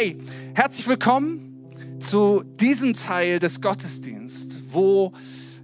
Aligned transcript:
Hey, 0.00 0.16
herzlich 0.54 0.86
willkommen 0.86 1.98
zu 1.98 2.44
diesem 2.44 2.94
Teil 2.94 3.40
des 3.40 3.60
Gottesdiensts, 3.60 4.62
wo 4.68 5.12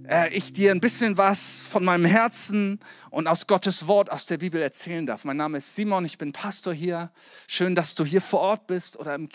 äh, 0.09 0.27
ich 0.33 0.51
dir 0.51 0.71
ein 0.71 0.81
bisschen 0.81 1.17
was 1.17 1.61
von 1.61 1.85
meinem 1.85 2.03
Herzen 2.03 2.81
und 3.11 3.27
aus 3.27 3.47
Gottes 3.47 3.87
Wort, 3.87 4.11
aus 4.11 4.25
der 4.25 4.37
Bibel 4.37 4.61
erzählen 4.61 5.05
darf. 5.05 5.23
Mein 5.23 5.37
Name 5.37 5.59
ist 5.59 5.73
Simon, 5.73 6.03
ich 6.03 6.17
bin 6.17 6.33
Pastor 6.33 6.73
hier. 6.73 7.11
Schön, 7.47 7.75
dass 7.75 7.95
du 7.95 8.03
hier 8.03 8.19
vor 8.19 8.41
Ort 8.41 8.67
bist 8.67 8.99
oder 8.99 9.15
im 9.15 9.29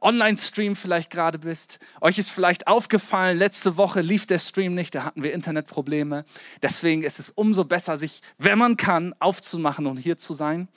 Online-Stream 0.00 0.76
vielleicht 0.76 1.10
gerade 1.10 1.40
bist. 1.40 1.80
Euch 2.00 2.18
ist 2.18 2.30
vielleicht 2.30 2.68
aufgefallen, 2.68 3.36
letzte 3.36 3.76
Woche 3.76 4.02
lief 4.02 4.24
der 4.24 4.38
Stream 4.38 4.76
nicht, 4.76 4.94
da 4.94 5.02
hatten 5.02 5.24
wir 5.24 5.32
Internetprobleme. 5.32 6.24
Deswegen 6.62 7.02
ist 7.02 7.18
es 7.18 7.30
umso 7.30 7.64
besser, 7.64 7.96
sich, 7.96 8.20
wenn 8.38 8.58
man 8.58 8.76
kann, 8.76 9.16
aufzumachen 9.18 9.86
und 9.86 9.96
hier 9.96 10.16
zu 10.16 10.32
sein. 10.32 10.68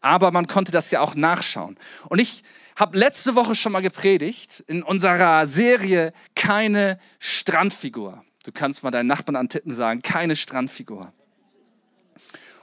Aber 0.00 0.30
man 0.30 0.46
konnte 0.46 0.72
das 0.72 0.90
ja 0.90 1.02
auch 1.02 1.14
nachschauen. 1.14 1.76
Und 2.08 2.18
ich 2.18 2.42
habe 2.76 2.98
letzte 2.98 3.34
Woche 3.34 3.54
schon 3.54 3.72
mal 3.72 3.80
gepredigt 3.80 4.62
in 4.68 4.82
unserer 4.82 5.46
Serie 5.46 6.12
Keine 6.34 6.98
Strandfigur. 7.18 8.22
Du 8.44 8.52
kannst 8.52 8.84
mal 8.84 8.90
deinen 8.90 9.08
Nachbarn 9.08 9.36
antippen 9.36 9.74
sagen, 9.74 10.02
keine 10.02 10.36
Strandfigur. 10.36 11.12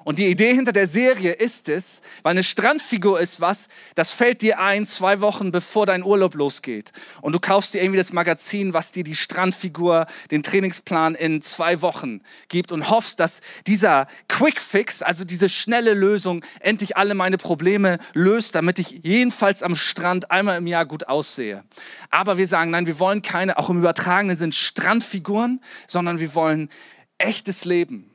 Und 0.03 0.19
die 0.19 0.27
Idee 0.27 0.53
hinter 0.53 0.71
der 0.71 0.87
Serie 0.87 1.31
ist 1.31 1.69
es, 1.69 2.01
weil 2.23 2.31
eine 2.31 2.43
Strandfigur 2.43 3.19
ist 3.19 3.41
was, 3.41 3.67
das 3.95 4.11
fällt 4.11 4.41
dir 4.41 4.59
ein 4.59 4.85
zwei 4.85 5.21
Wochen 5.21 5.51
bevor 5.51 5.85
dein 5.85 6.03
Urlaub 6.03 6.35
losgeht. 6.35 6.91
Und 7.21 7.33
du 7.33 7.39
kaufst 7.39 7.73
dir 7.73 7.81
irgendwie 7.81 7.97
das 7.97 8.11
Magazin, 8.11 8.73
was 8.73 8.91
dir 8.91 9.03
die 9.03 9.15
Strandfigur, 9.15 10.07
den 10.31 10.43
Trainingsplan 10.43 11.15
in 11.15 11.41
zwei 11.41 11.81
Wochen 11.81 12.21
gibt 12.49 12.71
und 12.71 12.89
hoffst, 12.89 13.19
dass 13.19 13.41
dieser 13.67 14.07
Quick 14.27 14.61
Fix, 14.61 15.01
also 15.01 15.25
diese 15.25 15.49
schnelle 15.49 15.93
Lösung, 15.93 16.43
endlich 16.59 16.97
alle 16.97 17.15
meine 17.15 17.37
Probleme 17.37 17.99
löst, 18.13 18.55
damit 18.55 18.79
ich 18.79 19.01
jedenfalls 19.03 19.63
am 19.63 19.75
Strand 19.75 20.31
einmal 20.31 20.57
im 20.57 20.67
Jahr 20.67 20.85
gut 20.85 21.07
aussehe. 21.07 21.63
Aber 22.09 22.37
wir 22.37 22.47
sagen, 22.47 22.71
nein, 22.71 22.87
wir 22.87 22.99
wollen 22.99 23.21
keine, 23.21 23.57
auch 23.57 23.69
im 23.69 23.79
übertragenen 23.79 24.37
Sinn, 24.37 24.51
Strandfiguren, 24.51 25.61
sondern 25.87 26.19
wir 26.19 26.35
wollen 26.35 26.69
echtes 27.17 27.65
Leben. 27.65 28.12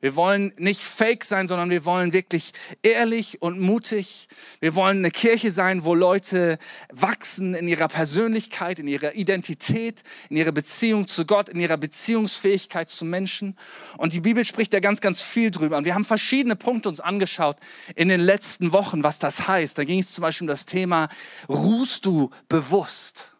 Wir 0.00 0.14
wollen 0.14 0.52
nicht 0.56 0.80
fake 0.80 1.24
sein, 1.24 1.48
sondern 1.48 1.70
wir 1.70 1.84
wollen 1.84 2.12
wirklich 2.12 2.52
ehrlich 2.82 3.42
und 3.42 3.58
mutig. 3.58 4.28
Wir 4.60 4.76
wollen 4.76 4.98
eine 4.98 5.10
Kirche 5.10 5.50
sein, 5.50 5.82
wo 5.82 5.92
Leute 5.94 6.58
wachsen 6.92 7.54
in 7.54 7.66
ihrer 7.66 7.88
Persönlichkeit, 7.88 8.78
in 8.78 8.86
ihrer 8.86 9.14
Identität, 9.14 10.04
in 10.30 10.36
ihrer 10.36 10.52
Beziehung 10.52 11.08
zu 11.08 11.26
Gott, 11.26 11.48
in 11.48 11.58
ihrer 11.58 11.76
Beziehungsfähigkeit 11.76 12.88
zu 12.88 13.04
Menschen. 13.04 13.56
Und 13.96 14.12
die 14.12 14.20
Bibel 14.20 14.44
spricht 14.44 14.72
da 14.72 14.78
ganz, 14.78 15.00
ganz 15.00 15.20
viel 15.20 15.50
drüber. 15.50 15.76
Und 15.76 15.84
wir 15.84 15.94
haben 15.94 16.04
verschiedene 16.04 16.54
Punkte 16.54 16.88
uns 16.88 17.00
angeschaut 17.00 17.56
in 17.96 18.08
den 18.08 18.20
letzten 18.20 18.70
Wochen, 18.72 19.02
was 19.02 19.18
das 19.18 19.48
heißt. 19.48 19.76
Da 19.78 19.82
ging 19.82 19.98
es 19.98 20.12
zum 20.12 20.22
Beispiel 20.22 20.44
um 20.44 20.48
das 20.48 20.64
Thema, 20.64 21.08
ruhst 21.48 22.06
du 22.06 22.30
bewusst? 22.48 23.32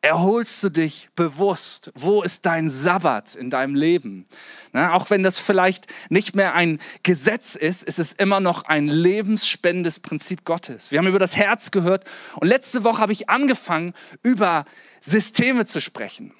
Erholst 0.00 0.62
du 0.62 0.68
dich 0.68 1.08
bewusst? 1.16 1.90
Wo 1.96 2.22
ist 2.22 2.46
dein 2.46 2.68
Sabbat 2.68 3.34
in 3.34 3.50
deinem 3.50 3.74
Leben? 3.74 4.26
Na, 4.72 4.92
auch 4.92 5.10
wenn 5.10 5.24
das 5.24 5.40
vielleicht 5.40 5.86
nicht 6.08 6.36
mehr 6.36 6.54
ein 6.54 6.78
Gesetz 7.02 7.56
ist, 7.56 7.82
ist 7.82 7.98
es 7.98 8.12
immer 8.12 8.38
noch 8.38 8.62
ein 8.62 8.86
lebensspendendes 8.86 9.98
Prinzip 9.98 10.44
Gottes. 10.44 10.92
Wir 10.92 11.00
haben 11.00 11.08
über 11.08 11.18
das 11.18 11.36
Herz 11.36 11.72
gehört 11.72 12.04
und 12.36 12.46
letzte 12.46 12.84
Woche 12.84 13.00
habe 13.00 13.12
ich 13.12 13.28
angefangen, 13.28 13.92
über 14.22 14.66
Systeme 15.00 15.66
zu 15.66 15.80
sprechen. 15.80 16.32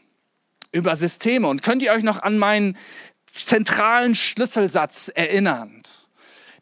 Über 0.70 0.94
Systeme. 0.94 1.48
Und 1.48 1.62
könnt 1.62 1.82
ihr 1.82 1.92
euch 1.92 2.04
noch 2.04 2.22
an 2.22 2.38
meinen 2.38 2.76
zentralen 3.26 4.14
Schlüsselsatz 4.14 5.10
erinnern? 5.12 5.82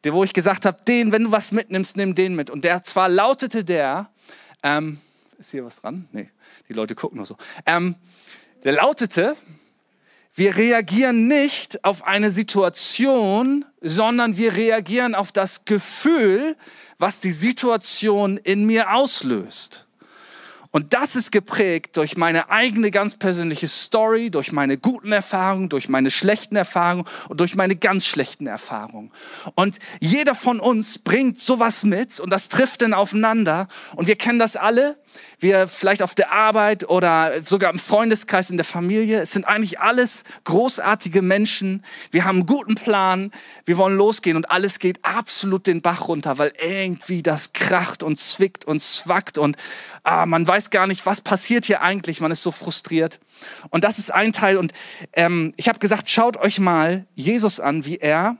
Wo 0.02 0.24
ich 0.24 0.32
gesagt 0.32 0.64
habe, 0.64 0.78
den, 0.86 1.12
wenn 1.12 1.24
du 1.24 1.32
was 1.32 1.52
mitnimmst, 1.52 1.96
nimm 1.96 2.14
den 2.14 2.36
mit. 2.36 2.48
Und 2.48 2.64
der 2.64 2.84
zwar 2.84 3.08
lautete 3.08 3.64
der, 3.64 4.10
ähm, 4.62 4.98
ist 5.38 5.50
hier 5.50 5.64
was 5.64 5.80
dran? 5.80 6.08
Nee, 6.12 6.30
die 6.68 6.72
Leute 6.72 6.94
gucken 6.94 7.16
nur 7.16 7.26
so. 7.26 7.36
Ähm, 7.64 7.96
der 8.64 8.72
lautete, 8.72 9.36
wir 10.34 10.56
reagieren 10.56 11.28
nicht 11.28 11.84
auf 11.84 12.04
eine 12.04 12.30
Situation, 12.30 13.64
sondern 13.80 14.36
wir 14.36 14.54
reagieren 14.54 15.14
auf 15.14 15.32
das 15.32 15.64
Gefühl, 15.64 16.56
was 16.98 17.20
die 17.20 17.30
Situation 17.30 18.36
in 18.36 18.66
mir 18.66 18.92
auslöst. 18.92 19.85
Und 20.76 20.92
das 20.92 21.16
ist 21.16 21.32
geprägt 21.32 21.96
durch 21.96 22.18
meine 22.18 22.50
eigene 22.50 22.90
ganz 22.90 23.16
persönliche 23.16 23.66
Story, 23.66 24.30
durch 24.30 24.52
meine 24.52 24.76
guten 24.76 25.10
Erfahrungen, 25.10 25.70
durch 25.70 25.88
meine 25.88 26.10
schlechten 26.10 26.54
Erfahrungen 26.54 27.06
und 27.30 27.40
durch 27.40 27.54
meine 27.54 27.76
ganz 27.76 28.04
schlechten 28.04 28.46
Erfahrungen. 28.46 29.10
Und 29.54 29.78
jeder 30.00 30.34
von 30.34 30.60
uns 30.60 30.98
bringt 30.98 31.38
sowas 31.38 31.84
mit 31.84 32.20
und 32.20 32.28
das 32.28 32.48
trifft 32.48 32.82
dann 32.82 32.92
aufeinander. 32.92 33.68
Und 33.94 34.06
wir 34.06 34.16
kennen 34.16 34.38
das 34.38 34.54
alle 34.54 34.98
wir 35.38 35.68
vielleicht 35.68 36.02
auf 36.02 36.14
der 36.14 36.32
Arbeit 36.32 36.88
oder 36.88 37.42
sogar 37.42 37.70
im 37.70 37.78
Freundeskreis 37.78 38.50
in 38.50 38.56
der 38.56 38.64
Familie. 38.64 39.20
Es 39.20 39.32
sind 39.32 39.46
eigentlich 39.46 39.80
alles 39.80 40.24
großartige 40.44 41.22
Menschen. 41.22 41.84
Wir 42.10 42.24
haben 42.24 42.38
einen 42.38 42.46
guten 42.46 42.74
Plan. 42.74 43.30
Wir 43.64 43.76
wollen 43.76 43.96
losgehen 43.96 44.36
und 44.36 44.50
alles 44.50 44.78
geht 44.78 45.04
absolut 45.04 45.66
den 45.66 45.82
Bach 45.82 46.08
runter, 46.08 46.38
weil 46.38 46.52
irgendwie 46.60 47.22
das 47.22 47.52
kracht 47.52 48.02
und 48.02 48.16
zwickt 48.16 48.64
und 48.64 48.80
zwackt 48.80 49.38
und 49.38 49.56
ah, 50.04 50.26
man 50.26 50.46
weiß 50.46 50.65
gar 50.70 50.86
nicht, 50.86 51.06
was 51.06 51.20
passiert 51.20 51.64
hier 51.66 51.82
eigentlich. 51.82 52.20
Man 52.20 52.30
ist 52.30 52.42
so 52.42 52.50
frustriert. 52.50 53.20
Und 53.70 53.84
das 53.84 53.98
ist 53.98 54.12
ein 54.12 54.32
Teil. 54.32 54.56
Und 54.56 54.72
ähm, 55.12 55.52
ich 55.56 55.68
habe 55.68 55.78
gesagt, 55.78 56.08
schaut 56.08 56.36
euch 56.36 56.58
mal 56.58 57.06
Jesus 57.14 57.60
an, 57.60 57.84
wie 57.84 57.98
er 57.98 58.36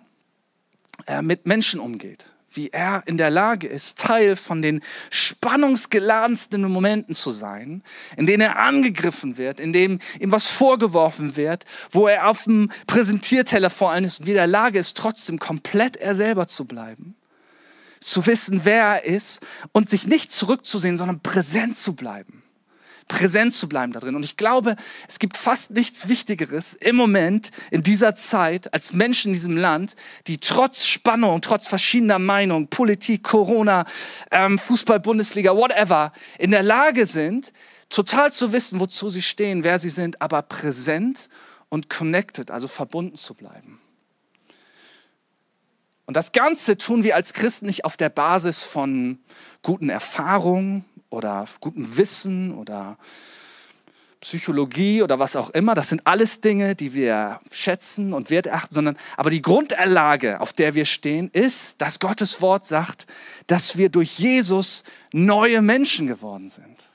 äh, 1.07 1.23
mit 1.23 1.47
Menschen 1.47 1.81
umgeht 1.81 2.27
wie 2.57 2.71
er 2.71 3.03
in 3.07 3.17
der 3.17 3.31
Lage 3.31 3.67
ist, 3.67 3.99
Teil 3.99 4.37
von 4.37 4.63
den 4.63 4.81
spannungsgeladensten 5.11 6.63
Momenten 6.71 7.15
zu 7.15 7.31
sein, 7.31 7.83
in 8.17 8.27
denen 8.27 8.43
er 8.43 8.59
angegriffen 8.59 9.37
wird, 9.37 9.61
in 9.61 9.73
dem 9.73 9.99
ihm 10.19 10.33
was 10.33 10.47
vorgeworfen 10.47 11.37
wird, 11.37 11.65
wo 11.91 12.09
er 12.09 12.29
auf 12.29 12.45
dem 12.45 12.71
Präsentierteller 12.87 13.71
vor 13.71 13.91
allem 13.91 14.05
ist 14.05 14.21
und 14.21 14.27
wie 14.27 14.31
in 14.31 14.37
der 14.37 14.47
Lage 14.47 14.79
ist, 14.79 14.97
trotzdem 14.97 15.39
komplett 15.39 15.97
er 15.97 16.15
selber 16.15 16.47
zu 16.47 16.65
bleiben, 16.65 17.15
zu 18.01 18.27
wissen, 18.27 18.61
wer 18.65 18.85
er 18.85 19.05
ist 19.05 19.41
und 19.73 19.91
sich 19.91 20.07
nicht 20.07 20.33
zurückzusehen, 20.33 20.97
sondern 20.97 21.21
präsent 21.21 21.77
zu 21.77 21.95
bleiben 21.95 22.43
präsent 23.09 23.53
zu 23.53 23.69
bleiben 23.69 23.93
da 23.93 24.01
drin. 24.01 24.17
Und 24.17 24.25
ich 24.25 24.37
glaube, 24.37 24.77
es 25.09 25.19
gibt 25.19 25.37
fast 25.37 25.71
nichts 25.71 26.09
Wichtigeres 26.09 26.75
im 26.75 26.97
Moment, 26.97 27.51
in 27.71 27.83
dieser 27.83 28.15
Zeit, 28.15 28.73
als 28.75 28.93
Menschen 28.93 29.29
in 29.29 29.35
diesem 29.35 29.57
Land, 29.57 29.97
die 30.27 30.39
trotz 30.39 30.87
Spannung, 30.87 31.41
trotz 31.41 31.67
verschiedener 31.67 32.19
Meinungen, 32.19 32.69
Politik, 32.69 33.23
Corona, 33.23 33.85
ähm, 34.31 34.59
Fußball, 34.59 35.01
Bundesliga, 35.01 35.55
whatever, 35.55 36.13
in 36.39 36.51
der 36.51 36.63
Lage 36.63 37.07
sind, 37.07 37.53
total 37.89 38.33
zu 38.33 38.53
wissen, 38.53 38.81
wozu 38.81 39.11
sie 39.11 39.23
stehen, 39.23 39.63
wer 39.63 39.79
sie 39.79 39.91
sind, 39.91 40.21
aber 40.21 40.43
präsent 40.43 41.29
und 41.69 41.89
connected, 41.89 42.51
also 42.51 42.69
verbunden 42.69 43.17
zu 43.17 43.35
bleiben. 43.35 43.81
Und 46.07 46.17
das 46.17 46.33
Ganze 46.33 46.79
tun 46.79 47.05
wir 47.05 47.15
als 47.17 47.35
Christen 47.35 47.67
nicht 47.67 47.85
auf 47.85 47.97
der 47.97 48.09
Basis 48.09 48.63
von 48.63 49.19
guten 49.63 49.89
Erfahrungen, 49.89 50.85
oder 51.11 51.47
gutem 51.61 51.97
Wissen 51.97 52.55
oder 52.55 52.99
Psychologie 54.21 55.03
oder 55.03 55.19
was 55.19 55.37
auch 55.37 55.51
immer. 55.51 55.75
Das 55.75 55.89
sind 55.89 56.07
alles 56.07 56.41
Dinge, 56.41 56.75
die 56.75 56.95
wir 56.95 57.41
schätzen 57.51 58.13
und 58.13 58.31
wertachten, 58.31 58.75
sondern 58.75 58.97
aber 59.17 59.31
die 59.31 59.43
Grunderlage, 59.43 60.41
auf 60.41 60.53
der 60.53 60.75
wir 60.75 60.85
stehen, 60.85 61.31
ist, 61.33 61.81
dass 61.81 62.01
Gottes 62.01 62.41
Wort 62.41 62.67
sagt, 62.67 63.07
dass 63.47 63.77
wir 63.77 63.89
durch 63.89 64.19
Jesus 64.19 64.85
neue 65.13 65.63
Menschen 65.63 66.07
geworden 66.07 66.49
sind. 66.49 66.91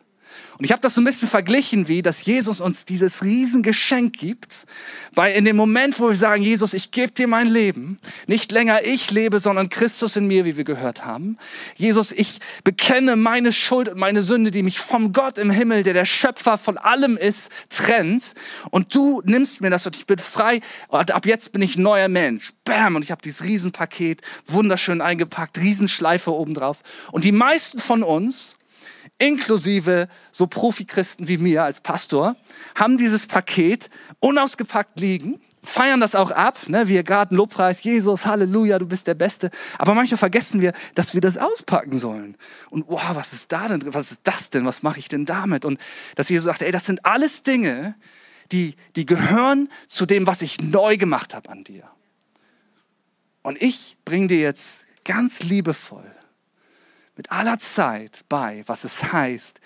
Und 0.61 0.65
ich 0.65 0.71
habe 0.73 0.81
das 0.83 0.93
so 0.93 1.01
ein 1.01 1.05
bisschen 1.05 1.27
verglichen, 1.27 1.87
wie 1.87 2.03
dass 2.03 2.23
Jesus 2.23 2.61
uns 2.61 2.85
dieses 2.85 3.23
Riesengeschenk 3.23 4.15
gibt, 4.15 4.67
weil 5.15 5.33
in 5.33 5.43
dem 5.43 5.55
Moment, 5.55 5.99
wo 5.99 6.09
wir 6.09 6.15
sagen, 6.15 6.43
Jesus, 6.43 6.75
ich 6.75 6.91
gebe 6.91 7.11
dir 7.11 7.27
mein 7.27 7.47
Leben, 7.47 7.97
nicht 8.27 8.51
länger 8.51 8.85
ich 8.85 9.09
lebe, 9.09 9.39
sondern 9.39 9.69
Christus 9.69 10.17
in 10.17 10.27
mir, 10.27 10.45
wie 10.45 10.57
wir 10.57 10.63
gehört 10.63 11.03
haben. 11.03 11.39
Jesus, 11.77 12.11
ich 12.11 12.41
bekenne 12.63 13.15
meine 13.15 13.51
Schuld 13.51 13.89
und 13.89 13.97
meine 13.97 14.21
Sünde, 14.21 14.51
die 14.51 14.61
mich 14.61 14.77
vom 14.77 15.13
Gott 15.13 15.39
im 15.39 15.49
Himmel, 15.49 15.81
der 15.81 15.93
der 15.93 16.05
Schöpfer 16.05 16.59
von 16.59 16.77
allem 16.77 17.17
ist, 17.17 17.51
trennt. 17.69 18.35
Und 18.69 18.93
du 18.93 19.23
nimmst 19.25 19.61
mir 19.61 19.71
das 19.71 19.87
und 19.87 19.95
ich 19.95 20.05
bin 20.05 20.19
frei. 20.19 20.61
Und 20.89 21.09
ab 21.09 21.25
jetzt 21.25 21.53
bin 21.53 21.63
ich 21.63 21.75
neuer 21.75 22.07
Mensch. 22.07 22.53
Bam! 22.65 22.97
Und 22.97 23.03
ich 23.03 23.09
habe 23.09 23.23
dieses 23.23 23.43
Riesenpaket 23.43 24.21
wunderschön 24.45 25.01
eingepackt, 25.01 25.57
Riesenschleife 25.57 26.31
obendrauf. 26.31 26.83
Und 27.11 27.23
die 27.23 27.31
meisten 27.31 27.79
von 27.79 28.03
uns, 28.03 28.59
inklusive 29.21 30.07
so 30.31 30.47
Profi-Christen 30.47 31.27
wie 31.27 31.37
mir 31.37 31.63
als 31.63 31.79
Pastor, 31.79 32.35
haben 32.75 32.97
dieses 32.97 33.27
Paket 33.27 33.89
unausgepackt 34.19 34.99
liegen, 34.99 35.39
feiern 35.63 35.99
das 35.99 36.15
auch 36.15 36.31
ab, 36.31 36.57
ne? 36.67 36.87
wir 36.87 37.03
gerade 37.03 37.35
Lobpreis, 37.35 37.83
Jesus, 37.83 38.25
Halleluja, 38.25 38.79
du 38.79 38.87
bist 38.87 39.05
der 39.05 39.13
Beste. 39.13 39.51
Aber 39.77 39.93
manchmal 39.93 40.17
vergessen 40.17 40.59
wir, 40.59 40.73
dass 40.95 41.13
wir 41.13 41.21
das 41.21 41.37
auspacken 41.37 41.99
sollen. 41.99 42.35
Und 42.71 42.85
wow, 42.87 43.11
was 43.13 43.31
ist 43.31 43.51
da 43.51 43.67
denn 43.67 43.79
drin? 43.79 43.93
Was 43.93 44.11
ist 44.11 44.21
das 44.23 44.49
denn? 44.49 44.65
Was 44.65 44.81
mache 44.81 44.97
ich 44.97 45.07
denn 45.07 45.25
damit? 45.25 45.65
Und 45.65 45.79
dass 46.15 46.29
Jesus 46.29 46.45
sagt, 46.45 46.63
ey, 46.63 46.71
das 46.71 46.87
sind 46.87 47.05
alles 47.05 47.43
Dinge, 47.43 47.93
die, 48.51 48.75
die 48.95 49.05
gehören 49.05 49.69
zu 49.87 50.07
dem, 50.07 50.25
was 50.25 50.41
ich 50.41 50.59
neu 50.59 50.97
gemacht 50.97 51.35
habe 51.35 51.49
an 51.49 51.63
dir. 51.63 51.83
Und 53.43 53.61
ich 53.61 53.97
bringe 54.03 54.27
dir 54.27 54.39
jetzt 54.39 54.85
ganz 55.03 55.43
liebevoll 55.43 56.11
mit 57.15 57.31
aller 57.31 57.59
Zeit 57.59 58.21
bei, 58.29 58.63
was 58.65 58.83
es 58.83 59.11
heißt, 59.11 59.59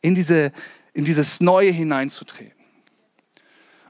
in, 0.00 0.14
diese, 0.14 0.52
in 0.92 1.04
dieses 1.04 1.40
Neue 1.40 1.70
hineinzutreten. 1.70 2.56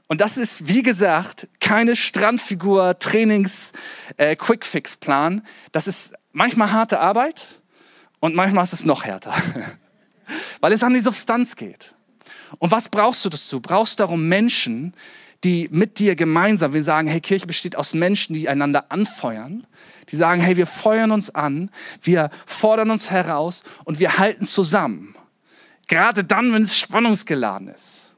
Und 0.07 0.21
das 0.21 0.37
ist, 0.37 0.69
wie 0.69 0.83
gesagt, 0.83 1.47
keine 1.59 1.95
Strandfigur, 1.95 2.97
Trainings, 2.97 3.73
äh, 4.15 4.35
Quick-Fix-Plan. 4.35 5.45
Das 5.73 5.87
ist 5.87 6.13
manchmal 6.31 6.71
harte 6.71 6.99
Arbeit 6.99 7.59
und 8.21 8.33
manchmal 8.33 8.63
ist 8.63 8.73
es 8.73 8.85
noch 8.85 9.03
härter, 9.03 9.33
weil 10.61 10.71
es 10.71 10.83
an 10.83 10.93
die 10.93 11.01
Substanz 11.01 11.57
geht. 11.57 11.93
Und 12.59 12.71
was 12.71 12.87
brauchst 12.87 13.25
du 13.25 13.29
dazu? 13.29 13.57
Du 13.57 13.61
brauchst 13.61 13.99
darum 13.99 14.29
Menschen, 14.29 14.93
die 15.43 15.67
mit 15.71 15.99
dir 15.99 16.15
gemeinsam, 16.15 16.73
wir 16.73 16.83
sagen, 16.83 17.07
hey, 17.07 17.19
Kirche 17.19 17.45
besteht 17.45 17.75
aus 17.75 17.93
Menschen, 17.93 18.33
die 18.33 18.47
einander 18.47 18.91
anfeuern, 18.91 19.67
die 20.09 20.15
sagen, 20.15 20.41
hey, 20.41 20.55
wir 20.55 20.67
feuern 20.67 21.11
uns 21.11 21.33
an, 21.33 21.69
wir 22.01 22.29
fordern 22.45 22.91
uns 22.91 23.11
heraus 23.11 23.63
und 23.83 23.99
wir 23.99 24.17
halten 24.17 24.45
zusammen. 24.45 25.13
Gerade 25.87 26.23
dann, 26.23 26.53
wenn 26.53 26.63
es 26.63 26.77
spannungsgeladen 26.77 27.69
ist. 27.69 28.13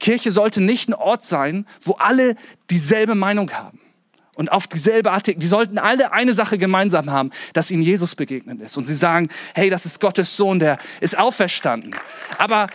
Kirche 0.00 0.32
sollte 0.32 0.60
nicht 0.60 0.88
ein 0.88 0.94
Ort 0.94 1.24
sein, 1.24 1.66
wo 1.82 1.92
alle 1.94 2.36
dieselbe 2.70 3.14
Meinung 3.14 3.52
haben 3.52 3.80
und 4.38 4.52
auf 4.52 4.68
dieselbe 4.68 5.10
Art, 5.10 5.26
die 5.26 5.46
sollten 5.48 5.78
alle 5.78 6.12
eine 6.12 6.32
Sache 6.32 6.58
gemeinsam 6.58 7.10
haben, 7.10 7.30
dass 7.54 7.72
ihnen 7.72 7.82
Jesus 7.82 8.14
begegnet 8.14 8.60
ist. 8.60 8.78
Und 8.78 8.84
sie 8.84 8.94
sagen, 8.94 9.28
hey, 9.52 9.68
das 9.68 9.84
ist 9.84 10.00
Gottes 10.00 10.36
Sohn, 10.36 10.60
der 10.60 10.78
ist 11.00 11.18
auferstanden. 11.18 11.96
Aber 12.38 12.68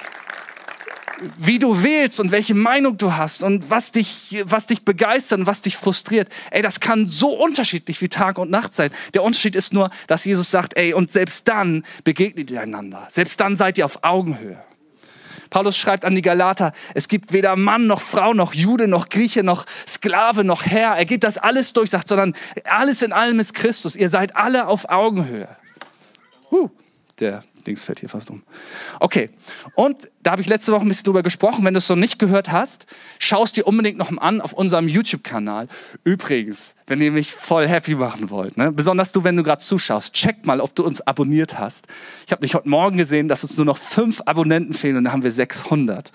wie 1.38 1.60
du 1.60 1.84
wählst 1.84 2.20
und 2.20 2.32
welche 2.32 2.56
Meinung 2.56 2.98
du 2.98 3.16
hast 3.16 3.44
und 3.44 3.70
was 3.70 3.92
dich, 3.92 4.44
was 4.46 4.68
dich 4.68 4.84
begeistert 4.84 5.40
und 5.40 5.46
was 5.46 5.62
dich 5.62 5.78
frustriert, 5.78 6.30
ey, 6.52 6.62
das 6.62 6.80
kann 6.80 7.06
so 7.06 7.30
unterschiedlich 7.30 8.02
wie 8.02 8.10
Tag 8.10 8.38
und 8.38 8.50
Nacht 8.50 8.76
sein. 8.76 8.92
Der 9.14 9.24
Unterschied 9.24 9.56
ist 9.56 9.74
nur, 9.74 9.90
dass 10.08 10.26
Jesus 10.26 10.50
sagt, 10.50 10.76
ey, 10.78 10.94
und 10.94 11.12
selbst 11.12 11.48
dann 11.48 11.84
begegnet 12.04 12.52
ihr 12.52 12.62
einander. 12.62 13.08
Selbst 13.10 13.40
dann 13.40 13.56
seid 13.56 13.78
ihr 13.78 13.86
auf 13.86 14.04
Augenhöhe. 14.04 14.62
Paulus 15.50 15.78
schreibt 15.78 16.04
an 16.04 16.16
die 16.16 16.24
Galater, 16.24 16.72
es 16.96 17.08
gibt 17.08 17.32
weder 17.32 17.56
Mann 17.56 17.86
noch 17.86 18.02
Frau 18.02 18.34
noch 18.34 18.56
Jude 18.56 18.88
noch 18.88 19.10
Grieche 19.10 19.44
noch 19.44 19.66
Sklave 19.88 20.44
noch 20.44 20.66
Herr. 20.66 20.96
Er 20.96 21.06
geht 21.06 21.24
das 21.24 21.38
alles 21.38 21.74
durch, 21.74 21.92
sagt, 21.92 22.08
sondern 22.08 22.34
alles 22.64 23.04
in 23.04 23.14
allem 23.14 23.40
ist 23.40 23.54
Christus. 23.54 23.96
Ihr 23.96 24.10
seid 24.10 24.36
alle 24.36 24.66
auf 24.66 24.90
Augenhöhe. 24.90 25.48
Huh, 26.50 26.72
der 27.20 27.44
Dings 27.64 27.84
fällt 27.84 28.00
hier 28.00 28.10
fast 28.10 28.30
um. 28.30 28.44
Okay, 29.00 29.30
und 29.76 30.10
da 30.22 30.32
habe 30.32 30.42
ich 30.42 30.48
letzte 30.48 30.72
Woche 30.72 30.84
ein 30.84 30.88
bisschen 30.88 31.06
drüber 31.06 31.24
gesprochen. 31.24 31.66
Wenn 31.66 31.74
du 31.74 31.78
es 31.80 31.90
noch 31.90 31.96
nicht 31.96 32.20
gehört 32.20 32.52
hast, 32.52 32.86
schau 33.20 33.44
es 33.44 33.52
dir 33.52 33.68
unbedingt 33.68 33.98
noch 33.98 34.12
mal 34.12 34.22
an 34.22 34.42
auf 34.42 34.54
unserem 34.54 34.88
YouTube-Kanal. 34.88 35.68
Übrigens, 36.04 36.76
wenn 36.88 37.02
ihr 37.02 37.12
mich 37.12 37.34
voll 37.34 37.68
happy 37.68 37.96
machen 37.96 38.30
wollt, 38.30 38.58
ne? 38.58 38.72
besonders 38.72 39.12
du, 39.12 39.24
wenn 39.24 39.36
du 39.36 39.44
gerade 39.44 39.62
zuschaust, 39.62 40.14
check 40.14 40.46
mal, 40.46 40.62
ob 40.62 40.76
du 40.76 40.84
uns 40.84 41.02
abonniert 41.02 41.60
hast. 41.60 41.88
Ich 42.26 42.32
habe 42.32 42.42
dich 42.42 42.56
heute 42.56 42.70
Morgen 42.70 42.98
gesehen, 42.98 43.28
dass 43.28 43.44
uns 43.44 43.58
nur 43.58 43.66
noch 43.66 43.78
fünf 43.78 44.22
Abonnenten 44.26 44.74
fehlen 44.74 44.98
und 44.98 45.06
dann 45.06 45.14
haben 45.14 45.24
wir 45.24 45.32
600. 45.32 46.12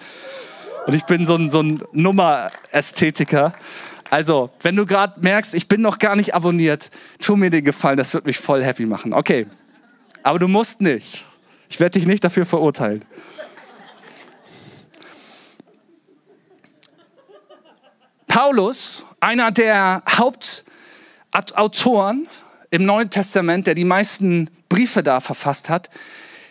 Und 0.87 0.95
ich 0.95 1.05
bin 1.05 1.27
so 1.27 1.35
ein, 1.35 1.51
so 1.51 1.61
ein 1.61 1.83
Nummer-Ästhetiker. 1.93 3.53
Also, 4.11 4.51
wenn 4.63 4.75
du 4.75 4.87
gerade 4.87 5.21
merkst, 5.21 5.55
ich 5.55 5.69
bin 5.69 5.83
noch 5.83 5.99
gar 5.99 6.17
nicht 6.17 6.35
abonniert, 6.35 6.91
tu 7.21 7.37
mir 7.37 7.51
den 7.51 7.65
Gefallen, 7.65 7.99
das 7.99 8.15
wird 8.15 8.25
mich 8.25 8.39
voll 8.39 8.65
happy 8.65 8.87
machen. 8.87 9.13
Okay, 9.13 9.47
aber 10.23 10.39
du 10.39 10.49
musst 10.49 10.81
nicht. 10.81 11.27
Ich 11.69 11.81
werde 11.81 11.99
dich 11.99 12.07
nicht 12.07 12.25
dafür 12.25 12.47
verurteilen. 12.47 13.05
Paulus, 18.27 19.05
einer 19.21 19.51
der 19.51 20.03
Hauptautoren 21.33 22.29
im 22.71 22.85
Neuen 22.85 23.11
Testament, 23.11 23.67
der 23.67 23.75
die 23.75 23.85
meisten 23.85 24.51
Briefe 24.69 25.03
da 25.03 25.21
verfasst 25.21 25.69
hat, 25.69 25.91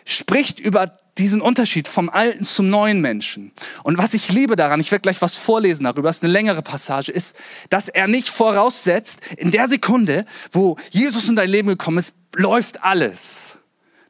spricht 0.04 0.60
über 0.60 0.92
diesen 1.18 1.42
Unterschied 1.42 1.88
vom 1.88 2.10
alten 2.10 2.44
zum 2.44 2.70
neuen 2.70 3.02
Menschen. 3.02 3.52
Und 3.84 3.98
was 3.98 4.14
ich 4.14 4.30
liebe 4.30 4.56
daran, 4.56 4.80
ich 4.80 4.92
werde 4.92 5.02
gleich 5.02 5.22
was 5.22 5.36
vorlesen 5.36 5.84
darüber, 5.86 6.10
ist 6.10 6.24
eine 6.24 6.32
längere 6.32 6.62
Passage, 6.62 7.12
ist, 7.12 7.36
dass 7.70 7.90
er 7.90 8.08
nicht 8.08 8.30
voraussetzt, 8.30 9.20
in 9.38 9.52
der 9.52 9.68
Sekunde, 9.68 10.26
wo 10.52 10.78
Jesus 10.90 11.30
in 11.30 11.36
dein 11.36 11.50
Leben 11.50 11.70
gekommen 11.70 11.98
ist, 11.98 12.16
läuft 12.36 12.84
alles 12.84 13.58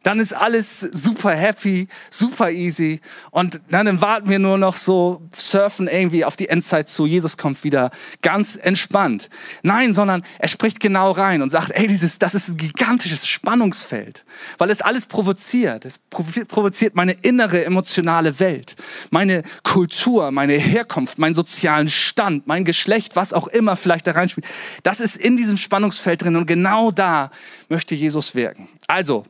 dann 0.04 0.20
ist 0.20 0.34
alles 0.34 0.80
super 0.80 1.32
happy, 1.32 1.88
super 2.10 2.52
easy 2.52 3.02
und 3.32 3.60
dann 3.70 4.02
warten 4.02 4.30
wir 4.30 4.40
nur 4.40 4.58
noch 4.58 4.76
so, 4.76 5.22
surfen 5.36 5.88
irgendwie 5.88 6.26
auf 6.26 6.36
die 6.36 6.50
Endzeit 6.50 6.90
zu, 6.90 7.06
Jesus 7.06 7.38
kommt 7.38 7.64
wieder, 7.64 7.92
ganz 8.22 8.56
entspannt. 8.56 9.30
Nein, 9.64 9.94
sondern 9.94 10.24
er 10.40 10.48
spricht 10.48 10.80
genau 10.80 11.12
rein 11.12 11.42
und 11.42 11.50
sagt, 11.50 11.72
ey, 11.72 11.88
dieses, 11.88 12.20
das 12.20 12.36
ist 12.36 12.50
ein 12.50 12.58
gigantisches 12.58 13.28
Spannungsfeld, 13.28 14.26
weil 14.58 14.70
es 14.70 14.82
alles 14.82 15.06
provoziert. 15.06 15.86
Es 15.86 16.00
provoziert 16.00 16.96
meine 16.96 17.14
innere 17.14 17.66
emotionale 17.66 18.40
Welt, 18.40 18.76
meine 19.10 19.44
Kultur, 19.64 20.32
meine 20.32 20.54
Herkunft, 20.54 21.18
meinen 21.18 21.36
sozialen 21.36 21.88
Stand, 21.88 22.48
mein 22.48 22.64
Geschlecht, 22.64 23.16
was 23.16 23.34
auch 23.34 23.48
immer 23.48 23.76
vielleicht 23.76 24.08
da 24.08 24.12
reinspielt. 24.12 24.48
Das 24.84 25.00
ist 25.00 25.18
in 25.18 25.38
diesem 25.38 25.58
Spannungsfeld 25.58 26.24
drin 26.24 26.36
und 26.36 26.46
genau 26.46 26.92
da 26.92 27.32
möchte 27.70 27.96
Jesus 27.96 28.36
wirken. 28.36 28.70
Also, 28.88 29.26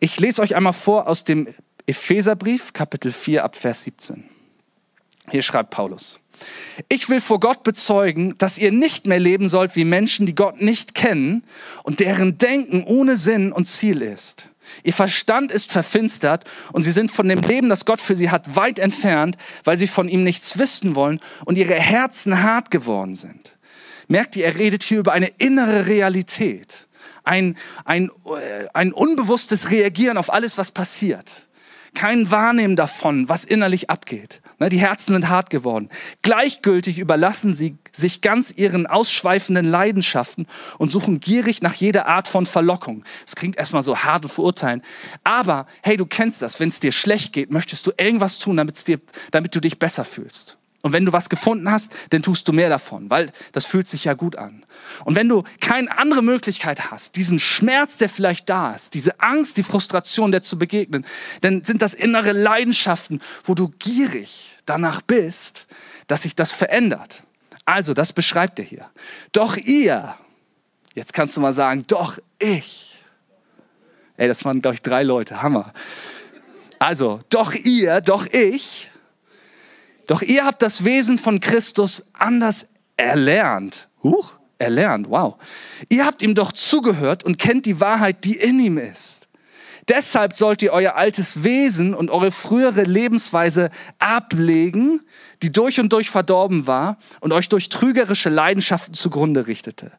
ich 0.00 0.18
lese 0.18 0.42
euch 0.42 0.56
einmal 0.56 0.72
vor 0.72 1.06
aus 1.06 1.24
dem 1.24 1.46
Epheserbrief, 1.86 2.72
Kapitel 2.72 3.12
4, 3.12 3.44
ab 3.44 3.54
Vers 3.54 3.84
17. 3.84 4.24
Hier 5.30 5.42
schreibt 5.42 5.70
Paulus. 5.70 6.18
Ich 6.88 7.10
will 7.10 7.20
vor 7.20 7.38
Gott 7.38 7.62
bezeugen, 7.62 8.36
dass 8.38 8.58
ihr 8.58 8.72
nicht 8.72 9.06
mehr 9.06 9.18
leben 9.18 9.48
sollt 9.48 9.76
wie 9.76 9.84
Menschen, 9.84 10.24
die 10.24 10.34
Gott 10.34 10.62
nicht 10.62 10.94
kennen 10.94 11.44
und 11.82 12.00
deren 12.00 12.38
Denken 12.38 12.82
ohne 12.84 13.16
Sinn 13.16 13.52
und 13.52 13.66
Ziel 13.66 14.00
ist. 14.00 14.48
Ihr 14.82 14.94
Verstand 14.94 15.52
ist 15.52 15.70
verfinstert 15.72 16.44
und 16.72 16.82
sie 16.82 16.92
sind 16.92 17.10
von 17.10 17.28
dem 17.28 17.40
Leben, 17.40 17.68
das 17.68 17.84
Gott 17.84 18.00
für 18.00 18.14
sie 18.14 18.30
hat, 18.30 18.56
weit 18.56 18.78
entfernt, 18.78 19.36
weil 19.64 19.76
sie 19.76 19.88
von 19.88 20.08
ihm 20.08 20.24
nichts 20.24 20.58
wissen 20.58 20.94
wollen 20.94 21.20
und 21.44 21.58
ihre 21.58 21.74
Herzen 21.74 22.42
hart 22.42 22.70
geworden 22.70 23.14
sind. 23.14 23.56
Merkt 24.08 24.36
ihr, 24.36 24.46
er 24.46 24.56
redet 24.56 24.82
hier 24.82 25.00
über 25.00 25.12
eine 25.12 25.28
innere 25.38 25.86
Realität 25.86 26.88
ein, 27.30 27.56
ein, 27.84 28.10
ein 28.74 28.92
unbewusstes 28.92 29.70
Reagieren 29.70 30.18
auf 30.18 30.32
alles, 30.32 30.58
was 30.58 30.72
passiert. 30.72 31.46
Kein 31.94 32.30
Wahrnehmen 32.30 32.76
davon, 32.76 33.28
was 33.28 33.44
innerlich 33.44 33.90
abgeht. 33.90 34.42
Ne, 34.60 34.68
die 34.68 34.78
Herzen 34.78 35.14
sind 35.14 35.28
hart 35.28 35.50
geworden. 35.50 35.88
Gleichgültig 36.22 36.98
überlassen 36.98 37.54
sie 37.54 37.76
sich 37.92 38.20
ganz 38.20 38.52
ihren 38.52 38.86
ausschweifenden 38.86 39.64
Leidenschaften 39.64 40.46
und 40.78 40.92
suchen 40.92 41.18
gierig 41.18 41.62
nach 41.62 41.74
jeder 41.74 42.06
Art 42.06 42.28
von 42.28 42.46
Verlockung. 42.46 43.04
Das 43.24 43.34
klingt 43.34 43.56
erstmal 43.56 43.82
so 43.82 43.96
hart 43.96 44.24
und 44.24 44.30
verurteilen. 44.30 44.82
Aber 45.24 45.66
hey, 45.82 45.96
du 45.96 46.06
kennst 46.06 46.42
das. 46.42 46.60
Wenn 46.60 46.68
es 46.68 46.78
dir 46.78 46.92
schlecht 46.92 47.32
geht, 47.32 47.50
möchtest 47.50 47.86
du 47.86 47.92
irgendwas 47.96 48.38
tun, 48.38 48.56
dir, 48.86 49.00
damit 49.32 49.54
du 49.54 49.60
dich 49.60 49.78
besser 49.78 50.04
fühlst. 50.04 50.59
Und 50.82 50.92
wenn 50.92 51.04
du 51.04 51.12
was 51.12 51.28
gefunden 51.28 51.70
hast, 51.70 51.92
dann 52.10 52.22
tust 52.22 52.48
du 52.48 52.52
mehr 52.52 52.70
davon, 52.70 53.10
weil 53.10 53.30
das 53.52 53.66
fühlt 53.66 53.86
sich 53.86 54.04
ja 54.04 54.14
gut 54.14 54.36
an. 54.36 54.64
Und 55.04 55.14
wenn 55.14 55.28
du 55.28 55.44
keine 55.60 55.96
andere 55.98 56.22
Möglichkeit 56.22 56.90
hast, 56.90 57.16
diesen 57.16 57.38
Schmerz, 57.38 57.98
der 57.98 58.08
vielleicht 58.08 58.48
da 58.48 58.74
ist, 58.74 58.94
diese 58.94 59.20
Angst, 59.20 59.58
die 59.58 59.62
Frustration, 59.62 60.30
der 60.30 60.40
zu 60.40 60.58
begegnen, 60.58 61.04
dann 61.42 61.64
sind 61.64 61.82
das 61.82 61.92
innere 61.92 62.32
Leidenschaften, 62.32 63.20
wo 63.44 63.54
du 63.54 63.68
gierig 63.78 64.56
danach 64.64 65.02
bist, 65.02 65.66
dass 66.06 66.22
sich 66.22 66.34
das 66.34 66.52
verändert. 66.52 67.24
Also, 67.66 67.92
das 67.92 68.12
beschreibt 68.14 68.58
er 68.58 68.64
hier. 68.64 68.90
Doch 69.32 69.56
ihr, 69.56 70.16
jetzt 70.94 71.12
kannst 71.12 71.36
du 71.36 71.42
mal 71.42 71.52
sagen, 71.52 71.84
doch 71.88 72.18
ich. 72.38 72.98
Ey, 74.16 74.28
das 74.28 74.44
waren, 74.46 74.62
glaube 74.62 74.76
ich, 74.76 74.82
drei 74.82 75.02
Leute, 75.02 75.42
Hammer. 75.42 75.74
Also, 76.78 77.20
doch 77.28 77.54
ihr, 77.54 78.00
doch 78.00 78.26
ich 78.26 78.89
doch 80.10 80.22
ihr 80.22 80.44
habt 80.44 80.60
das 80.62 80.84
Wesen 80.84 81.18
von 81.18 81.38
Christus 81.38 82.04
anders 82.14 82.66
erlernt. 82.96 83.88
Huch, 84.02 84.40
erlernt, 84.58 85.08
wow. 85.08 85.36
Ihr 85.88 86.04
habt 86.04 86.20
ihm 86.20 86.34
doch 86.34 86.50
zugehört 86.50 87.22
und 87.22 87.38
kennt 87.38 87.64
die 87.64 87.78
Wahrheit, 87.78 88.24
die 88.24 88.34
in 88.34 88.58
ihm 88.58 88.76
ist. 88.76 89.28
Deshalb 89.88 90.32
sollt 90.32 90.62
ihr 90.62 90.72
euer 90.72 90.96
altes 90.96 91.44
Wesen 91.44 91.94
und 91.94 92.10
eure 92.10 92.32
frühere 92.32 92.82
Lebensweise 92.82 93.70
ablegen, 94.00 94.98
die 95.44 95.52
durch 95.52 95.78
und 95.78 95.92
durch 95.92 96.10
verdorben 96.10 96.66
war 96.66 96.98
und 97.20 97.32
euch 97.32 97.48
durch 97.48 97.68
trügerische 97.68 98.30
Leidenschaften 98.30 98.94
zugrunde 98.94 99.46
richtete. 99.46 99.92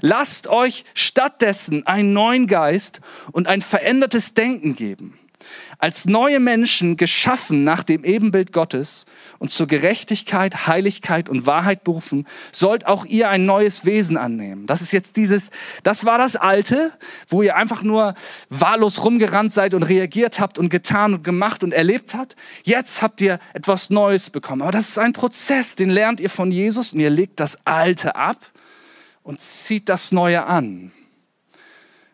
Lasst 0.00 0.46
euch 0.46 0.86
stattdessen 0.94 1.86
einen 1.86 2.14
neuen 2.14 2.46
Geist 2.46 3.02
und 3.30 3.46
ein 3.46 3.60
verändertes 3.60 4.32
Denken 4.32 4.74
geben 4.74 5.18
als 5.80 6.04
neue 6.04 6.40
Menschen 6.40 6.96
geschaffen 6.98 7.64
nach 7.64 7.82
dem 7.82 8.04
Ebenbild 8.04 8.52
Gottes 8.52 9.06
und 9.38 9.50
zur 9.50 9.66
Gerechtigkeit, 9.66 10.66
Heiligkeit 10.66 11.30
und 11.30 11.46
Wahrheit 11.46 11.84
berufen, 11.84 12.26
sollt 12.52 12.86
auch 12.86 13.06
ihr 13.06 13.30
ein 13.30 13.46
neues 13.46 13.86
Wesen 13.86 14.18
annehmen. 14.18 14.66
Das 14.66 14.82
ist 14.82 14.92
jetzt 14.92 15.16
dieses, 15.16 15.50
das 15.82 16.04
war 16.04 16.18
das 16.18 16.36
Alte, 16.36 16.92
wo 17.28 17.40
ihr 17.40 17.56
einfach 17.56 17.82
nur 17.82 18.14
wahllos 18.50 19.02
rumgerannt 19.02 19.54
seid 19.54 19.72
und 19.72 19.82
reagiert 19.82 20.38
habt 20.38 20.58
und 20.58 20.68
getan 20.68 21.14
und 21.14 21.24
gemacht 21.24 21.64
und 21.64 21.72
erlebt 21.72 22.12
habt. 22.14 22.36
Jetzt 22.62 23.00
habt 23.00 23.22
ihr 23.22 23.38
etwas 23.54 23.88
Neues 23.88 24.28
bekommen. 24.28 24.60
Aber 24.60 24.72
das 24.72 24.90
ist 24.90 24.98
ein 24.98 25.14
Prozess, 25.14 25.76
den 25.76 25.88
lernt 25.88 26.20
ihr 26.20 26.30
von 26.30 26.50
Jesus 26.50 26.92
und 26.92 27.00
ihr 27.00 27.10
legt 27.10 27.40
das 27.40 27.66
Alte 27.66 28.16
ab 28.16 28.50
und 29.22 29.40
zieht 29.40 29.88
das 29.88 30.12
Neue 30.12 30.44
an. 30.44 30.92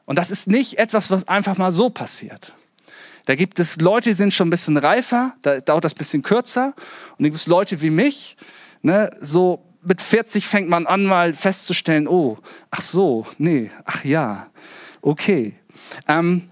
Und 0.04 0.18
das 0.18 0.30
ist 0.30 0.46
nicht 0.46 0.78
etwas, 0.78 1.10
was 1.10 1.26
einfach 1.26 1.58
mal 1.58 1.72
so 1.72 1.90
passiert. 1.90 2.54
Da 3.26 3.34
gibt 3.34 3.58
es 3.58 3.80
Leute, 3.80 4.10
die 4.10 4.14
sind 4.14 4.32
schon 4.32 4.46
ein 4.46 4.50
bisschen 4.50 4.76
reifer, 4.76 5.34
da 5.42 5.58
dauert 5.58 5.84
das 5.84 5.94
ein 5.94 5.98
bisschen 5.98 6.22
kürzer. 6.22 6.74
Und 7.18 7.24
da 7.24 7.24
gibt 7.24 7.36
es 7.36 7.46
Leute 7.46 7.82
wie 7.82 7.90
mich, 7.90 8.36
ne, 8.82 9.10
so 9.20 9.64
mit 9.82 10.00
40 10.00 10.46
fängt 10.46 10.68
man 10.68 10.86
an, 10.86 11.04
mal 11.04 11.34
festzustellen, 11.34 12.08
oh, 12.08 12.38
ach 12.70 12.80
so, 12.80 13.26
nee, 13.38 13.70
ach 13.84 14.04
ja, 14.04 14.46
okay. 15.02 15.54
Ähm, 16.08 16.48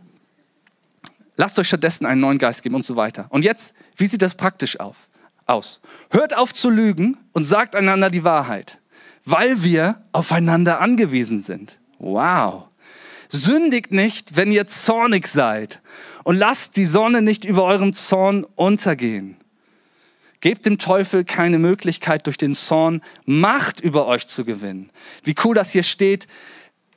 lasst 1.37 1.59
euch 1.59 1.69
stattdessen 1.69 2.07
einen 2.07 2.21
neuen 2.21 2.39
Geist 2.39 2.63
geben 2.63 2.75
und 2.75 2.85
so 2.85 2.97
weiter. 2.97 3.27
Und 3.31 3.45
jetzt, 3.45 3.75
wie 3.97 4.07
sieht 4.07 4.23
das 4.23 4.35
praktisch 4.35 4.79
auf, 4.81 5.09
aus? 5.47 5.81
Hört 6.11 6.37
auf 6.37 6.53
zu 6.53 6.71
lügen 6.71 7.17
und 7.33 7.45
sagt 7.45 7.77
einander 7.77 8.11
die 8.11 8.25
Wahrheit, 8.25 8.81
weil 9.25 9.63
wir 9.63 10.03
aufeinander 10.11 10.81
angewiesen 10.81 11.41
sind. 11.41 11.79
Wow. 12.01 12.65
Sündigt 13.29 13.93
nicht, 13.93 14.37
wenn 14.37 14.51
ihr 14.51 14.67
zornig 14.67 15.29
seid 15.29 15.81
und 16.25 16.37
lasst 16.37 16.77
die 16.77 16.87
Sonne 16.87 17.23
nicht 17.23 17.45
über 17.45 17.65
eurem 17.65 17.93
Zorn 17.93 18.45
untergehen. 18.57 19.37
Gebt 20.41 20.67
dem 20.67 20.79
Teufel 20.79 21.25
keine 21.25 21.59
Möglichkeit, 21.59 22.27
durch 22.27 22.37
den 22.37 22.55
Zorn 22.55 23.03
Macht 23.25 23.81
über 23.81 24.07
euch 24.07 24.27
zu 24.27 24.45
gewinnen. 24.45 24.91
Wie 25.23 25.35
cool 25.45 25.55
das 25.55 25.73
hier 25.73 25.85
steht, 25.85 26.27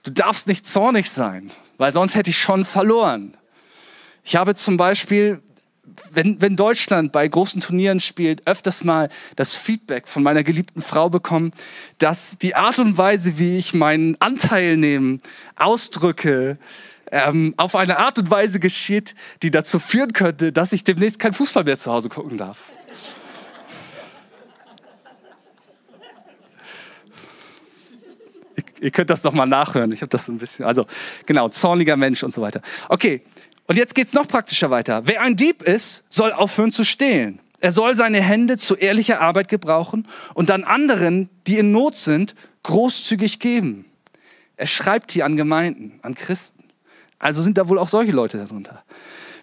du 0.04 0.12
darfst 0.12 0.48
nicht 0.48 0.66
zornig 0.66 1.10
sein, 1.10 1.52
weil 1.78 1.94
sonst 1.94 2.16
hätte 2.16 2.30
ich 2.30 2.38
schon 2.38 2.64
verloren. 2.64 3.38
Ich 4.24 4.36
habe 4.36 4.56
zum 4.56 4.76
Beispiel, 4.76 5.42
wenn, 6.12 6.42
wenn 6.42 6.58
Deutschland 6.58 7.14
bei 7.14 7.26
großen 7.26 7.62
Turnieren 7.62 8.02
spielt, 8.02 8.46
öfters 8.46 8.84
mal 8.84 9.08
das 9.38 9.56
Feedback 9.56 10.08
von 10.10 10.24
meiner 10.24 10.44
geliebten 10.44 10.82
Frau 10.82 11.10
bekommen, 11.10 11.52
dass 12.00 12.38
die 12.38 12.56
Art 12.56 12.80
und 12.80 12.98
Weise, 12.98 13.40
wie 13.40 13.58
ich 13.58 13.74
meinen 13.74 14.20
Anteil 14.20 14.76
nehmen, 14.76 15.22
ausdrücke, 15.56 16.58
ähm, 17.12 17.54
auf 17.58 17.76
eine 17.76 18.00
Art 18.00 18.18
und 18.20 18.30
Weise 18.30 18.60
geschieht, 18.60 19.16
die 19.42 19.52
dazu 19.52 19.80
führen 19.80 20.14
könnte, 20.14 20.52
dass 20.52 20.74
ich 20.74 20.84
demnächst 20.84 21.20
kein 21.20 21.34
Fußball 21.34 21.64
mehr 21.64 21.78
zu 21.78 21.92
Hause 21.92 22.10
gucken 22.10 22.38
darf. 22.38 22.72
ihr, 28.82 28.92
könnt 28.92 29.10
das 29.10 29.24
noch 29.24 29.34
mal 29.34 29.46
nachhören. 29.46 29.92
Ich 29.92 30.02
habe 30.02 30.10
das 30.10 30.28
ein 30.28 30.38
bisschen, 30.38 30.66
also 30.66 30.86
genau, 31.26 31.50
zorniger 31.50 31.98
Mensch 31.98 32.24
und 32.24 32.34
so 32.34 32.42
weiter. 32.42 32.62
Okay, 32.90 33.22
und 33.68 33.78
jetzt 33.78 33.96
geht's 33.96 34.14
noch 34.14 34.28
praktischer 34.28 34.70
weiter. 34.70 35.04
Wer 35.06 35.22
ein 35.22 35.36
Dieb 35.36 35.62
ist, 35.62 36.06
soll 36.10 36.32
aufhören 36.32 36.72
zu 36.72 36.84
stehlen. 36.84 37.40
Er 37.60 37.72
soll 37.72 37.96
seine 37.96 38.22
Hände 38.22 38.58
zu 38.58 38.76
ehrlicher 38.76 39.20
Arbeit 39.20 39.50
gebrauchen 39.50 40.08
und 40.36 40.50
dann 40.50 40.64
anderen, 40.64 41.30
die 41.48 41.58
in 41.58 41.72
Not 41.72 41.96
sind, 41.96 42.36
großzügig 42.64 43.40
geben. 43.40 43.86
Er 44.58 44.68
schreibt 44.68 45.12
hier 45.12 45.26
an 45.26 45.36
Gemeinden, 45.36 46.00
an 46.02 46.14
Christen. 46.14 46.57
Also 47.20 47.42
sind 47.42 47.58
da 47.58 47.68
wohl 47.68 47.80
auch 47.80 47.90
solche 47.90 48.12
Leute 48.12 48.38
darunter. 48.38 48.84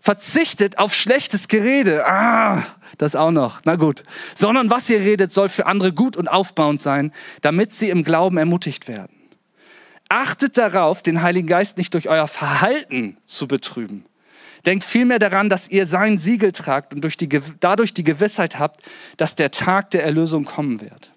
Verzichtet 0.01 0.79
auf 0.79 0.95
schlechtes 0.95 1.49
Gerede. 1.49 2.07
Ah, 2.07 2.63
das 2.99 3.17
auch 3.17 3.31
noch. 3.31 3.63
Na 3.65 3.77
gut. 3.77 4.03
Sondern 4.35 4.69
was 4.69 4.91
ihr 4.91 5.01
redet, 5.01 5.33
soll 5.33 5.49
für 5.49 5.67
andere 5.67 5.93
gut 5.93 6.17
und 6.17 6.29
aufbauend 6.29 6.81
sein, 6.81 7.13
damit 7.41 7.75
sie 7.75 7.89
im 7.89 8.05
Glauben 8.05 8.37
ermutigt 8.37 8.87
werden. 8.87 9.17
Achtet 10.11 10.59
darauf, 10.59 11.03
den 11.03 11.23
Heiligen 11.23 11.49
Geist 11.49 11.79
nicht 11.79 11.95
durch 11.95 12.09
euer 12.09 12.27
Verhalten 12.29 13.17
zu 13.25 13.49
betrüben. 13.49 14.05
Denkt 14.67 14.85
vielmehr 14.85 15.19
daran, 15.19 15.49
dass 15.49 15.69
ihr 15.69 15.87
sein 15.87 16.19
Siegel 16.19 16.53
tragt 16.53 16.95
und 16.95 17.01
durch 17.03 17.17
die, 17.17 17.29
dadurch 17.61 17.95
die 17.95 18.05
Gewissheit 18.05 18.59
habt, 18.59 18.83
dass 19.17 19.37
der 19.37 19.51
Tag 19.51 19.91
der 19.91 20.05
Erlösung 20.05 20.45
kommen 20.45 20.81
wird. 20.81 21.14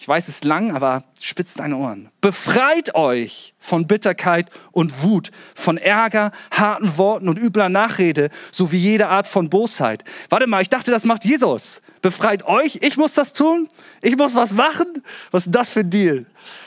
Ich 0.00 0.06
weiß, 0.06 0.28
es 0.28 0.36
ist 0.36 0.44
lang, 0.44 0.70
aber 0.70 1.02
spitzt 1.20 1.58
deine 1.58 1.76
Ohren. 1.76 2.08
Befreit 2.20 2.94
euch 2.94 3.54
von 3.58 3.88
Bitterkeit 3.88 4.48
und 4.70 5.02
Wut, 5.02 5.32
von 5.56 5.76
Ärger, 5.76 6.30
harten 6.52 6.96
Worten 6.96 7.28
und 7.28 7.36
übler 7.36 7.68
Nachrede, 7.68 8.30
sowie 8.52 8.76
jede 8.76 9.08
Art 9.08 9.26
von 9.26 9.50
Bosheit. 9.50 10.04
Warte 10.30 10.46
mal, 10.46 10.62
ich 10.62 10.68
dachte, 10.68 10.92
das 10.92 11.02
macht 11.02 11.24
Jesus. 11.24 11.82
Befreit 12.00 12.44
euch? 12.44 12.78
Ich 12.80 12.96
muss 12.96 13.14
das 13.14 13.32
tun? 13.32 13.66
Ich 14.00 14.16
muss 14.16 14.36
was 14.36 14.52
machen? 14.52 15.02
Was 15.32 15.46
ist 15.46 15.54
das 15.54 15.72
für 15.72 15.80
ein 15.80 15.90
Deal? 15.90 16.26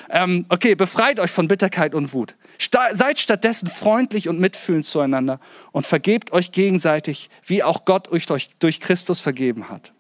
Ähm, 0.10 0.46
okay, 0.50 0.76
befreit 0.76 1.18
euch 1.22 1.32
von 1.32 1.48
Bitterkeit 1.48 1.96
und 1.96 2.12
Wut. 2.12 2.36
Sta 2.58 2.94
seid 2.94 3.18
stattdessen 3.18 3.70
freundlich 3.70 4.28
und 4.28 4.42
mitfühlend 4.42 4.84
zueinander 4.84 5.40
und 5.72 5.88
vergebt 5.88 6.34
euch 6.34 6.52
gegenseitig, 6.52 7.30
wie 7.46 7.64
auch 7.64 7.86
Gott 7.86 8.12
euch 8.12 8.26
durch, 8.26 8.50
durch 8.60 8.82
Christus 8.82 9.22
vergeben 9.22 9.70
hat. 9.70 9.94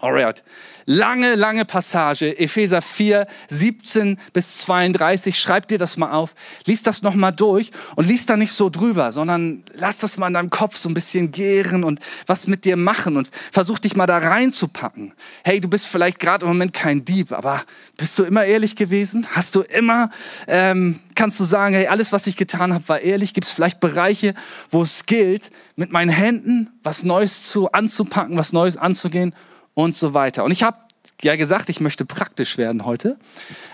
Alright. 0.00 0.42
Lange, 0.86 1.34
lange 1.34 1.64
Passage, 1.64 2.38
Epheser 2.38 2.82
4, 2.82 3.26
17 3.48 4.18
bis 4.34 4.58
32. 4.58 5.38
Schreib 5.38 5.66
dir 5.68 5.78
das 5.78 5.96
mal 5.96 6.10
auf, 6.10 6.34
lies 6.66 6.82
das 6.82 7.00
nochmal 7.00 7.32
durch 7.32 7.70
und 7.96 8.06
lies 8.06 8.26
da 8.26 8.36
nicht 8.36 8.52
so 8.52 8.68
drüber, 8.68 9.12
sondern 9.12 9.62
lass 9.72 9.98
das 9.98 10.18
mal 10.18 10.26
in 10.26 10.34
deinem 10.34 10.50
Kopf 10.50 10.76
so 10.76 10.90
ein 10.90 10.94
bisschen 10.94 11.30
gären 11.30 11.84
und 11.84 12.00
was 12.26 12.46
mit 12.46 12.66
dir 12.66 12.76
machen 12.76 13.16
und 13.16 13.30
versuch 13.50 13.78
dich 13.78 13.96
mal 13.96 14.06
da 14.06 14.18
reinzupacken. 14.18 15.14
Hey, 15.42 15.58
du 15.58 15.68
bist 15.68 15.86
vielleicht 15.86 16.18
gerade 16.18 16.44
im 16.44 16.52
Moment 16.52 16.74
kein 16.74 17.04
Dieb, 17.04 17.32
aber 17.32 17.62
bist 17.96 18.18
du 18.18 18.24
immer 18.24 18.44
ehrlich 18.44 18.76
gewesen? 18.76 19.26
Hast 19.30 19.54
du 19.54 19.62
immer, 19.62 20.10
ähm, 20.46 21.00
kannst 21.14 21.40
du 21.40 21.44
sagen, 21.44 21.74
hey, 21.74 21.86
alles, 21.86 22.12
was 22.12 22.26
ich 22.26 22.36
getan 22.36 22.74
habe, 22.74 22.86
war 22.88 23.00
ehrlich? 23.00 23.32
Gibt 23.32 23.46
es 23.46 23.52
vielleicht 23.52 23.80
Bereiche, 23.80 24.34
wo 24.68 24.82
es 24.82 25.06
gilt, 25.06 25.50
mit 25.76 25.92
meinen 25.92 26.10
Händen 26.10 26.68
was 26.82 27.04
Neues 27.04 27.46
zu 27.48 27.72
anzupacken, 27.72 28.36
was 28.36 28.52
Neues 28.52 28.76
anzugehen? 28.76 29.34
Und 29.74 29.94
so 29.94 30.14
weiter. 30.14 30.44
Und 30.44 30.50
ich 30.50 30.62
habe 30.62 30.78
ja 31.22 31.36
gesagt, 31.36 31.68
ich 31.68 31.80
möchte 31.80 32.04
praktisch 32.04 32.58
werden 32.58 32.84
heute. 32.84 33.18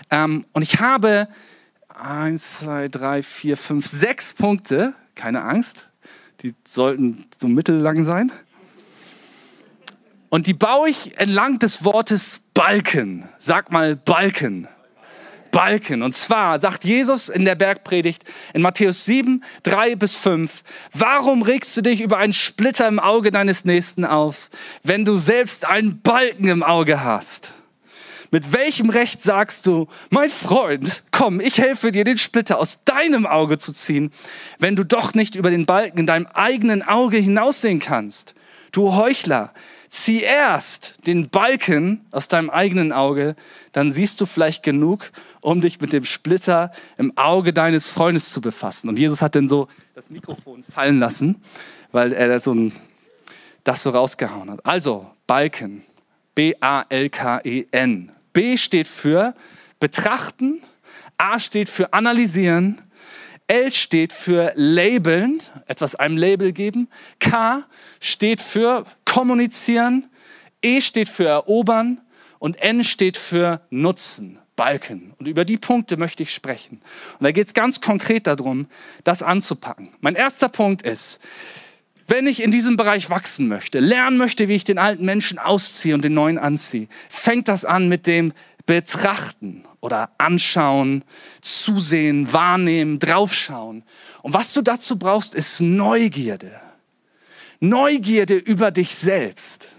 Ähm, 0.09 0.43
und 0.53 0.61
ich 0.61 0.79
habe 0.79 1.27
eins, 1.87 2.59
zwei, 2.59 2.87
drei, 2.87 3.23
vier, 3.23 3.57
fünf, 3.57 3.85
sechs 3.85 4.33
Punkte. 4.33 4.93
Keine 5.15 5.43
Angst, 5.43 5.87
die 6.41 6.55
sollten 6.65 7.25
so 7.39 7.47
mittellang 7.47 8.03
sein. 8.03 8.31
Und 10.29 10.47
die 10.47 10.53
baue 10.53 10.89
ich 10.89 11.17
entlang 11.19 11.59
des 11.59 11.83
Wortes 11.83 12.41
Balken. 12.53 13.27
Sag 13.39 13.71
mal 13.71 13.95
Balken. 13.95 14.67
Balken. 15.51 16.01
Und 16.01 16.13
zwar 16.15 16.59
sagt 16.59 16.83
Jesus 16.83 17.29
in 17.29 17.45
der 17.45 17.55
Bergpredigt 17.55 18.23
in 18.53 18.61
Matthäus 18.61 19.05
7, 19.05 19.43
3 19.63 19.95
bis 19.95 20.15
5, 20.15 20.63
warum 20.93 21.41
regst 21.41 21.75
du 21.77 21.81
dich 21.81 22.01
über 22.01 22.17
einen 22.17 22.33
Splitter 22.33 22.87
im 22.87 22.99
Auge 22.99 23.31
deines 23.31 23.65
Nächsten 23.65 24.05
auf, 24.05 24.49
wenn 24.83 25.05
du 25.05 25.17
selbst 25.17 25.65
einen 25.65 26.01
Balken 26.01 26.47
im 26.47 26.63
Auge 26.63 27.03
hast? 27.03 27.53
Mit 28.33 28.53
welchem 28.53 28.89
Recht 28.89 29.21
sagst 29.21 29.67
du, 29.67 29.87
mein 30.09 30.29
Freund, 30.29 31.03
komm, 31.11 31.41
ich 31.41 31.57
helfe 31.57 31.91
dir, 31.91 32.05
den 32.05 32.17
Splitter 32.17 32.59
aus 32.59 32.85
deinem 32.85 33.25
Auge 33.25 33.57
zu 33.57 33.73
ziehen, 33.73 34.13
wenn 34.57 34.77
du 34.77 34.85
doch 34.85 35.13
nicht 35.13 35.35
über 35.35 35.49
den 35.51 35.65
Balken 35.65 35.99
in 35.99 36.05
deinem 36.05 36.27
eigenen 36.27 36.81
Auge 36.81 37.17
hinaussehen 37.17 37.79
kannst? 37.79 38.33
Du 38.71 38.95
Heuchler, 38.95 39.51
zieh 39.91 40.21
erst 40.21 41.05
den 41.05 41.29
Balken 41.29 42.05
aus 42.11 42.29
deinem 42.29 42.49
eigenen 42.49 42.93
Auge, 42.93 43.35
dann 43.73 43.91
siehst 43.91 44.19
du 44.21 44.25
vielleicht 44.25 44.63
genug, 44.63 45.11
um 45.41 45.59
dich 45.59 45.81
mit 45.81 45.91
dem 45.91 46.05
Splitter 46.05 46.71
im 46.97 47.15
Auge 47.17 47.51
deines 47.51 47.89
Freundes 47.89 48.31
zu 48.31 48.39
befassen. 48.41 48.87
Und 48.87 48.97
Jesus 48.97 49.21
hat 49.21 49.35
dann 49.35 49.49
so 49.49 49.67
das 49.93 50.09
Mikrofon 50.09 50.63
fallen 50.63 50.99
lassen, 50.99 51.43
weil 51.91 52.13
er 52.13 52.39
so 52.39 52.53
ein, 52.53 52.73
das 53.65 53.83
so 53.83 53.89
rausgehauen 53.89 54.49
hat. 54.49 54.65
Also, 54.65 55.11
Balken, 55.27 55.83
B-A-L-K-E-N. 56.35 58.11
B 58.31 58.57
steht 58.57 58.87
für 58.87 59.35
betrachten, 59.81 60.61
A 61.17 61.37
steht 61.37 61.67
für 61.67 61.91
analysieren, 61.91 62.81
L 63.51 63.69
steht 63.69 64.13
für 64.13 64.53
labeln, 64.55 65.41
etwas 65.67 65.95
einem 65.95 66.15
Label 66.15 66.53
geben. 66.53 66.87
K 67.19 67.65
steht 67.99 68.39
für 68.39 68.85
kommunizieren. 69.11 70.07
E 70.61 70.79
steht 70.79 71.09
für 71.09 71.27
erobern. 71.27 71.99
Und 72.39 72.59
N 72.61 72.83
steht 72.83 73.17
für 73.17 73.61
nutzen, 73.69 74.39
Balken. 74.55 75.13
Und 75.19 75.27
über 75.27 75.45
die 75.45 75.57
Punkte 75.57 75.97
möchte 75.97 76.23
ich 76.23 76.33
sprechen. 76.33 76.81
Und 77.19 77.23
da 77.23 77.31
geht 77.31 77.47
es 77.47 77.53
ganz 77.53 77.81
konkret 77.81 78.25
darum, 78.25 78.67
das 79.03 79.21
anzupacken. 79.21 79.89
Mein 79.99 80.15
erster 80.15 80.49
Punkt 80.49 80.81
ist, 80.81 81.19
wenn 82.07 82.25
ich 82.25 82.41
in 82.41 82.49
diesem 82.49 82.77
Bereich 82.77 83.09
wachsen 83.09 83.47
möchte, 83.47 83.79
lernen 83.79 84.17
möchte, 84.17 84.47
wie 84.47 84.55
ich 84.55 84.63
den 84.63 84.79
alten 84.79 85.05
Menschen 85.05 85.37
ausziehe 85.37 85.93
und 85.93 86.03
den 86.03 86.13
neuen 86.13 86.39
anziehe, 86.39 86.87
fängt 87.09 87.47
das 87.47 87.63
an 87.63 87.87
mit 87.87 88.07
dem 88.07 88.33
betrachten 88.65 89.63
oder 89.81 90.09
anschauen, 90.17 91.03
zusehen, 91.41 92.31
wahrnehmen, 92.33 92.97
draufschauen. 92.97 93.83
Und 94.21 94.33
was 94.33 94.53
du 94.53 94.61
dazu 94.61 94.97
brauchst, 94.97 95.35
ist 95.35 95.59
Neugierde. 95.59 96.59
Neugierde 97.61 98.35
über 98.35 98.71
dich 98.71 98.95
selbst. 98.95 99.69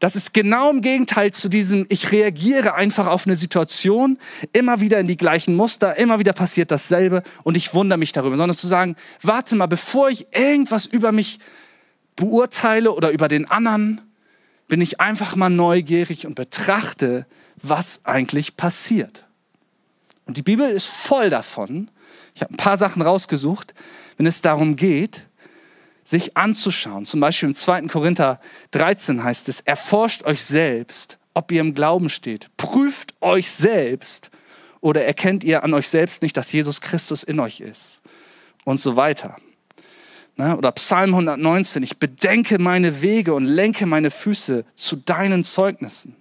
Das 0.00 0.16
ist 0.16 0.32
genau 0.32 0.70
im 0.70 0.80
Gegenteil 0.80 1.30
zu 1.30 1.50
diesem, 1.50 1.84
ich 1.90 2.10
reagiere 2.10 2.74
einfach 2.74 3.06
auf 3.06 3.26
eine 3.26 3.36
Situation, 3.36 4.18
immer 4.54 4.80
wieder 4.80 4.98
in 4.98 5.06
die 5.06 5.18
gleichen 5.18 5.54
Muster, 5.54 5.98
immer 5.98 6.18
wieder 6.18 6.32
passiert 6.32 6.70
dasselbe 6.70 7.22
und 7.42 7.54
ich 7.54 7.74
wundere 7.74 7.98
mich 7.98 8.12
darüber, 8.12 8.38
sondern 8.38 8.56
zu 8.56 8.66
sagen, 8.66 8.96
warte 9.20 9.56
mal, 9.56 9.66
bevor 9.66 10.08
ich 10.08 10.34
irgendwas 10.34 10.86
über 10.86 11.12
mich 11.12 11.38
beurteile 12.16 12.92
oder 12.92 13.10
über 13.10 13.28
den 13.28 13.50
anderen, 13.50 14.00
bin 14.68 14.80
ich 14.80 15.00
einfach 15.00 15.36
mal 15.36 15.50
neugierig 15.50 16.26
und 16.26 16.34
betrachte, 16.34 17.26
was 17.56 18.00
eigentlich 18.04 18.56
passiert. 18.56 19.26
Und 20.24 20.38
die 20.38 20.42
Bibel 20.42 20.70
ist 20.70 20.88
voll 20.88 21.28
davon, 21.28 21.90
Ich 22.34 22.40
habe 22.40 22.54
ein 22.54 22.56
paar 22.56 22.78
Sachen 22.78 23.02
rausgesucht, 23.02 23.74
wenn 24.16 24.26
es 24.26 24.40
darum 24.40 24.76
geht, 24.76 25.26
sich 26.04 26.36
anzuschauen. 26.36 27.04
Zum 27.04 27.20
Beispiel 27.20 27.48
im 27.48 27.54
2. 27.54 27.82
Korinther 27.82 28.40
13 28.72 29.22
heißt 29.22 29.48
es, 29.48 29.60
erforscht 29.60 30.24
euch 30.24 30.42
selbst, 30.42 31.18
ob 31.34 31.52
ihr 31.52 31.60
im 31.60 31.74
Glauben 31.74 32.08
steht. 32.08 32.48
Prüft 32.56 33.14
euch 33.20 33.50
selbst 33.50 34.30
oder 34.80 35.04
erkennt 35.04 35.44
ihr 35.44 35.62
an 35.62 35.74
euch 35.74 35.88
selbst 35.88 36.22
nicht, 36.22 36.36
dass 36.36 36.52
Jesus 36.52 36.80
Christus 36.80 37.22
in 37.22 37.38
euch 37.40 37.60
ist. 37.60 38.00
Und 38.64 38.78
so 38.78 38.96
weiter. 38.96 39.36
Ne? 40.36 40.56
Oder 40.56 40.72
Psalm 40.72 41.10
119, 41.10 41.82
ich 41.82 41.98
bedenke 41.98 42.58
meine 42.58 43.02
Wege 43.02 43.34
und 43.34 43.44
lenke 43.44 43.84
meine 43.84 44.10
Füße 44.10 44.64
zu 44.74 44.96
deinen 44.96 45.44
Zeugnissen. 45.44 46.16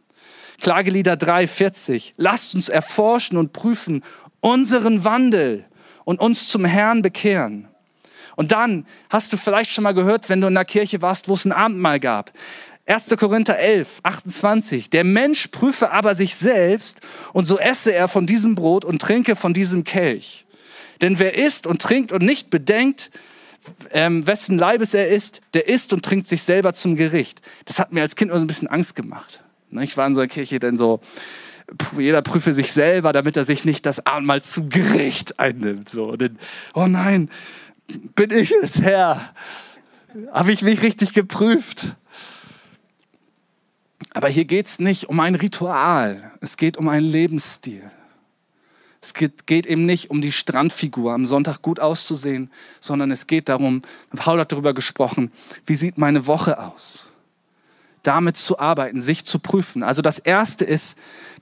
Klagelieder 0.60 1.14
3,40, 1.14 2.14
lasst 2.18 2.54
uns 2.54 2.68
erforschen 2.68 3.38
und 3.38 3.54
prüfen 3.54 4.04
unseren 4.42 5.06
Wandel 5.06 5.66
und 6.04 6.20
uns 6.20 6.50
zum 6.50 6.66
Herrn 6.66 7.02
bekehren. 7.02 7.69
Und 8.40 8.54
dann 8.54 8.86
hast 9.10 9.34
du 9.34 9.38
vielleicht 9.38 9.70
schon 9.70 9.84
mal 9.84 9.94
gehört, 9.94 10.30
wenn 10.30 10.40
du 10.40 10.48
in 10.48 10.54
der 10.54 10.64
Kirche 10.64 11.02
warst, 11.02 11.28
wo 11.28 11.34
es 11.34 11.44
ein 11.44 11.52
Abendmahl 11.52 12.00
gab. 12.00 12.32
1. 12.86 13.14
Korinther 13.20 13.60
11, 13.60 14.00
28. 14.02 14.90
Der 14.90 15.04
Mensch 15.04 15.48
prüfe 15.48 15.92
aber 15.92 16.16
sich 16.16 16.36
selbst 16.38 17.02
und 17.34 17.44
so 17.44 17.60
esse 17.60 17.94
er 17.94 18.08
von 18.08 18.26
diesem 18.26 18.56
Brot 18.56 18.86
und 18.86 19.02
trinke 19.02 19.36
von 19.36 19.54
diesem 19.54 19.84
Kelch. 19.84 20.46
Denn 21.02 21.20
wer 21.20 21.36
isst 21.38 21.68
und 21.68 21.82
trinkt 21.82 22.14
und 22.14 22.24
nicht 22.24 22.50
bedenkt, 22.50 23.12
ähm, 23.92 24.26
wessen 24.26 24.58
Leibes 24.58 24.94
er 24.94 25.10
ist, 25.10 25.42
der 25.54 25.68
isst 25.68 25.92
und 25.92 26.06
trinkt 26.06 26.30
sich 26.30 26.42
selber 26.42 26.72
zum 26.72 26.96
Gericht. 26.96 27.42
Das 27.66 27.78
hat 27.78 27.92
mir 27.92 28.04
als 28.04 28.16
Kind 28.16 28.32
immer 28.32 28.40
so 28.40 28.46
ein 28.46 28.48
bisschen 28.48 28.70
Angst 28.70 28.96
gemacht. 28.96 29.44
Ne, 29.70 29.84
ich 29.84 29.98
war 29.98 30.08
in 30.08 30.14
so 30.14 30.22
einer 30.22 30.30
Kirche 30.30 30.60
dann 30.60 30.78
so, 30.78 31.02
jeder 31.98 32.22
prüfe 32.22 32.54
sich 32.54 32.72
selber, 32.72 33.12
damit 33.12 33.36
er 33.36 33.44
sich 33.44 33.66
nicht 33.66 33.86
das 33.86 34.06
Abendmahl 34.06 34.42
zum 34.42 34.70
Gericht 34.70 35.42
einnimmt. 35.42 35.90
So, 35.90 36.16
dann, 36.16 36.40
oh 36.74 36.88
nein, 36.88 37.30
bin 38.16 38.32
ich 38.32 38.52
es, 38.52 38.82
Herr? 38.82 39.34
Habe 40.32 40.52
ich 40.52 40.62
mich 40.62 40.82
richtig 40.82 41.14
geprüft? 41.14 41.96
Aber 44.14 44.28
hier 44.28 44.46
geht 44.46 44.66
es 44.66 44.80
nicht 44.80 45.10
um 45.10 45.20
ein 45.20 45.36
Ritual, 45.36 46.32
es 46.42 46.58
geht 46.58 46.78
um 46.78 46.90
einen 46.90 47.06
Lebensstil. 47.06 47.84
Es 49.02 49.14
geht, 49.14 49.48
geht, 49.48 49.66
eben 49.66 49.86
nicht 49.86 50.10
um 50.10 50.20
die 50.20 50.32
Strandfigur, 50.32 51.14
am 51.14 51.26
Sonntag 51.26 51.62
gut 51.62 51.80
auszusehen, 51.80 52.52
sondern 52.82 53.12
es 53.12 53.28
geht 53.28 53.48
darum, 53.48 53.82
Paul 54.14 54.40
hat 54.40 54.52
darüber 54.52 54.74
gesprochen, 54.74 55.32
wie 55.66 55.76
sieht 55.76 55.98
meine 55.98 56.28
Woche 56.28 56.60
aus? 56.60 57.10
Damit 58.04 58.36
zu 58.36 58.60
arbeiten, 58.60 59.02
sich 59.02 59.26
zu 59.26 59.40
prüfen. 59.40 59.84
Also 59.84 60.02
das 60.02 60.20
Erste 60.20 60.66
ist 60.66 60.98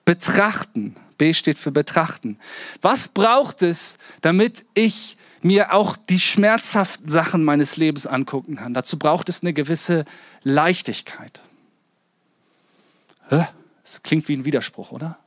betrachten. 0.06 0.96
B 1.18 1.34
steht 1.34 1.58
für 1.58 1.72
betrachten. 1.72 2.38
Was 2.82 3.08
braucht 3.08 3.64
es, 3.64 3.98
damit 4.22 4.66
ich 4.76 5.17
mir 5.42 5.74
auch 5.74 5.96
die 5.96 6.20
schmerzhaften 6.20 7.10
Sachen 7.10 7.44
meines 7.44 7.78
Lebens 7.78 8.08
angucken 8.08 8.56
kann? 8.56 8.74
Dazu 8.74 8.98
braucht 8.98 9.30
es 9.30 9.42
eine 9.42 9.54
gewisse 9.54 10.06
Leichtigkeit. 10.44 11.42
Es 13.84 14.04
klingt 14.04 14.28
wie 14.28 14.38
ein 14.38 14.46
Widerspruch, 14.46 14.92
oder? 14.92 15.18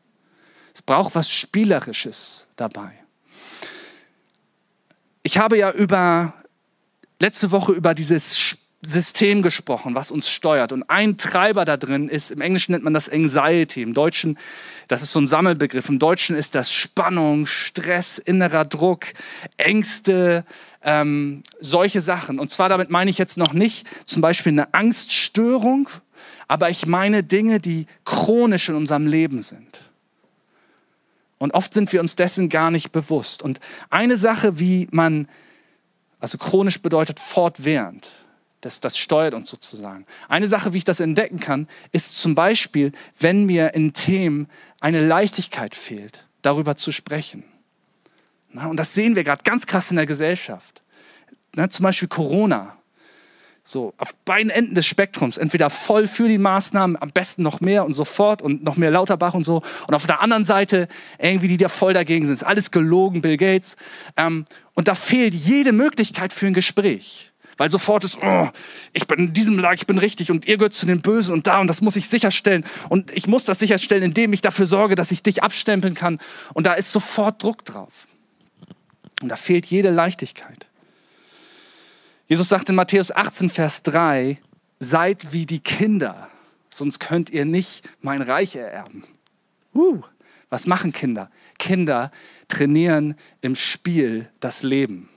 Es 0.74 0.82
braucht 0.82 1.14
was 1.14 1.30
Spielerisches 1.30 2.46
dabei. 2.56 2.92
Ich 5.22 5.38
habe 5.38 5.58
ja 5.58 5.70
über 5.70 6.34
letzte 7.18 7.50
Woche 7.50 7.72
über 7.72 7.94
dieses 7.94 8.38
System 8.82 9.42
gesprochen, 9.42 9.94
was 9.94 10.10
uns 10.10 10.30
steuert. 10.30 10.72
Und 10.72 10.84
ein 10.84 11.18
Treiber 11.18 11.64
da 11.64 11.76
drin 11.76 12.08
ist, 12.08 12.30
im 12.30 12.40
Englischen 12.40 12.72
nennt 12.72 12.84
man 12.84 12.94
das 12.94 13.10
Anxiety, 13.10 13.82
im 13.82 13.92
Deutschen, 13.92 14.38
das 14.88 15.02
ist 15.02 15.12
so 15.12 15.20
ein 15.20 15.26
Sammelbegriff, 15.26 15.88
im 15.88 15.98
Deutschen 15.98 16.34
ist 16.34 16.54
das 16.54 16.72
Spannung, 16.72 17.46
Stress, 17.46 18.18
innerer 18.18 18.64
Druck, 18.64 19.06
Ängste, 19.58 20.44
ähm, 20.82 21.42
solche 21.60 22.00
Sachen. 22.00 22.38
Und 22.38 22.50
zwar 22.50 22.70
damit 22.70 22.90
meine 22.90 23.10
ich 23.10 23.18
jetzt 23.18 23.36
noch 23.36 23.52
nicht 23.52 23.86
zum 24.06 24.22
Beispiel 24.22 24.52
eine 24.52 24.72
Angststörung, 24.72 25.88
aber 26.48 26.70
ich 26.70 26.86
meine 26.86 27.22
Dinge, 27.22 27.60
die 27.60 27.86
chronisch 28.04 28.70
in 28.70 28.74
unserem 28.74 29.06
Leben 29.06 29.42
sind. 29.42 29.82
Und 31.38 31.52
oft 31.52 31.72
sind 31.72 31.92
wir 31.92 32.00
uns 32.00 32.16
dessen 32.16 32.48
gar 32.48 32.70
nicht 32.70 32.92
bewusst. 32.92 33.42
Und 33.42 33.60
eine 33.88 34.16
Sache, 34.16 34.58
wie 34.58 34.88
man, 34.90 35.28
also 36.18 36.38
chronisch 36.38 36.82
bedeutet 36.82 37.20
fortwährend, 37.20 38.10
das, 38.60 38.80
das 38.80 38.98
steuert 38.98 39.34
uns 39.34 39.48
sozusagen. 39.48 40.04
Eine 40.28 40.46
Sache, 40.46 40.72
wie 40.72 40.78
ich 40.78 40.84
das 40.84 41.00
entdecken 41.00 41.40
kann, 41.40 41.66
ist 41.92 42.18
zum 42.18 42.34
Beispiel, 42.34 42.92
wenn 43.18 43.44
mir 43.44 43.74
in 43.74 43.94
Themen 43.94 44.48
eine 44.80 45.04
Leichtigkeit 45.06 45.74
fehlt, 45.74 46.26
darüber 46.42 46.76
zu 46.76 46.92
sprechen. 46.92 47.44
Na, 48.52 48.66
und 48.66 48.76
das 48.76 48.94
sehen 48.94 49.16
wir 49.16 49.24
gerade 49.24 49.42
ganz 49.44 49.66
krass 49.66 49.90
in 49.90 49.96
der 49.96 50.06
Gesellschaft. 50.06 50.82
Na, 51.54 51.70
zum 51.70 51.84
Beispiel 51.84 52.08
Corona. 52.08 52.76
So, 53.62 53.94
auf 53.98 54.14
beiden 54.24 54.50
Enden 54.50 54.74
des 54.74 54.86
Spektrums, 54.86 55.36
entweder 55.36 55.70
voll 55.70 56.06
für 56.06 56.26
die 56.26 56.38
Maßnahmen, 56.38 57.00
am 57.00 57.10
besten 57.10 57.42
noch 57.42 57.60
mehr 57.60 57.84
und 57.84 57.92
sofort 57.92 58.42
und 58.42 58.64
noch 58.64 58.76
mehr 58.76 58.90
Lauterbach 58.90 59.34
und 59.34 59.44
so. 59.44 59.62
Und 59.86 59.94
auf 59.94 60.06
der 60.06 60.22
anderen 60.22 60.44
Seite 60.44 60.88
irgendwie, 61.18 61.46
die 61.46 61.58
da 61.58 61.68
voll 61.68 61.92
dagegen 61.92 62.26
sind. 62.26 62.34
Ist 62.34 62.42
alles 62.42 62.70
gelogen, 62.70 63.20
Bill 63.20 63.36
Gates. 63.36 63.76
Ähm, 64.16 64.44
und 64.74 64.88
da 64.88 64.94
fehlt 64.94 65.34
jede 65.34 65.72
Möglichkeit 65.72 66.32
für 66.32 66.46
ein 66.46 66.54
Gespräch 66.54 67.29
weil 67.60 67.68
sofort 67.68 68.04
ist, 68.04 68.16
oh, 68.22 68.48
ich 68.94 69.06
bin 69.06 69.18
in 69.18 69.32
diesem 69.34 69.58
Lag, 69.58 69.74
ich 69.74 69.86
bin 69.86 69.98
richtig 69.98 70.30
und 70.30 70.48
ihr 70.48 70.56
gehört 70.56 70.72
zu 70.72 70.86
den 70.86 71.02
Bösen 71.02 71.34
und 71.34 71.46
da 71.46 71.60
und 71.60 71.66
das 71.66 71.82
muss 71.82 71.94
ich 71.94 72.08
sicherstellen 72.08 72.64
und 72.88 73.10
ich 73.10 73.26
muss 73.26 73.44
das 73.44 73.58
sicherstellen, 73.58 74.02
indem 74.02 74.32
ich 74.32 74.40
dafür 74.40 74.64
sorge, 74.64 74.94
dass 74.94 75.10
ich 75.10 75.22
dich 75.22 75.42
abstempeln 75.42 75.92
kann 75.92 76.20
und 76.54 76.64
da 76.64 76.72
ist 76.72 76.90
sofort 76.90 77.42
Druck 77.42 77.66
drauf. 77.66 78.08
Und 79.20 79.28
da 79.28 79.36
fehlt 79.36 79.66
jede 79.66 79.90
Leichtigkeit. 79.90 80.68
Jesus 82.28 82.48
sagt 82.48 82.70
in 82.70 82.76
Matthäus 82.76 83.14
18, 83.14 83.50
Vers 83.50 83.82
3, 83.82 84.38
seid 84.78 85.34
wie 85.34 85.44
die 85.44 85.60
Kinder, 85.60 86.30
sonst 86.70 86.98
könnt 86.98 87.28
ihr 87.28 87.44
nicht 87.44 87.86
mein 88.00 88.22
Reich 88.22 88.56
ererben. 88.56 89.04
Uh, 89.74 90.00
was 90.48 90.64
machen 90.64 90.92
Kinder? 90.92 91.30
Kinder 91.58 92.10
trainieren 92.48 93.16
im 93.42 93.54
Spiel 93.54 94.30
das 94.40 94.62
Leben 94.62 95.10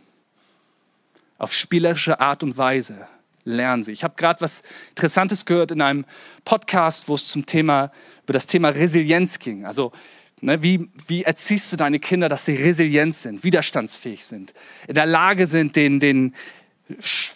auf 1.38 1.54
spielerische 1.54 2.20
Art 2.20 2.44
und 2.44 2.58
Weise 2.58 3.08
lernen 3.46 3.84
sie. 3.84 3.92
Ich 3.92 4.04
habe 4.04 4.14
gerade 4.16 4.42
was 4.42 4.64
Interessantes 4.90 5.46
gehört 5.46 5.72
in 5.72 5.82
einem 5.82 6.06
Podcast, 6.46 7.08
wo 7.10 7.16
es 7.16 7.28
zum 7.28 7.46
Thema, 7.46 7.92
über 8.24 8.34
das 8.34 8.48
Thema 8.48 8.70
Resilienz 8.70 9.40
ging. 9.40 9.66
Also 9.66 9.92
ne, 10.42 10.62
wie, 10.62 10.90
wie 11.08 11.24
erziehst 11.24 11.72
du 11.72 11.78
deine 11.78 12.00
Kinder, 12.00 12.30
dass 12.30 12.46
sie 12.46 12.56
resilient 12.56 13.16
sind, 13.16 13.44
widerstandsfähig 13.44 14.26
sind, 14.26 14.54
in 14.88 14.96
der 14.96 15.06
Lage 15.06 15.48
sind, 15.48 15.76
den, 15.76 16.00
den 16.00 16.34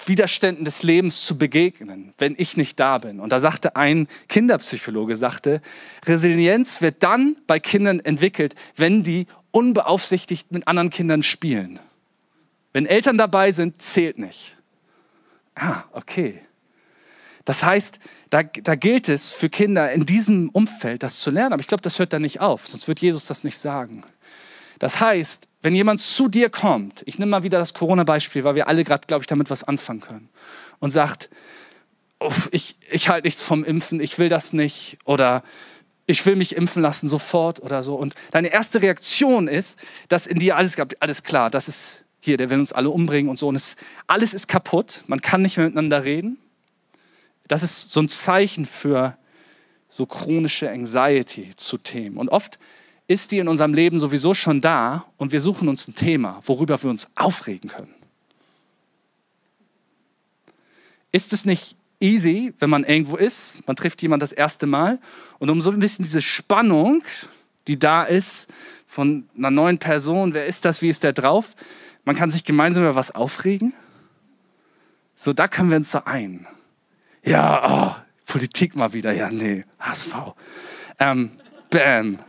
Widerständen 0.05 0.65
des 0.65 0.83
Lebens 0.83 1.25
zu 1.25 1.37
begegnen, 1.37 2.13
wenn 2.17 2.35
ich 2.37 2.57
nicht 2.57 2.79
da 2.79 2.97
bin. 2.97 3.19
Und 3.19 3.31
da 3.31 3.39
sagte 3.39 3.75
ein 3.75 4.07
Kinderpsychologe, 4.27 5.15
sagte, 5.15 5.61
Resilienz 6.05 6.81
wird 6.81 7.01
dann 7.01 7.37
bei 7.47 7.59
Kindern 7.59 8.01
entwickelt, 8.01 8.55
wenn 8.75 9.03
die 9.03 9.25
unbeaufsichtigt 9.51 10.51
mit 10.51 10.67
anderen 10.67 10.89
Kindern 10.89 11.23
spielen. 11.23 11.79
Wenn 12.77 12.85
Eltern 12.85 13.17
dabei 13.17 13.51
sind, 13.51 13.81
zählt 13.81 14.19
nicht. 14.19 14.55
Ah, 15.55 15.81
okay. 15.93 16.39
Das 17.43 17.63
heißt, 17.63 17.97
da, 18.29 18.43
da 18.43 18.75
gilt 18.75 19.09
es 19.09 19.31
für 19.31 19.49
Kinder 19.49 19.91
in 19.91 20.05
diesem 20.05 20.49
Umfeld 20.49 21.01
das 21.01 21.19
zu 21.19 21.31
lernen. 21.31 21.53
Aber 21.53 21.59
ich 21.59 21.67
glaube, 21.67 21.81
das 21.81 21.97
hört 21.97 22.13
da 22.13 22.19
nicht 22.19 22.39
auf, 22.39 22.67
sonst 22.67 22.87
wird 22.87 22.99
Jesus 22.99 23.25
das 23.25 23.43
nicht 23.43 23.57
sagen. 23.57 24.03
Das 24.77 24.99
heißt, 24.99 25.47
wenn 25.63 25.73
jemand 25.73 26.01
zu 26.01 26.27
dir 26.27 26.51
kommt, 26.51 27.01
ich 27.07 27.17
nehme 27.17 27.31
mal 27.31 27.41
wieder 27.41 27.57
das 27.57 27.73
Corona-Beispiel, 27.73 28.43
weil 28.43 28.53
wir 28.53 28.67
alle 28.67 28.83
gerade, 28.83 29.07
glaube 29.07 29.23
ich, 29.23 29.27
damit 29.27 29.49
was 29.49 29.63
anfangen 29.63 30.01
können, 30.01 30.29
und 30.77 30.91
sagt, 30.91 31.31
ich, 32.51 32.77
ich 32.91 33.09
halte 33.09 33.25
nichts 33.25 33.41
vom 33.41 33.63
Impfen, 33.63 33.99
ich 33.99 34.19
will 34.19 34.29
das 34.29 34.53
nicht 34.53 34.99
oder 35.03 35.41
ich 36.05 36.23
will 36.27 36.35
mich 36.35 36.55
impfen 36.55 36.83
lassen 36.83 37.09
sofort 37.09 37.59
oder 37.59 37.81
so. 37.81 37.95
Und 37.95 38.13
deine 38.29 38.49
erste 38.49 38.83
Reaktion 38.83 39.47
ist, 39.47 39.79
dass 40.09 40.27
in 40.27 40.37
dir 40.37 40.57
alles 40.57 40.75
gab, 40.75 40.93
alles 40.99 41.23
klar, 41.23 41.49
das 41.49 41.67
ist 41.67 42.03
hier, 42.27 42.37
der 42.37 42.49
will 42.49 42.59
uns 42.59 42.73
alle 42.73 42.89
umbringen 42.89 43.29
und 43.29 43.37
so. 43.37 43.47
Und 43.47 43.55
es, 43.55 43.75
alles 44.05 44.33
ist 44.33 44.47
kaputt, 44.47 45.03
man 45.07 45.21
kann 45.21 45.41
nicht 45.41 45.57
mehr 45.57 45.65
miteinander 45.65 46.03
reden. 46.03 46.37
Das 47.47 47.63
ist 47.63 47.91
so 47.91 48.01
ein 48.01 48.09
Zeichen 48.09 48.65
für 48.65 49.17
so 49.89 50.05
chronische 50.05 50.69
Anxiety 50.69 51.51
zu 51.55 51.77
Themen. 51.77 52.17
Und 52.17 52.29
oft 52.29 52.59
ist 53.07 53.31
die 53.31 53.37
in 53.37 53.47
unserem 53.47 53.73
Leben 53.73 53.99
sowieso 53.99 54.33
schon 54.33 54.59
da 54.59 55.05
und 55.15 55.31
wir 55.31 55.39
suchen 55.39 55.69
uns 55.69 55.87
ein 55.87 55.95
Thema, 55.95 56.41
worüber 56.43 56.81
wir 56.83 56.89
uns 56.89 57.09
aufregen 57.15 57.69
können. 57.69 57.93
Ist 61.13 61.31
es 61.31 61.45
nicht 61.45 61.77
easy, 62.01 62.53
wenn 62.59 62.69
man 62.69 62.83
irgendwo 62.83 63.15
ist, 63.15 63.65
man 63.65 63.77
trifft 63.77 64.01
jemanden 64.01 64.19
das 64.19 64.33
erste 64.33 64.67
Mal 64.67 64.99
und 65.39 65.49
um 65.49 65.61
so 65.61 65.71
ein 65.71 65.79
bisschen 65.79 66.03
diese 66.03 66.21
Spannung, 66.21 67.01
die 67.67 67.79
da 67.79 68.03
ist, 68.03 68.49
von 68.85 69.27
einer 69.37 69.51
neuen 69.51 69.77
Person, 69.77 70.33
wer 70.33 70.45
ist 70.45 70.65
das, 70.65 70.81
wie 70.81 70.89
ist 70.89 71.03
der 71.03 71.13
drauf, 71.13 71.55
man 72.07 72.15
kann 72.15 72.31
sich 72.31 72.45
gemeinsam 72.45 72.83
über 72.83 72.95
was 72.95 73.13
aufregen. 73.13 73.73
So, 75.17 75.33
da 75.33 75.49
können 75.49 75.69
wir 75.69 75.75
uns 75.75 75.91
so 75.91 76.05
ein. 76.05 76.47
Ja, 77.21 77.97
oh, 77.99 78.03
Politik 78.25 78.77
mal 78.77 78.93
wieder. 78.93 79.11
Ja, 79.11 79.29
nee, 79.29 79.65
HSV. 79.77 80.15
Ähm, 80.99 81.31
bam, 81.69 82.19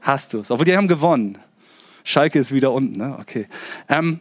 hast 0.00 0.32
du 0.32 0.40
es. 0.40 0.50
Obwohl 0.50 0.64
die 0.64 0.76
haben 0.76 0.88
gewonnen. 0.88 1.38
Schalke 2.02 2.40
ist 2.40 2.50
wieder 2.50 2.72
unten, 2.72 2.98
ne? 2.98 3.16
Okay. 3.20 3.46
Ähm, 3.88 4.18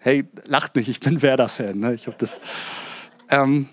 hey, 0.00 0.24
lacht 0.46 0.74
nicht, 0.74 0.88
ich 0.88 0.98
bin 0.98 1.22
Werder-Fan. 1.22 1.78
Ne? 1.78 1.94
Ich 1.94 2.08
habe 2.08 2.16
das. 2.18 2.40
Ähm, 3.28 3.68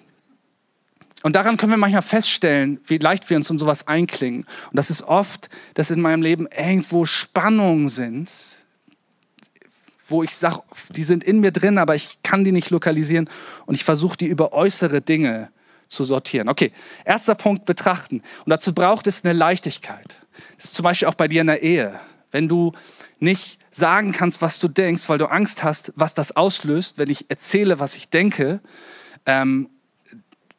und 1.24 1.36
daran 1.36 1.58
können 1.58 1.72
wir 1.72 1.78
manchmal 1.78 2.04
feststellen, 2.04 2.80
wie 2.86 3.00
leicht 3.00 3.28
wir 3.32 3.38
uns 3.38 3.50
in 3.50 3.58
sowas 3.58 3.88
einklingen. 3.88 4.42
Und 4.42 4.76
das 4.76 4.92
ist 4.92 5.02
oft, 5.02 5.50
dass 5.74 5.90
in 5.90 6.00
meinem 6.00 6.22
Leben 6.22 6.48
irgendwo 6.56 7.08
Spannungen 7.08 7.88
sind, 7.88 8.30
wo 10.08 10.24
ich 10.24 10.36
sage, 10.36 10.62
die 10.90 11.04
sind 11.04 11.24
in 11.24 11.40
mir 11.40 11.52
drin, 11.52 11.78
aber 11.78 11.96
ich 11.96 12.20
kann 12.24 12.44
die 12.44 12.52
nicht 12.52 12.70
lokalisieren 12.70 13.30
und 13.66 13.76
ich 13.76 13.84
versuche 13.84 14.18
die 14.18 14.28
über 14.28 14.54
äußere 14.54 15.02
Dinge 15.02 15.50
zu 15.88 16.04
sortieren. 16.04 16.50
Okay, 16.50 16.72
erster 17.04 17.36
Punkt 17.36 17.66
betrachten. 17.66 18.22
Und 18.46 18.50
dazu 18.50 18.74
braucht 18.74 19.08
es 19.08 19.24
eine 19.24 19.34
Leichtigkeit. 19.34 20.22
Das 20.58 20.66
ist 20.66 20.76
zum 20.76 20.84
Beispiel 20.84 21.08
auch 21.08 21.16
bei 21.16 21.28
dir 21.28 21.42
in 21.42 21.48
der 21.48 21.64
Ehe. 21.64 22.00
Wenn 22.32 22.48
du 22.48 22.72
nicht 23.20 23.60
sagen 23.72 24.12
kannst, 24.12 24.42
was 24.42 24.60
du 24.60 24.68
denkst, 24.68 25.08
weil 25.10 25.18
du 25.18 25.26
Angst 25.26 25.64
hast, 25.64 25.94
was 25.96 26.14
das 26.14 26.36
auslöst, 26.36 26.98
wenn 26.98 27.10
ich 27.10 27.30
erzähle, 27.30 27.80
was 27.80 27.96
ich 27.96 28.10
denke, 28.10 28.60
ähm, 29.26 29.70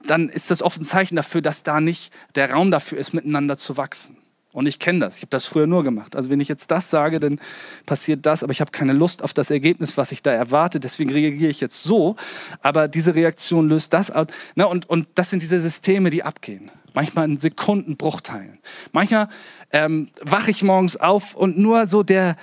dann 0.05 0.29
ist 0.29 0.51
das 0.51 0.63
oft 0.63 0.81
ein 0.81 0.85
Zeichen 0.85 1.17
dafür, 1.17 1.43
dass 1.43 1.63
da 1.63 1.81
nicht 1.81 2.13
der 2.35 2.53
Raum 2.53 2.71
dafür 2.71 2.99
ist, 2.99 3.13
miteinander 3.13 3.57
zu 3.57 3.77
wachsen. 3.77 4.17
Und 4.53 4.67
ich 4.67 4.79
kenne 4.79 5.01
das. 5.01 5.17
Ich 5.17 5.23
habe 5.23 5.31
das 5.31 5.47
früher 5.47 5.67
nur 5.67 5.85
gemacht. 5.85 6.17
Also 6.17 6.31
wenn 6.31 6.41
ich 6.41 6.49
jetzt 6.49 6.71
das 6.71 6.89
sage, 6.89 7.21
dann 7.21 7.41
passiert 7.85 8.25
das, 8.25 8.43
aber 8.43 8.53
ich 8.53 8.61
habe 8.61 8.71
keine 8.71 8.93
Lust 8.93 9.23
auf 9.23 9.35
das 9.35 9.51
Ergebnis, 9.51 9.97
was 9.97 10.13
ich 10.13 10.23
da 10.23 10.33
erwarte. 10.33 10.81
Deswegen 10.81 11.11
reagiere 11.11 11.51
ich 11.51 11.61
jetzt 11.61 11.83
so. 11.83 12.17
Aber 12.63 12.89
diese 12.89 13.15
Reaktion 13.15 13.69
löst 13.69 13.93
das 13.93 14.11
aus. 14.11 14.29
Ne? 14.55 14.67
Und, 14.67 14.89
und 14.89 15.09
das 15.15 15.31
sind 15.31 15.43
diese 15.43 15.61
Systeme, 15.61 16.11
die 16.11 16.23
abgehen. 16.23 16.71
Manchmal 16.95 17.27
in 17.27 17.39
Sekundenbruchteilen. 17.39 18.59
Manchmal 18.93 19.29
ähm, 19.73 20.09
wache 20.23 20.51
ich 20.51 20.63
morgens 20.63 20.97
auf 20.97 21.35
und 21.35 21.59
nur 21.59 21.87
so 21.87 22.03
der, 22.03 22.37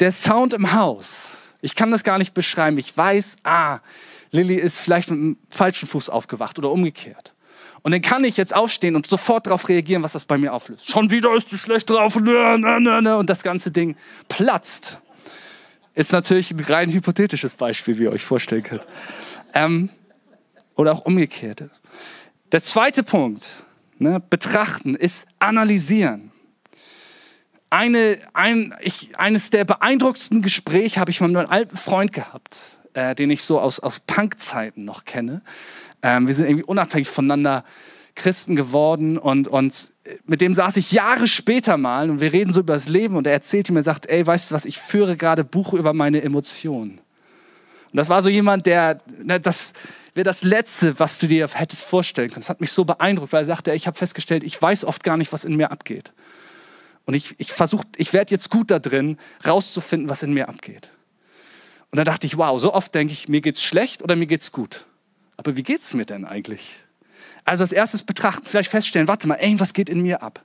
der 0.00 0.12
Sound 0.12 0.54
im 0.54 0.72
Haus. 0.72 1.32
Ich 1.60 1.74
kann 1.74 1.90
das 1.90 2.04
gar 2.04 2.16
nicht 2.16 2.32
beschreiben. 2.32 2.78
Ich 2.78 2.96
weiß, 2.96 3.36
ah, 3.42 3.80
Lilly 4.30 4.54
ist 4.54 4.78
vielleicht 4.78 5.10
mit 5.10 5.18
dem 5.18 5.36
falschen 5.50 5.86
Fuß 5.86 6.08
aufgewacht 6.08 6.58
oder 6.58 6.70
umgekehrt. 6.70 7.34
Und 7.82 7.92
dann 7.92 8.02
kann 8.02 8.24
ich 8.24 8.36
jetzt 8.36 8.54
aufstehen 8.54 8.96
und 8.96 9.06
sofort 9.06 9.46
darauf 9.46 9.68
reagieren, 9.68 10.02
was 10.02 10.12
das 10.12 10.24
bei 10.24 10.38
mir 10.38 10.52
auflöst. 10.52 10.90
Schon 10.90 11.10
wieder 11.10 11.34
ist 11.34 11.52
die 11.52 11.58
schlecht 11.58 11.88
drauf 11.90 12.16
und, 12.16 13.26
das 13.26 13.42
ganze 13.42 13.70
Ding 13.70 13.96
platzt. 14.28 15.00
Ist 15.94 16.12
natürlich 16.12 16.50
ein 16.50 16.60
rein 16.60 16.90
hypothetisches 16.90 17.54
Beispiel, 17.54 17.98
wie 17.98 18.04
ihr 18.04 18.12
euch 18.12 18.24
vorstellen 18.24 18.62
könnt. 18.62 18.86
Ähm, 19.54 19.90
oder 20.76 20.92
auch 20.92 21.04
umgekehrt. 21.04 21.64
Der 22.52 22.62
zweite 22.62 23.02
Punkt, 23.02 23.64
ne, 23.98 24.22
betrachten, 24.30 24.94
ist 24.94 25.26
analysieren. 25.38 26.30
Eine, 27.70 28.18
ein, 28.32 28.74
ich, 28.80 29.18
eines 29.18 29.50
der 29.50 29.64
beeindruckendsten 29.64 30.40
Gespräche 30.40 31.00
habe 31.00 31.10
ich 31.10 31.20
mit 31.20 31.32
meinem 31.32 31.50
alten 31.50 31.76
Freund 31.76 32.12
gehabt 32.12 32.78
äh, 32.98 33.14
den 33.14 33.30
ich 33.30 33.42
so 33.42 33.60
aus, 33.60 33.80
aus 33.80 34.00
Punk-Zeiten 34.00 34.84
noch 34.84 35.04
kenne. 35.04 35.42
Ähm, 36.02 36.26
wir 36.26 36.34
sind 36.34 36.46
irgendwie 36.46 36.64
unabhängig 36.64 37.08
voneinander 37.08 37.64
Christen 38.14 38.56
geworden 38.56 39.16
und, 39.16 39.48
und 39.48 39.92
mit 40.26 40.40
dem 40.40 40.54
saß 40.54 40.76
ich 40.76 40.92
Jahre 40.92 41.28
später 41.28 41.76
mal 41.76 42.10
und 42.10 42.20
wir 42.20 42.32
reden 42.32 42.52
so 42.52 42.60
über 42.60 42.74
das 42.74 42.88
Leben 42.88 43.16
und 43.16 43.26
er 43.26 43.32
erzählte 43.32 43.72
mir, 43.72 43.82
sagt, 43.82 44.06
ey, 44.06 44.26
weißt 44.26 44.50
du 44.50 44.54
was, 44.54 44.64
ich 44.64 44.78
führe 44.78 45.16
gerade 45.16 45.44
Buch 45.44 45.72
über 45.72 45.92
meine 45.92 46.22
Emotionen. 46.22 47.00
Und 47.92 47.96
das 47.96 48.08
war 48.08 48.22
so 48.22 48.28
jemand, 48.28 48.66
der, 48.66 49.00
ne, 49.22 49.40
das 49.40 49.72
wäre 50.14 50.24
das 50.24 50.42
Letzte, 50.42 50.98
was 50.98 51.18
du 51.20 51.28
dir 51.28 51.48
hättest 51.48 51.84
vorstellen 51.84 52.28
können. 52.28 52.40
Das 52.40 52.50
hat 52.50 52.60
mich 52.60 52.72
so 52.72 52.84
beeindruckt, 52.84 53.32
weil 53.32 53.42
er 53.42 53.46
sagte, 53.46 53.72
ich 53.72 53.86
habe 53.86 53.96
festgestellt, 53.96 54.42
ich 54.44 54.60
weiß 54.60 54.84
oft 54.84 55.04
gar 55.04 55.16
nicht, 55.16 55.32
was 55.32 55.44
in 55.44 55.56
mir 55.56 55.70
abgeht. 55.70 56.12
Und 57.06 57.14
ich, 57.14 57.36
ich 57.38 57.52
versuche, 57.52 57.86
ich 57.96 58.12
werde 58.12 58.32
jetzt 58.32 58.50
gut 58.50 58.70
da 58.70 58.78
drin, 58.78 59.16
rauszufinden, 59.46 60.10
was 60.10 60.22
in 60.22 60.34
mir 60.34 60.48
abgeht. 60.48 60.90
Und 61.90 61.96
dann 61.96 62.04
dachte 62.04 62.26
ich, 62.26 62.36
wow, 62.36 62.60
so 62.60 62.74
oft 62.74 62.94
denke 62.94 63.12
ich, 63.14 63.28
mir 63.28 63.40
geht's 63.40 63.62
schlecht 63.62 64.02
oder 64.02 64.16
mir 64.16 64.26
geht's 64.26 64.52
gut. 64.52 64.84
Aber 65.38 65.56
wie 65.56 65.62
geht's 65.62 65.94
mir 65.94 66.04
denn 66.04 66.26
eigentlich? 66.26 66.74
Also 67.44 67.62
als 67.64 67.72
erstes 67.72 68.02
betrachten, 68.02 68.44
vielleicht 68.44 68.70
feststellen, 68.70 69.08
warte 69.08 69.26
mal, 69.26 69.36
ey, 69.36 69.58
was 69.58 69.72
geht 69.72 69.88
in 69.88 70.02
mir 70.02 70.22
ab? 70.22 70.44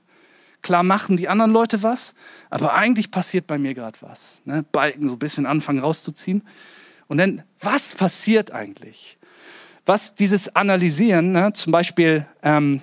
Klar 0.62 0.82
machen 0.82 1.18
die 1.18 1.28
anderen 1.28 1.50
Leute 1.50 1.82
was, 1.82 2.14
aber 2.48 2.72
eigentlich 2.72 3.10
passiert 3.10 3.46
bei 3.46 3.58
mir 3.58 3.74
gerade 3.74 3.98
was. 4.00 4.40
Ne? 4.46 4.64
Balken 4.72 5.10
so 5.10 5.16
ein 5.16 5.18
bisschen 5.18 5.44
anfangen 5.44 5.80
rauszuziehen. 5.80 6.42
Und 7.06 7.18
dann, 7.18 7.42
was 7.60 7.94
passiert 7.94 8.50
eigentlich? 8.52 9.18
Was 9.84 10.14
dieses 10.14 10.56
Analysieren, 10.56 11.32
ne? 11.32 11.52
zum 11.52 11.72
Beispiel 11.72 12.26
ähm, 12.42 12.80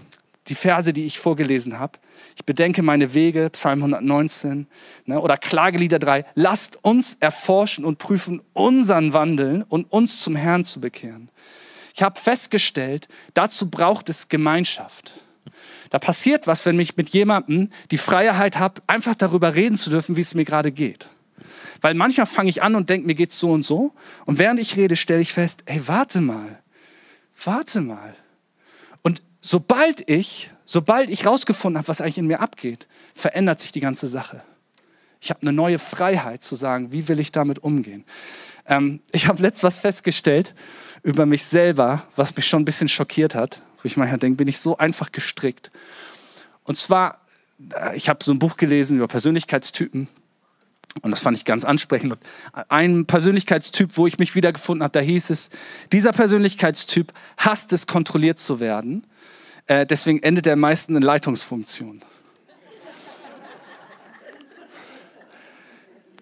die 0.48 0.54
Verse, 0.54 0.94
die 0.94 1.06
ich 1.06 1.18
vorgelesen 1.18 1.80
habe, 1.80 1.98
ich 2.36 2.46
bedenke 2.46 2.84
meine 2.84 3.14
Wege, 3.14 3.50
Psalm 3.52 3.80
119, 3.80 4.68
ne, 5.06 5.20
oder 5.20 5.38
Klagelieder 5.38 6.00
3. 6.00 6.26
Lasst 6.36 6.84
uns 6.84 7.16
erforschen 7.20 7.86
und 7.86 7.98
prüfen 7.98 8.42
unseren 8.54 9.14
Wandeln 9.14 9.64
und 9.64 9.92
uns 9.92 10.22
zum 10.22 10.36
Herrn 10.36 10.64
zu 10.64 10.82
bekehren. 10.82 11.30
Ich 12.02 12.04
habe 12.04 12.20
festgestellt, 12.20 13.08
dazu 13.36 13.70
braucht 13.70 14.10
es 14.10 14.28
Gemeinschaft. 14.28 15.14
Da 15.92 16.00
passiert 16.00 16.48
was, 16.48 16.66
wenn 16.66 16.80
ich 16.80 16.98
mit 16.98 17.10
jemandem 17.10 17.70
die 17.92 18.00
Freiheit 18.00 18.58
habe, 18.58 18.82
einfach 18.88 19.14
darüber 19.14 19.54
reden 19.54 19.76
zu 19.76 19.92
dürfen, 19.92 20.16
wie 20.16 20.22
es 20.22 20.34
mir 20.34 20.44
gerade 20.44 20.72
geht. 20.72 21.10
Weil 21.80 21.94
manchmal 21.94 22.26
fange 22.26 22.50
ich 22.50 22.64
an 22.64 22.74
und 22.74 22.90
denke, 22.90 23.06
mir 23.06 23.14
geht's 23.14 23.38
so 23.38 23.52
und 23.52 23.62
so. 23.62 23.94
Und 24.26 24.40
während 24.40 24.60
ich 24.60 24.78
rede, 24.78 24.96
stelle 24.96 25.22
ich 25.22 25.32
fest, 25.32 25.62
ey, 25.68 25.88
warte 25.88 26.22
mal, 26.22 26.64
warte 27.44 27.82
mal. 27.82 28.16
Und 29.04 29.22
sobald 29.40 30.10
ich 30.10 30.50
Sobald 30.66 31.10
ich 31.10 31.26
rausgefunden 31.26 31.78
habe, 31.78 31.90
was 31.90 32.00
eigentlich 32.00 32.18
in 32.18 32.28
mir 32.28 32.40
abgeht, 32.40 32.88
verändert 33.14 33.60
sich 33.60 33.74
die 33.74 33.82
ganze 33.82 34.08
Sache. 34.08 34.42
Ich 35.20 35.30
habe 35.30 35.42
eine 35.42 35.52
neue 35.52 35.78
Freiheit 35.78 36.42
zu 36.42 36.56
sagen, 36.56 36.94
wie 36.94 37.10
will 37.10 37.20
ich 37.20 37.34
damit 37.34 37.60
umgehen. 37.60 38.06
Ähm, 38.66 39.00
ich 39.12 39.28
habe 39.28 39.42
letztens 39.42 39.64
was 39.64 39.80
festgestellt 39.80 40.54
über 41.04 41.26
mich 41.26 41.46
selber, 41.46 42.04
was 42.16 42.36
mich 42.36 42.48
schon 42.48 42.62
ein 42.62 42.66
bisschen 42.66 42.88
schockiert 42.88 43.36
hat, 43.36 43.62
wo 43.78 43.86
ich 43.86 43.98
manchmal 43.98 44.20
denke, 44.20 44.38
bin 44.38 44.48
ich 44.48 44.60
so 44.60 44.78
einfach 44.78 45.12
gestrickt. 45.12 45.72
Und 46.64 46.76
zwar, 46.76 47.22
äh, 47.74 47.96
ich 47.96 48.10
habe 48.10 48.24
so 48.24 48.32
ein 48.32 48.40
Buch 48.40 48.58
gelesen 48.58 48.98
über 48.98 49.08
Persönlichkeitstypen 49.08 50.08
und 51.02 51.12
das 51.12 51.22
fand 51.22 51.38
ich 51.38 51.46
ganz 51.46 51.64
ansprechend. 51.64 52.14
Und 52.14 52.20
ein 52.70 53.06
Persönlichkeitstyp, 53.06 53.98
wo 53.98 54.08
ich 54.08 54.20
mich 54.20 54.36
wiedergefunden 54.36 54.84
habe, 54.84 54.92
da 54.92 55.00
hieß 55.00 55.30
es, 55.30 55.50
dieser 55.92 56.12
Persönlichkeitstyp 56.12 57.14
hasst 57.38 57.72
es, 57.74 57.88
kontrolliert 57.88 58.38
zu 58.38 58.60
werden 58.60 59.06
äh, 59.72 59.86
deswegen 59.86 60.22
endet 60.22 60.48
er 60.48 60.56
meistens 60.56 60.98
in 60.98 61.02
Leitungsfunktion. 61.02 62.02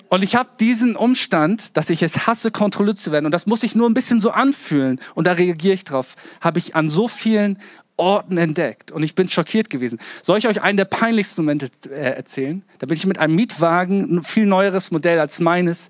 Und 0.10 0.24
ich 0.24 0.36
habe 0.36 0.50
diesen 0.60 0.95
Umstand, 0.95 1.78
dass 1.78 1.89
ich 1.89 2.02
es 2.02 2.28
hasse, 2.28 2.52
kontrolliert 2.52 2.98
zu 2.98 3.12
werden, 3.12 3.26
und 3.26 3.32
das 3.32 3.45
muss 3.45 3.63
ich 3.63 3.76
nur 3.76 3.88
ein 3.88 3.93
bisschen 3.93 4.19
so 4.19 4.32
anfühlen, 4.32 5.00
und 5.15 5.28
da 5.28 5.34
reagiere 5.34 5.74
ich 5.74 5.84
drauf, 5.84 6.15
habe 6.41 6.60
ich 6.60 6.76
an 6.76 6.88
so 6.88 7.08
vielen 7.08 7.60
Orten 7.95 8.38
entdeckt. 8.38 8.91
Und 8.91 9.04
ich 9.04 9.13
bin 9.13 9.30
schockiert 9.30 9.69
gewesen. 9.69 10.00
Soll 10.24 10.38
ich 10.38 10.48
euch 10.48 10.62
einen 10.62 10.78
der 10.78 10.86
peinlichsten 10.86 11.43
Momente 11.43 11.69
äh, 11.89 12.15
erzählen? 12.15 12.63
Da 12.80 12.88
bin 12.88 12.98
ich 12.98 13.06
mit 13.06 13.19
einem 13.19 13.36
Mietwagen, 13.36 14.15
ein 14.15 14.24
viel 14.24 14.45
neueres 14.45 14.89
Modell 14.89 15.19
als 15.19 15.41
meines, 15.41 15.89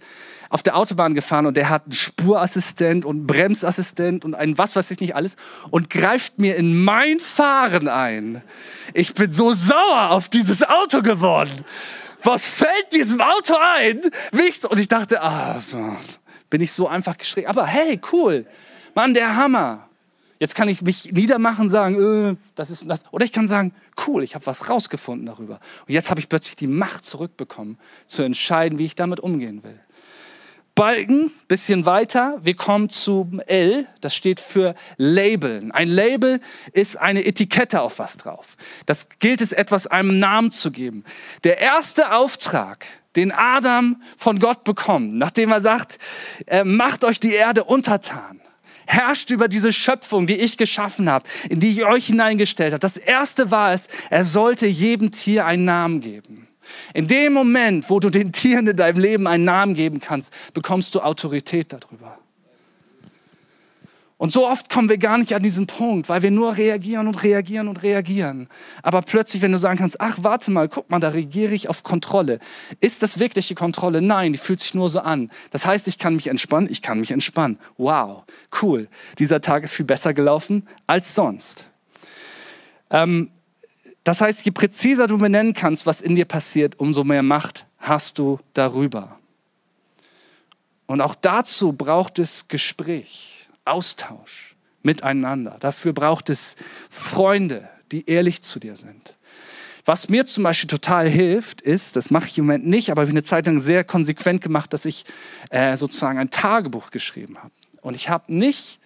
auf 0.49 0.63
der 0.63 0.75
Autobahn 0.75 1.13
gefahren 1.13 1.45
und 1.45 1.55
der 1.55 1.69
hat 1.69 1.83
einen 1.83 1.91
Spurassistent 1.91 3.05
und 3.05 3.17
einen 3.17 3.27
Bremsassistent 3.27 4.25
und 4.25 4.33
ein 4.33 4.57
was 4.57 4.75
weiß 4.75 4.89
ich 4.89 4.99
nicht 4.99 5.15
alles 5.15 5.35
und 5.69 5.91
greift 5.91 6.39
mir 6.39 6.55
in 6.55 6.83
mein 6.83 7.19
Fahren 7.19 7.87
ein. 7.87 8.41
Ich 8.95 9.13
bin 9.13 9.31
so 9.31 9.53
sauer 9.53 10.09
auf 10.09 10.27
dieses 10.27 10.67
Auto 10.67 11.03
geworden. 11.03 11.63
Was 12.23 12.47
fällt 12.47 12.93
diesem 12.93 13.21
Auto 13.21 13.55
ein? 13.55 14.01
Und 14.69 14.79
ich 14.79 14.87
dachte, 14.87 15.21
ah, 15.21 15.59
bin 16.49 16.61
ich 16.61 16.73
so 16.73 16.87
einfach 16.87 17.17
geschreckt. 17.17 17.47
Aber 17.47 17.65
hey, 17.65 17.99
cool. 18.11 18.45
Mann, 18.95 19.13
der 19.13 19.35
Hammer. 19.35 19.89
Jetzt 20.39 20.55
kann 20.55 20.69
ich 20.69 20.81
mich 20.81 21.11
niedermachen 21.11 21.63
und 21.63 21.69
sagen, 21.69 22.31
äh, 22.31 22.35
das 22.55 22.69
ist 22.69 22.85
das. 22.87 23.03
Oder 23.11 23.25
ich 23.25 23.33
kann 23.33 23.49
sagen, 23.49 23.73
cool, 24.07 24.23
ich 24.23 24.35
habe 24.35 24.45
was 24.45 24.69
rausgefunden 24.69 25.25
darüber. 25.25 25.59
Und 25.85 25.93
jetzt 25.93 26.09
habe 26.09 26.21
ich 26.21 26.29
plötzlich 26.29 26.55
die 26.55 26.67
Macht 26.67 27.03
zurückbekommen, 27.03 27.77
zu 28.05 28.23
entscheiden, 28.23 28.79
wie 28.79 28.85
ich 28.85 28.95
damit 28.95 29.19
umgehen 29.19 29.63
will. 29.63 29.79
Balken, 30.79 31.29
bisschen 31.49 31.85
weiter, 31.85 32.37
wir 32.41 32.55
kommen 32.55 32.87
zum 32.87 33.41
L, 33.41 33.85
das 33.99 34.15
steht 34.15 34.39
für 34.39 34.75
Labeln. 34.95 35.73
Ein 35.73 35.89
Label 35.89 36.39
ist 36.71 36.95
eine 36.95 37.25
Etikette 37.25 37.81
auf 37.81 37.99
was 37.99 38.15
drauf. 38.15 38.55
Das 38.85 39.07
gilt 39.19 39.41
es 39.41 39.51
etwas 39.51 39.87
einem 39.87 40.19
Namen 40.19 40.51
zu 40.51 40.71
geben. 40.71 41.03
Der 41.43 41.59
erste 41.59 42.13
Auftrag, 42.13 42.85
den 43.17 43.33
Adam 43.33 44.01
von 44.15 44.39
Gott 44.39 44.63
bekommt, 44.63 45.11
nachdem 45.11 45.51
er 45.51 45.59
sagt, 45.59 45.97
äh, 46.45 46.63
macht 46.63 47.03
euch 47.03 47.19
die 47.19 47.33
Erde 47.33 47.65
untertan, 47.65 48.39
herrscht 48.87 49.31
über 49.31 49.49
diese 49.49 49.73
Schöpfung, 49.73 50.27
die 50.27 50.37
ich 50.37 50.55
geschaffen 50.55 51.09
habe, 51.09 51.27
in 51.49 51.59
die 51.59 51.71
ich 51.71 51.83
euch 51.83 52.05
hineingestellt 52.05 52.71
habe. 52.71 52.79
Das 52.79 52.95
erste 52.95 53.51
war 53.51 53.73
es, 53.73 53.89
er 54.09 54.23
sollte 54.23 54.65
jedem 54.65 55.11
Tier 55.11 55.45
einen 55.45 55.65
Namen 55.65 55.99
geben. 55.99 56.48
In 56.93 57.07
dem 57.07 57.33
Moment, 57.33 57.89
wo 57.89 57.99
du 57.99 58.09
den 58.09 58.31
Tieren 58.31 58.67
in 58.67 58.75
deinem 58.75 58.99
Leben 58.99 59.27
einen 59.27 59.45
Namen 59.45 59.73
geben 59.73 59.99
kannst, 59.99 60.33
bekommst 60.53 60.95
du 60.95 61.01
Autorität 61.01 61.73
darüber. 61.73 62.17
Und 64.19 64.33
so 64.33 64.45
oft 64.45 64.69
kommen 64.69 64.89
wir 64.89 64.97
gar 64.97 65.17
nicht 65.17 65.33
an 65.33 65.41
diesen 65.41 65.65
Punkt, 65.65 66.09
weil 66.09 66.21
wir 66.21 66.29
nur 66.29 66.57
reagieren 66.57 67.07
und 67.07 67.23
reagieren 67.23 67.69
und 67.69 67.81
reagieren. 67.83 68.49
Aber 68.83 69.01
plötzlich, 69.01 69.41
wenn 69.41 69.53
du 69.53 69.57
sagen 69.57 69.77
kannst, 69.77 70.01
ach, 70.01 70.17
warte 70.19 70.51
mal, 70.51 70.67
guck 70.67 70.89
mal, 70.89 70.99
da 70.99 71.07
reagiere 71.07 71.53
ich 71.53 71.69
auf 71.69 71.83
Kontrolle. 71.83 72.39
Ist 72.81 73.01
das 73.01 73.19
wirklich 73.19 73.47
die 73.47 73.55
Kontrolle? 73.55 74.01
Nein, 74.01 74.33
die 74.33 74.37
fühlt 74.37 74.59
sich 74.59 74.73
nur 74.73 74.89
so 74.89 74.99
an. 74.99 75.31
Das 75.51 75.65
heißt, 75.65 75.87
ich 75.87 75.99
kann 75.99 76.15
mich 76.15 76.27
entspannen, 76.27 76.69
ich 76.69 76.81
kann 76.81 76.99
mich 76.99 77.11
entspannen. 77.11 77.59
Wow, 77.77 78.23
cool. 78.61 78.89
Dieser 79.19 79.39
Tag 79.39 79.63
ist 79.63 79.71
viel 79.71 79.85
besser 79.85 80.13
gelaufen 80.13 80.67
als 80.85 81.15
sonst. 81.15 81.69
Ähm, 82.91 83.31
das 84.09 84.21
heißt, 84.21 84.43
je 84.43 84.49
präziser 84.49 85.05
du 85.05 85.19
benennen 85.19 85.53
kannst, 85.53 85.85
was 85.85 86.01
in 86.01 86.15
dir 86.15 86.25
passiert, 86.25 86.79
umso 86.79 87.03
mehr 87.03 87.21
Macht 87.21 87.67
hast 87.77 88.17
du 88.17 88.39
darüber. 88.53 89.19
Und 90.87 90.99
auch 90.99 91.13
dazu 91.13 91.73
braucht 91.73 92.17
es 92.17 92.47
Gespräch. 92.47 93.47
Austausch 93.65 94.55
miteinander. 94.81 95.57
Dafür 95.59 95.93
braucht 95.93 96.31
es 96.31 96.55
Freunde, 96.89 97.69
die 97.91 98.09
ehrlich 98.09 98.41
zu 98.41 98.59
dir 98.59 98.75
sind. 98.75 99.15
Was 99.85 100.09
mir 100.09 100.25
zum 100.25 100.43
Beispiel 100.43 100.69
total 100.69 101.07
hilft, 101.07 101.61
ist, 101.61 101.95
das 101.95 102.09
mache 102.09 102.29
ich 102.29 102.37
im 102.39 102.45
Moment 102.45 102.65
nicht, 102.65 102.89
aber 102.89 103.03
ich 103.03 103.11
eine 103.11 103.21
Zeit 103.21 103.45
lang 103.45 103.59
sehr 103.59 103.83
konsequent 103.83 104.41
gemacht, 104.41 104.73
dass 104.73 104.85
ich 104.85 105.05
äh, 105.51 105.77
sozusagen 105.77 106.17
ein 106.17 106.31
Tagebuch 106.31 106.89
geschrieben 106.89 107.37
habe. 107.37 107.51
Und 107.81 107.95
ich 107.95 108.09
habe 108.09 108.33
nicht 108.33 108.79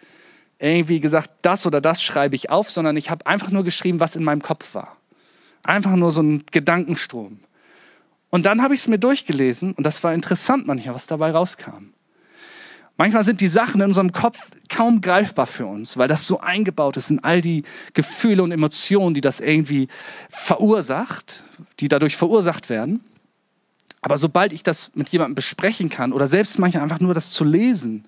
irgendwie 0.60 1.00
gesagt, 1.00 1.30
das 1.44 1.66
oder 1.66 1.80
das 1.80 2.04
schreibe 2.04 2.36
ich 2.36 2.50
auf, 2.50 2.70
sondern 2.70 2.98
ich 2.98 3.10
habe 3.10 3.26
einfach 3.26 3.52
nur 3.52 3.64
geschrieben, 3.64 4.02
was 4.02 4.18
in 4.18 4.26
meinem 4.26 4.42
Kopf 4.42 4.76
war. 4.76 4.98
Einfach 5.64 5.96
nur 5.96 6.12
so 6.12 6.22
ein 6.22 6.44
Gedankenstrom. 6.52 7.40
Und 8.30 8.46
dann 8.46 8.62
habe 8.62 8.74
ich 8.74 8.82
es 8.82 8.88
mir 8.88 9.00
durchgelesen 9.00 9.74
und 9.74 9.84
das 9.86 10.04
war 10.04 10.14
interessant 10.14 10.68
manchmal, 10.68 10.96
was 10.96 11.08
dabei 11.08 11.32
rauskam. 11.32 11.94
Manchmal 12.98 13.24
sind 13.24 13.42
die 13.42 13.48
Sachen 13.48 13.82
in 13.82 13.88
unserem 13.88 14.12
Kopf 14.12 14.52
kaum 14.70 15.02
greifbar 15.02 15.48
für 15.48 15.66
uns, 15.66 15.98
weil 15.98 16.08
das 16.08 16.28
so 16.28 16.40
eingebaut 16.42 16.96
ist 16.98 17.10
in 17.10 17.24
all 17.24 17.42
die 17.42 17.64
Gefühle 17.94 18.44
und 18.44 18.52
Emotionen, 18.52 19.16
die 19.16 19.22
das 19.22 19.40
irgendwie 19.40 19.88
verursacht, 20.30 21.44
die 21.80 21.88
dadurch 21.88 22.16
verursacht 22.16 22.70
werden. 22.70 23.04
Aber 24.02 24.18
sobald 24.18 24.54
ich 24.54 24.64
das 24.64 24.92
mit 24.96 25.10
jemandem 25.10 25.36
besprechen 25.36 25.90
kann 25.90 26.12
oder 26.14 26.28
selbst 26.28 26.60
manchmal 26.60 26.84
einfach 26.84 27.00
nur 27.00 27.14
das 27.14 27.32
zu 27.32 27.44
lesen, 27.44 28.06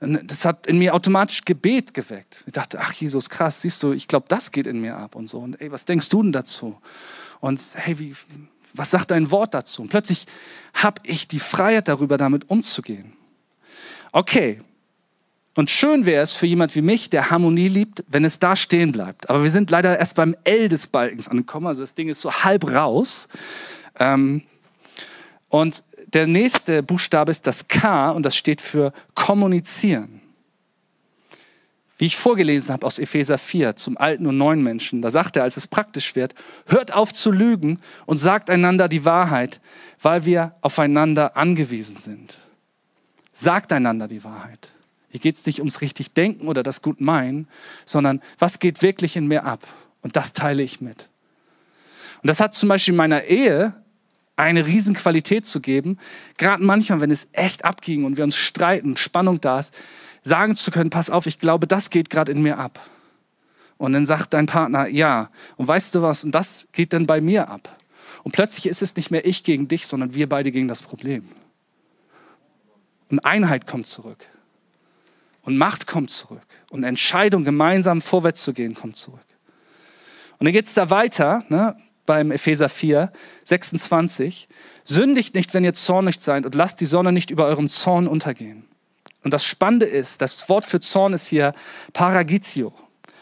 das 0.00 0.44
hat 0.44 0.66
in 0.66 0.78
mir 0.78 0.94
automatisch 0.94 1.44
Gebet 1.44 1.92
geweckt. 1.92 2.44
Ich 2.46 2.52
dachte, 2.52 2.78
ach 2.80 2.92
Jesus, 2.92 3.28
krass, 3.28 3.62
siehst 3.62 3.82
du, 3.82 3.92
ich 3.92 4.06
glaube, 4.06 4.26
das 4.28 4.52
geht 4.52 4.66
in 4.66 4.80
mir 4.80 4.96
ab 4.96 5.16
und 5.16 5.28
so. 5.28 5.38
Und 5.38 5.60
ey, 5.60 5.72
was 5.72 5.84
denkst 5.84 6.08
du 6.08 6.22
denn 6.22 6.32
dazu? 6.32 6.78
Und 7.40 7.60
hey, 7.74 7.98
wie, 7.98 8.14
was 8.74 8.90
sagt 8.90 9.10
dein 9.10 9.30
Wort 9.30 9.54
dazu? 9.54 9.82
Und 9.82 9.88
plötzlich 9.88 10.26
habe 10.74 11.00
ich 11.04 11.26
die 11.26 11.40
Freiheit 11.40 11.88
darüber, 11.88 12.16
damit 12.16 12.48
umzugehen. 12.48 13.12
Okay. 14.12 14.60
Und 15.56 15.70
schön 15.70 16.06
wäre 16.06 16.22
es 16.22 16.34
für 16.34 16.46
jemand 16.46 16.76
wie 16.76 16.82
mich, 16.82 17.10
der 17.10 17.30
Harmonie 17.30 17.66
liebt, 17.66 18.04
wenn 18.06 18.24
es 18.24 18.38
da 18.38 18.54
stehen 18.54 18.92
bleibt. 18.92 19.28
Aber 19.28 19.42
wir 19.42 19.50
sind 19.50 19.70
leider 19.72 19.98
erst 19.98 20.14
beim 20.14 20.36
L 20.44 20.68
des 20.68 20.86
Balkens 20.86 21.26
angekommen. 21.26 21.66
Also 21.66 21.82
das 21.82 21.94
Ding 21.94 22.08
ist 22.08 22.20
so 22.20 22.32
halb 22.32 22.70
raus. 22.70 23.26
Ähm, 23.98 24.42
und 25.48 25.82
der 26.14 26.26
nächste 26.26 26.82
Buchstabe 26.82 27.30
ist 27.30 27.46
das 27.46 27.68
K 27.68 28.10
und 28.10 28.24
das 28.24 28.36
steht 28.36 28.60
für 28.60 28.92
kommunizieren. 29.14 30.20
Wie 31.98 32.06
ich 32.06 32.16
vorgelesen 32.16 32.72
habe 32.72 32.86
aus 32.86 33.00
Epheser 33.00 33.38
4 33.38 33.74
zum 33.74 33.98
alten 33.98 34.26
und 34.26 34.38
neuen 34.38 34.62
Menschen, 34.62 35.02
da 35.02 35.10
sagt 35.10 35.36
er, 35.36 35.42
als 35.42 35.56
es 35.56 35.66
praktisch 35.66 36.14
wird, 36.14 36.34
hört 36.66 36.94
auf 36.94 37.12
zu 37.12 37.32
lügen 37.32 37.80
und 38.06 38.18
sagt 38.18 38.50
einander 38.50 38.88
die 38.88 39.04
Wahrheit, 39.04 39.60
weil 40.00 40.24
wir 40.24 40.54
aufeinander 40.60 41.36
angewiesen 41.36 41.98
sind. 41.98 42.38
Sagt 43.32 43.72
einander 43.72 44.06
die 44.06 44.22
Wahrheit. 44.22 44.70
Hier 45.10 45.20
geht 45.20 45.36
es 45.36 45.46
nicht 45.46 45.58
ums 45.58 45.80
richtig 45.80 46.12
Denken 46.14 46.46
oder 46.46 46.62
das 46.62 46.82
gut 46.82 47.00
meinen, 47.00 47.48
sondern 47.84 48.22
was 48.38 48.60
geht 48.60 48.82
wirklich 48.82 49.16
in 49.16 49.26
mir 49.26 49.44
ab? 49.44 49.66
Und 50.02 50.14
das 50.14 50.32
teile 50.32 50.62
ich 50.62 50.80
mit. 50.80 51.08
Und 52.22 52.28
das 52.28 52.40
hat 52.40 52.54
zum 52.54 52.68
Beispiel 52.68 52.94
in 52.94 52.98
meiner 52.98 53.24
Ehe 53.24 53.74
eine 54.38 54.66
Riesenqualität 54.66 55.46
zu 55.46 55.60
geben, 55.60 55.98
gerade 56.36 56.62
manchmal, 56.62 57.00
wenn 57.00 57.10
es 57.10 57.28
echt 57.32 57.64
abging 57.64 58.04
und 58.04 58.16
wir 58.16 58.24
uns 58.24 58.36
streiten, 58.36 58.96
Spannung 58.96 59.40
da 59.40 59.60
ist, 59.60 59.74
sagen 60.22 60.54
zu 60.54 60.70
können, 60.70 60.90
pass 60.90 61.10
auf, 61.10 61.26
ich 61.26 61.38
glaube, 61.38 61.66
das 61.66 61.90
geht 61.90 62.10
gerade 62.10 62.32
in 62.32 62.42
mir 62.42 62.58
ab. 62.58 62.80
Und 63.78 63.92
dann 63.92 64.06
sagt 64.06 64.34
dein 64.34 64.46
Partner, 64.46 64.88
ja. 64.88 65.30
Und 65.56 65.68
weißt 65.68 65.94
du 65.94 66.02
was? 66.02 66.24
Und 66.24 66.32
das 66.32 66.66
geht 66.72 66.92
dann 66.92 67.06
bei 67.06 67.20
mir 67.20 67.48
ab. 67.48 67.76
Und 68.24 68.32
plötzlich 68.32 68.66
ist 68.66 68.82
es 68.82 68.96
nicht 68.96 69.10
mehr 69.10 69.24
ich 69.24 69.44
gegen 69.44 69.68
dich, 69.68 69.86
sondern 69.86 70.14
wir 70.14 70.28
beide 70.28 70.50
gegen 70.50 70.68
das 70.68 70.82
Problem. 70.82 71.28
Und 73.10 73.20
Einheit 73.20 73.66
kommt 73.66 73.86
zurück. 73.86 74.26
Und 75.42 75.56
Macht 75.56 75.86
kommt 75.86 76.10
zurück. 76.10 76.46
Und 76.70 76.84
Entscheidung, 76.84 77.44
gemeinsam 77.44 78.00
vorwärts 78.00 78.42
zu 78.42 78.52
gehen, 78.52 78.74
kommt 78.74 78.96
zurück. 78.96 79.20
Und 80.38 80.44
dann 80.44 80.52
geht 80.52 80.66
es 80.66 80.74
da 80.74 80.90
weiter, 80.90 81.44
ne, 81.48 81.76
beim 82.08 82.30
Epheser 82.30 82.70
4, 82.70 83.12
26. 83.44 84.48
Sündigt 84.82 85.34
nicht, 85.34 85.52
wenn 85.52 85.62
ihr 85.62 85.74
zornig 85.74 86.16
seid 86.20 86.46
und 86.46 86.54
lasst 86.54 86.80
die 86.80 86.86
Sonne 86.86 87.12
nicht 87.12 87.30
über 87.30 87.44
eurem 87.44 87.68
Zorn 87.68 88.08
untergehen. 88.08 88.64
Und 89.22 89.34
das 89.34 89.44
Spannende 89.44 89.84
ist, 89.84 90.22
das 90.22 90.48
Wort 90.48 90.64
für 90.64 90.80
Zorn 90.80 91.12
ist 91.12 91.26
hier 91.26 91.52
Paragizio. 91.92 92.72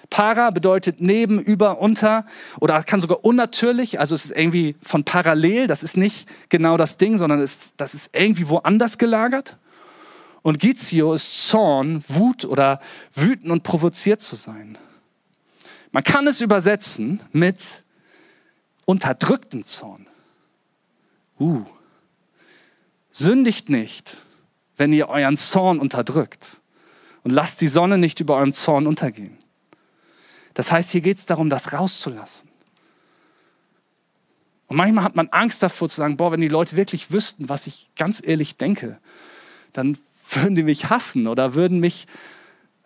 Para 0.09 0.51
bedeutet 0.51 1.01
neben, 1.01 1.41
über, 1.41 1.81
unter 1.81 2.27
oder 2.61 2.81
kann 2.85 3.01
sogar 3.01 3.25
unnatürlich, 3.25 3.99
also 3.99 4.15
es 4.15 4.27
ist 4.27 4.37
irgendwie 4.37 4.77
von 4.81 5.03
parallel, 5.03 5.67
das 5.67 5.83
ist 5.83 5.97
nicht 5.97 6.29
genau 6.49 6.77
das 6.77 6.97
Ding, 6.97 7.19
sondern 7.19 7.41
es, 7.41 7.75
das 7.77 7.93
ist 7.93 8.11
irgendwie 8.13 8.49
woanders 8.49 8.99
gelagert. 8.99 9.57
Und 10.43 10.61
Gizio 10.61 11.13
ist 11.13 11.49
Zorn, 11.49 12.05
Wut 12.07 12.45
oder 12.45 12.79
wütend 13.13 13.51
und 13.51 13.65
provoziert 13.65 14.21
zu 14.21 14.37
sein. 14.37 14.79
Man 15.91 16.05
kann 16.05 16.29
es 16.29 16.41
übersetzen 16.41 17.21
mit 17.33 17.81
unterdrücktem 18.87 19.65
Zorn. 19.65 20.07
Uh. 21.39 21.65
Sündigt 23.11 23.69
nicht, 23.69 24.23
wenn 24.79 24.93
ihr 24.93 25.09
euren 25.09 25.37
Zorn 25.37 25.79
unterdrückt. 25.79 26.61
Und 27.23 27.33
lasst 27.33 27.61
die 27.61 27.69
Sonne 27.69 27.99
nicht 27.99 28.21
über 28.21 28.37
eurem 28.37 28.53
Zorn 28.53 28.87
untergehen. 28.87 29.37
Das 30.55 30.73
heißt, 30.73 30.93
hier 30.93 31.03
geht 31.03 31.19
es 31.19 31.27
darum, 31.27 31.51
das 31.51 31.73
rauszulassen. 31.73 32.49
Und 34.69 34.77
manchmal 34.77 35.05
hat 35.05 35.17
man 35.17 35.29
Angst 35.29 35.63
davor 35.63 35.89
zu 35.89 35.97
sagen, 35.97 36.17
boah, 36.17 36.33
wenn 36.33 36.41
die 36.41 36.49
Leute 36.49 36.77
wirklich 36.77 37.11
wüssten, 37.11 37.49
was 37.49 37.67
ich 37.67 37.91
ganz 37.97 38.23
ehrlich 38.25 38.57
denke, 38.57 38.99
dann 39.73 39.99
würden 40.31 40.55
die 40.55 40.63
mich 40.63 40.89
hassen 40.91 41.27
oder 41.27 41.55
würden 41.55 41.81
mich. 41.81 42.07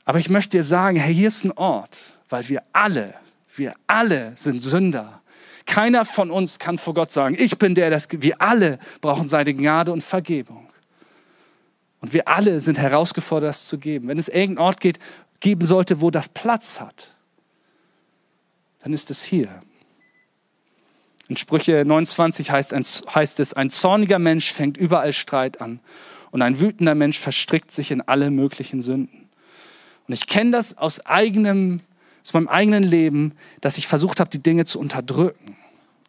Aber 0.05 0.19
ich 0.19 0.31
möchte 0.31 0.59
dir 0.59 0.65
sagen, 0.65 0.97
hey, 0.97 1.15
hier 1.15 1.29
ist 1.29 1.45
ein 1.45 1.53
Ort, 1.53 2.15
weil 2.29 2.49
wir 2.49 2.63
alle, 2.73 3.15
wir 3.55 3.75
alle 3.87 4.33
sind 4.37 4.61
Sünder. 4.61 5.20
Keiner 5.67 6.05
von 6.05 6.31
uns 6.31 6.59
kann 6.59 6.79
vor 6.79 6.95
Gott 6.95 7.13
sagen, 7.13 7.37
ich 7.39 7.59
bin 7.59 7.75
der, 7.75 7.91
das, 7.91 8.09
wir 8.11 8.41
alle 8.41 8.79
brauchen 9.01 9.29
seine 9.29 9.55
Gnade 9.55 9.93
und 9.93 10.03
Vergebung. 10.03 10.69
Und 12.01 12.13
wir 12.13 12.29
alle 12.29 12.61
sind 12.61 12.79
herausgefordert, 12.79 13.51
das 13.51 13.67
zu 13.67 13.79
geben. 13.79 14.09
Wenn 14.09 14.19
es 14.19 14.29
irgendeinen 14.29 14.59
Ort 14.59 14.81
geht, 14.81 14.99
geben 15.41 15.67
sollte, 15.67 16.01
wo 16.01 16.11
das 16.11 16.29
Platz 16.29 16.81
hat, 16.81 17.13
dann 18.83 18.93
ist 18.93 19.11
es 19.11 19.23
hier. 19.23 19.49
In 21.29 21.37
Sprüche 21.37 21.85
29 21.85 22.51
heißt, 22.51 22.75
heißt 23.15 23.41
es, 23.41 23.53
ein 23.55 23.71
zorniger 23.71 24.19
Mensch 24.19 24.53
fängt 24.53 24.77
überall 24.77 25.13
Streit 25.13 25.61
an 25.61 25.81
und 26.31 26.43
ein 26.43 26.59
wütender 26.59 26.95
Mensch 26.95 27.19
verstrickt 27.19 27.71
sich 27.71 27.91
in 27.91 28.01
alle 28.01 28.31
möglichen 28.31 28.81
Sünden. 28.81 29.29
Und 30.09 30.15
ich 30.15 30.27
kenne 30.27 30.51
das 30.51 30.77
aus, 30.77 31.05
eigenem, 31.07 31.81
aus 32.23 32.33
meinem 32.33 32.49
eigenen 32.49 32.83
Leben, 32.83 33.35
dass 33.61 33.79
ich 33.79 33.87
versucht 33.87 34.21
habe, 34.21 34.31
die 34.31 34.43
Dinge 34.43 34.65
zu 34.65 34.79
unterdrücken. 34.79 35.57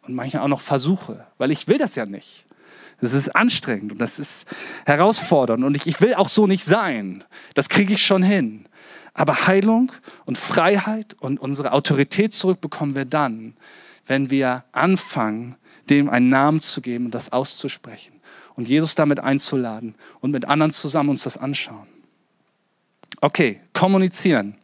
Und 0.06 0.14
manchmal 0.14 0.42
auch 0.42 0.48
noch 0.48 0.60
versuche, 0.60 1.26
weil 1.38 1.50
ich 1.52 1.68
will 1.68 1.78
das 1.78 1.94
ja 1.94 2.04
nicht. 2.06 2.44
Das 3.00 3.12
ist 3.12 3.34
anstrengend 3.34 3.92
und 3.92 3.98
das 3.98 4.18
ist 4.20 4.46
herausfordernd 4.86 5.64
und 5.64 5.76
ich, 5.76 5.86
ich 5.86 6.00
will 6.00 6.14
auch 6.14 6.28
so 6.28 6.46
nicht 6.46 6.64
sein. 6.64 7.24
Das 7.54 7.68
kriege 7.68 7.94
ich 7.94 8.06
schon 8.06 8.22
hin. 8.22 8.66
Aber 9.12 9.46
Heilung 9.46 9.92
und 10.24 10.38
Freiheit 10.38 11.14
und 11.20 11.40
unsere 11.40 11.72
Autorität 11.72 12.32
zurückbekommen 12.32 12.94
wir 12.94 13.04
dann, 13.04 13.54
wenn 14.06 14.30
wir 14.30 14.64
anfangen, 14.72 15.56
dem 15.90 16.08
einen 16.08 16.28
Namen 16.28 16.60
zu 16.60 16.80
geben 16.80 17.06
und 17.06 17.14
das 17.14 17.32
auszusprechen 17.32 18.20
und 18.54 18.68
Jesus 18.68 18.94
damit 18.94 19.18
einzuladen 19.18 19.94
und 20.20 20.30
mit 20.30 20.44
anderen 20.44 20.72
zusammen 20.72 21.10
uns 21.10 21.24
das 21.24 21.36
anschauen. 21.36 21.88
Okay, 23.20 23.60
kommunizieren. 23.72 24.56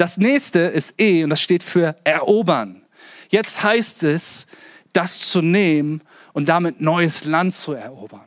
Das 0.00 0.16
nächste 0.16 0.60
ist 0.60 0.94
E 1.00 1.24
und 1.24 1.30
das 1.30 1.40
steht 1.40 1.62
für 1.62 1.94
erobern. 2.04 2.82
Jetzt 3.28 3.62
heißt 3.62 4.04
es, 4.04 4.46
das 4.92 5.28
zu 5.28 5.42
nehmen 5.42 6.00
und 6.32 6.48
damit 6.48 6.80
neues 6.80 7.24
Land 7.24 7.54
zu 7.54 7.72
erobern. 7.72 8.22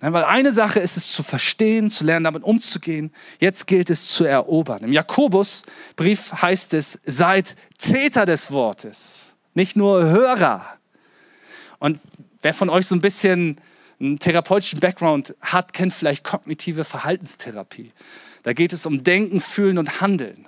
Weil 0.00 0.24
eine 0.24 0.52
Sache 0.52 0.80
ist 0.80 0.96
es 0.96 1.12
zu 1.12 1.22
verstehen, 1.22 1.88
zu 1.88 2.04
lernen, 2.04 2.24
damit 2.24 2.42
umzugehen. 2.42 3.12
Jetzt 3.38 3.66
gilt 3.66 3.88
es 3.88 4.08
zu 4.08 4.24
erobern. 4.24 4.82
Im 4.82 4.92
Jakobusbrief 4.92 6.32
heißt 6.32 6.74
es, 6.74 6.98
seid 7.06 7.56
Täter 7.78 8.26
des 8.26 8.50
Wortes, 8.50 9.34
nicht 9.54 9.76
nur 9.76 10.04
Hörer. 10.04 10.66
Und 11.78 11.98
Wer 12.44 12.52
von 12.52 12.68
euch 12.68 12.86
so 12.86 12.94
ein 12.94 13.00
bisschen 13.00 13.58
einen 13.98 14.18
therapeutischen 14.18 14.78
Background 14.78 15.34
hat, 15.40 15.72
kennt 15.72 15.94
vielleicht 15.94 16.24
kognitive 16.24 16.84
Verhaltenstherapie. 16.84 17.90
Da 18.44 18.52
geht 18.52 18.72
es 18.72 18.86
um 18.86 19.02
Denken, 19.02 19.40
Fühlen 19.40 19.78
und 19.78 20.00
Handeln. 20.00 20.46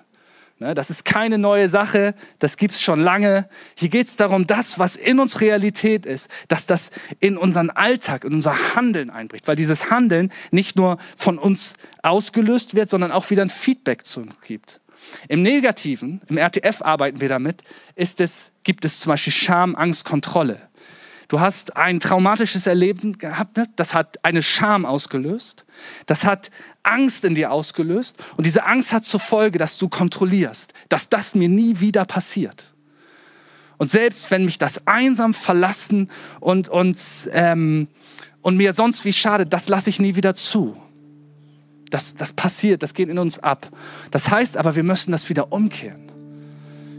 Ne, 0.58 0.72
das 0.72 0.88
ist 0.88 1.04
keine 1.04 1.36
neue 1.36 1.68
Sache, 1.68 2.14
das 2.38 2.56
gibt 2.56 2.72
es 2.72 2.80
schon 2.80 3.00
lange. 3.00 3.46
Hier 3.74 3.90
geht 3.90 4.06
es 4.06 4.16
darum, 4.16 4.46
das, 4.46 4.78
was 4.78 4.96
in 4.96 5.18
uns 5.20 5.42
Realität 5.42 6.06
ist, 6.06 6.30
dass 6.48 6.64
das 6.64 6.90
in 7.20 7.36
unseren 7.36 7.68
Alltag, 7.68 8.24
in 8.24 8.32
unser 8.32 8.74
Handeln 8.74 9.10
einbricht, 9.10 9.48
weil 9.48 9.56
dieses 9.56 9.90
Handeln 9.90 10.32
nicht 10.52 10.76
nur 10.76 10.96
von 11.14 11.36
uns 11.36 11.74
ausgelöst 12.02 12.74
wird, 12.74 12.88
sondern 12.88 13.12
auch 13.12 13.28
wieder 13.28 13.42
ein 13.42 13.50
Feedback 13.50 14.06
zu 14.06 14.20
uns 14.20 14.40
gibt. 14.40 14.80
Im 15.28 15.42
Negativen, 15.42 16.22
im 16.28 16.38
RTF 16.38 16.80
arbeiten 16.80 17.20
wir 17.20 17.28
damit, 17.28 17.62
es, 17.94 18.52
gibt 18.64 18.86
es 18.86 18.98
zum 19.00 19.10
Beispiel 19.10 19.34
Scham, 19.34 19.74
Angst, 19.74 20.06
Kontrolle. 20.06 20.58
Du 21.28 21.40
hast 21.40 21.76
ein 21.76 21.98
traumatisches 21.98 22.66
Erleben 22.66 23.18
gehabt, 23.18 23.56
ne? 23.56 23.66
das 23.74 23.94
hat 23.94 24.24
eine 24.24 24.42
Scham 24.42 24.86
ausgelöst, 24.86 25.64
das 26.06 26.24
hat 26.24 26.50
Angst 26.84 27.24
in 27.24 27.34
dir 27.34 27.50
ausgelöst 27.50 28.16
und 28.36 28.46
diese 28.46 28.64
Angst 28.64 28.92
hat 28.92 29.04
zur 29.04 29.18
Folge, 29.18 29.58
dass 29.58 29.76
du 29.76 29.88
kontrollierst, 29.88 30.72
dass 30.88 31.08
das 31.08 31.34
mir 31.34 31.48
nie 31.48 31.80
wieder 31.80 32.04
passiert. 32.04 32.72
Und 33.78 33.90
selbst 33.90 34.30
wenn 34.30 34.44
mich 34.44 34.58
das 34.58 34.86
einsam 34.86 35.34
verlassen 35.34 36.10
und, 36.40 36.68
und, 36.68 36.98
ähm, 37.32 37.88
und 38.40 38.56
mir 38.56 38.72
sonst 38.72 39.04
wie 39.04 39.12
schade, 39.12 39.46
das 39.46 39.68
lasse 39.68 39.90
ich 39.90 39.98
nie 39.98 40.14
wieder 40.14 40.34
zu. 40.34 40.76
Das, 41.90 42.14
das 42.14 42.32
passiert, 42.32 42.82
das 42.82 42.94
geht 42.94 43.08
in 43.08 43.18
uns 43.18 43.38
ab. 43.38 43.68
Das 44.10 44.30
heißt 44.30 44.56
aber, 44.56 44.76
wir 44.76 44.82
müssen 44.82 45.12
das 45.12 45.28
wieder 45.28 45.52
umkehren. 45.52 46.06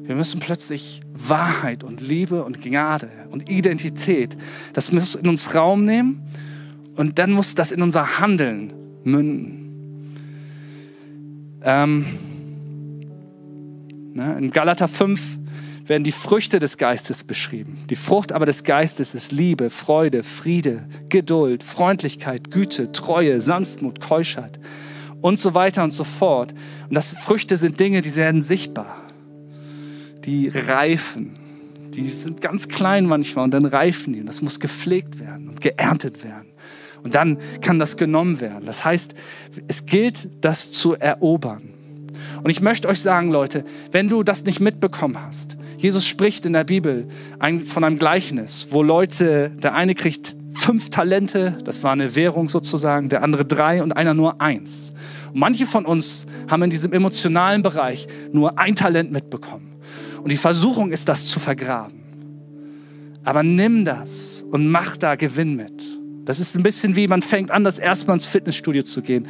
Wir 0.08 0.16
müssen 0.16 0.40
plötzlich 0.40 1.02
Wahrheit 1.14 1.84
und 1.84 2.00
Liebe 2.00 2.46
und 2.46 2.62
Gnade 2.62 3.10
und 3.30 3.50
Identität, 3.50 4.38
das 4.72 4.94
muss 4.94 5.16
in 5.16 5.28
uns 5.28 5.54
Raum 5.54 5.84
nehmen 5.84 6.22
und 6.96 7.20
dann 7.20 7.32
muss 7.32 7.56
das 7.56 7.74
in 7.74 7.82
unser 7.82 8.20
Handeln 8.20 8.74
münden. 9.04 10.16
Ähm, 11.62 12.06
ne, 14.14 14.38
in 14.38 14.50
Galater 14.52 14.88
5 14.88 15.40
werden 15.88 16.06
die 16.06 16.14
Früchte 16.14 16.60
des 16.60 16.78
Geistes 16.78 17.26
beschrieben. 17.26 17.80
Die 17.90 17.96
Frucht 17.96 18.32
aber 18.32 18.46
des 18.46 18.64
Geistes 18.64 19.14
ist 19.14 19.34
Liebe, 19.34 19.70
Freude, 19.70 20.24
Friede, 20.24 20.88
Geduld, 21.10 21.64
Freundlichkeit, 21.64 22.50
Güte, 22.50 22.94
Treue, 22.94 23.42
Sanftmut, 23.42 24.00
Keuschheit 24.00 24.58
und 25.20 25.38
so 25.38 25.54
weiter 25.54 25.84
und 25.84 25.92
so 25.92 26.06
fort. 26.06 26.54
Und 26.88 26.96
das 26.96 27.14
Früchte 27.14 27.58
sind 27.58 27.78
Dinge, 27.78 28.00
die 28.00 28.16
werden 28.16 28.42
sichtbar 28.42 29.07
die 30.28 30.50
reifen. 30.50 31.32
Die 31.96 32.10
sind 32.10 32.42
ganz 32.42 32.68
klein 32.68 33.08
manchmal 33.08 33.46
und 33.46 33.54
dann 33.54 33.66
reifen 33.66 34.14
die. 34.14 34.20
Und 34.20 34.28
das 34.28 34.42
muss 34.42 34.60
gepflegt 34.60 35.20
werden 35.20 35.50
und 35.50 35.62
geerntet 35.62 36.24
werden. 36.24 36.48
Und 37.02 37.16
dann 37.16 37.38
kann 37.62 37.80
das 37.80 37.98
genommen 37.98 38.42
werden. 38.42 38.66
Das 38.66 38.84
heißt, 38.84 39.16
es 39.68 39.86
gilt, 39.86 40.30
das 40.42 40.72
zu 40.72 40.96
erobern. 40.96 41.70
Und 42.44 42.50
ich 42.50 42.62
möchte 42.62 42.88
euch 42.88 43.00
sagen, 43.00 43.32
Leute, 43.32 43.64
wenn 43.92 44.10
du 44.10 44.24
das 44.24 44.44
nicht 44.44 44.60
mitbekommen 44.60 45.18
hast, 45.20 45.58
Jesus 45.78 46.06
spricht 46.06 46.46
in 46.46 46.54
der 46.54 46.66
Bibel 46.66 47.08
von 47.66 47.84
einem 47.84 47.98
Gleichnis, 47.98 48.68
wo 48.72 48.84
Leute, 48.84 49.52
der 49.52 49.76
eine 49.76 49.96
kriegt 49.96 50.36
fünf 50.54 50.90
Talente, 50.90 51.58
das 51.64 51.84
war 51.84 51.92
eine 51.92 52.16
Währung 52.16 52.50
sozusagen, 52.50 53.10
der 53.10 53.24
andere 53.24 53.46
drei 53.46 53.82
und 53.82 53.96
einer 53.96 54.14
nur 54.14 54.42
eins. 54.42 54.92
Und 55.32 55.40
manche 55.40 55.66
von 55.66 55.86
uns 55.86 56.26
haben 56.50 56.64
in 56.64 56.70
diesem 56.70 56.94
emotionalen 56.94 57.62
Bereich 57.62 58.08
nur 58.34 58.60
ein 58.60 58.76
Talent 58.76 59.12
mitbekommen. 59.12 59.77
Und 60.22 60.32
die 60.32 60.38
Versuchung 60.38 60.92
ist, 60.92 61.08
das 61.10 61.26
zu 61.26 61.40
vergraben. 61.40 62.04
Aber 63.24 63.44
nimm 63.44 63.84
das 63.84 64.46
und 64.52 64.70
mach 64.70 64.96
da 64.96 65.16
Gewinn 65.16 65.56
mit. 65.56 65.84
Das 66.26 66.40
ist 66.40 66.56
ein 66.58 66.64
bisschen 66.64 66.96
wie, 66.96 67.08
man 67.08 67.22
fängt 67.22 67.52
an, 67.52 67.64
das 67.64 67.80
erstmal 67.80 68.16
ins 68.16 68.26
Fitnessstudio 68.26 68.84
zu 68.84 69.02
gehen. 69.02 69.28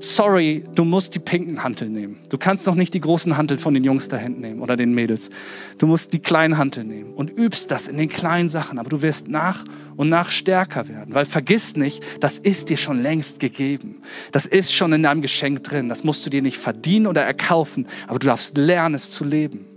Sorry, 0.00 0.62
du 0.74 0.84
musst 0.84 1.14
die 1.14 1.18
pinken 1.18 1.64
Hantel 1.64 1.88
nehmen. 1.88 2.18
Du 2.28 2.38
kannst 2.38 2.66
noch 2.66 2.76
nicht 2.76 2.94
die 2.94 3.00
großen 3.00 3.36
Hantel 3.36 3.58
von 3.58 3.74
den 3.74 3.82
Jungs 3.82 4.08
da 4.08 4.16
hinten 4.16 4.42
nehmen 4.42 4.60
oder 4.60 4.76
den 4.76 4.94
Mädels. 4.94 5.28
Du 5.76 5.86
musst 5.86 6.12
die 6.12 6.20
kleinen 6.20 6.56
Hantel 6.56 6.84
nehmen 6.84 7.14
und 7.14 7.30
übst 7.30 7.70
das 7.70 7.88
in 7.88 7.98
den 7.98 8.08
kleinen 8.08 8.48
Sachen. 8.48 8.78
Aber 8.78 8.88
du 8.90 9.02
wirst 9.02 9.28
nach 9.28 9.64
und 9.96 10.08
nach 10.08 10.30
stärker 10.30 10.88
werden. 10.88 11.14
Weil 11.14 11.24
vergiss 11.24 11.76
nicht, 11.76 12.02
das 12.20 12.38
ist 12.38 12.70
dir 12.70 12.76
schon 12.76 13.02
längst 13.02 13.40
gegeben. 13.40 13.96
Das 14.32 14.46
ist 14.46 14.72
schon 14.72 14.92
in 14.92 15.02
deinem 15.02 15.20
Geschenk 15.20 15.64
drin. 15.64 15.88
Das 15.88 16.04
musst 16.04 16.24
du 16.24 16.30
dir 16.30 16.42
nicht 16.42 16.58
verdienen 16.58 17.08
oder 17.08 17.24
erkaufen. 17.24 17.88
Aber 18.06 18.18
du 18.20 18.28
darfst 18.28 18.56
lernen, 18.56 18.94
es 18.94 19.10
zu 19.10 19.24
leben 19.24 19.67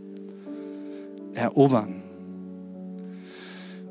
erobern. 1.34 2.02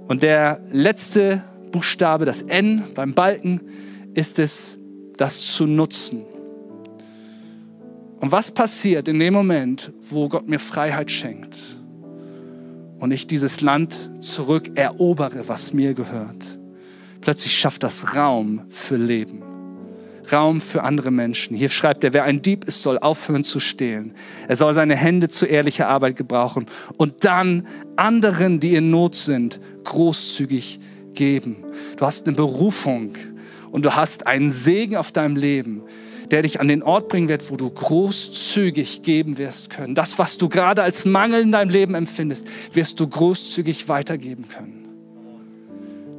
Und 0.08 0.22
der 0.22 0.60
letzte 0.72 1.42
Buchstabe, 1.70 2.24
das 2.24 2.42
N 2.42 2.82
beim 2.94 3.14
Balken, 3.14 3.60
ist 4.14 4.38
es, 4.38 4.76
das 5.16 5.54
zu 5.54 5.66
nutzen. 5.66 6.24
Und 8.20 8.32
was 8.32 8.50
passiert 8.50 9.08
in 9.08 9.18
dem 9.18 9.32
Moment, 9.32 9.92
wo 10.00 10.28
Gott 10.28 10.48
mir 10.48 10.58
Freiheit 10.58 11.10
schenkt 11.10 11.76
und 12.98 13.12
ich 13.12 13.26
dieses 13.26 13.60
Land 13.60 14.10
zurück 14.20 14.72
erobere, 14.74 15.48
was 15.48 15.72
mir 15.72 15.94
gehört? 15.94 16.58
Plötzlich 17.20 17.56
schafft 17.56 17.82
das 17.82 18.14
Raum 18.14 18.62
für 18.68 18.96
Leben. 18.96 19.49
Raum 20.32 20.60
für 20.60 20.82
andere 20.82 21.10
Menschen. 21.10 21.56
Hier 21.56 21.68
schreibt 21.68 22.04
er, 22.04 22.12
wer 22.12 22.24
ein 22.24 22.42
Dieb 22.42 22.64
ist, 22.64 22.82
soll 22.82 22.98
aufhören 22.98 23.42
zu 23.42 23.60
stehlen. 23.60 24.14
Er 24.48 24.56
soll 24.56 24.74
seine 24.74 24.96
Hände 24.96 25.28
zu 25.28 25.46
ehrlicher 25.46 25.88
Arbeit 25.88 26.16
gebrauchen 26.16 26.66
und 26.96 27.24
dann 27.24 27.66
anderen, 27.96 28.60
die 28.60 28.74
in 28.74 28.90
Not 28.90 29.14
sind, 29.14 29.60
großzügig 29.84 30.80
geben. 31.14 31.56
Du 31.96 32.06
hast 32.06 32.26
eine 32.26 32.36
Berufung 32.36 33.12
und 33.70 33.84
du 33.84 33.94
hast 33.94 34.26
einen 34.26 34.50
Segen 34.50 34.96
auf 34.96 35.12
deinem 35.12 35.36
Leben, 35.36 35.82
der 36.30 36.42
dich 36.42 36.60
an 36.60 36.68
den 36.68 36.82
Ort 36.82 37.08
bringen 37.08 37.28
wird, 37.28 37.50
wo 37.50 37.56
du 37.56 37.68
großzügig 37.68 39.02
geben 39.02 39.38
wirst 39.38 39.70
können. 39.70 39.94
Das, 39.94 40.18
was 40.18 40.38
du 40.38 40.48
gerade 40.48 40.82
als 40.82 41.04
Mangel 41.04 41.42
in 41.42 41.52
deinem 41.52 41.70
Leben 41.70 41.94
empfindest, 41.94 42.46
wirst 42.72 43.00
du 43.00 43.08
großzügig 43.08 43.88
weitergeben 43.88 44.48
können. 44.48 44.79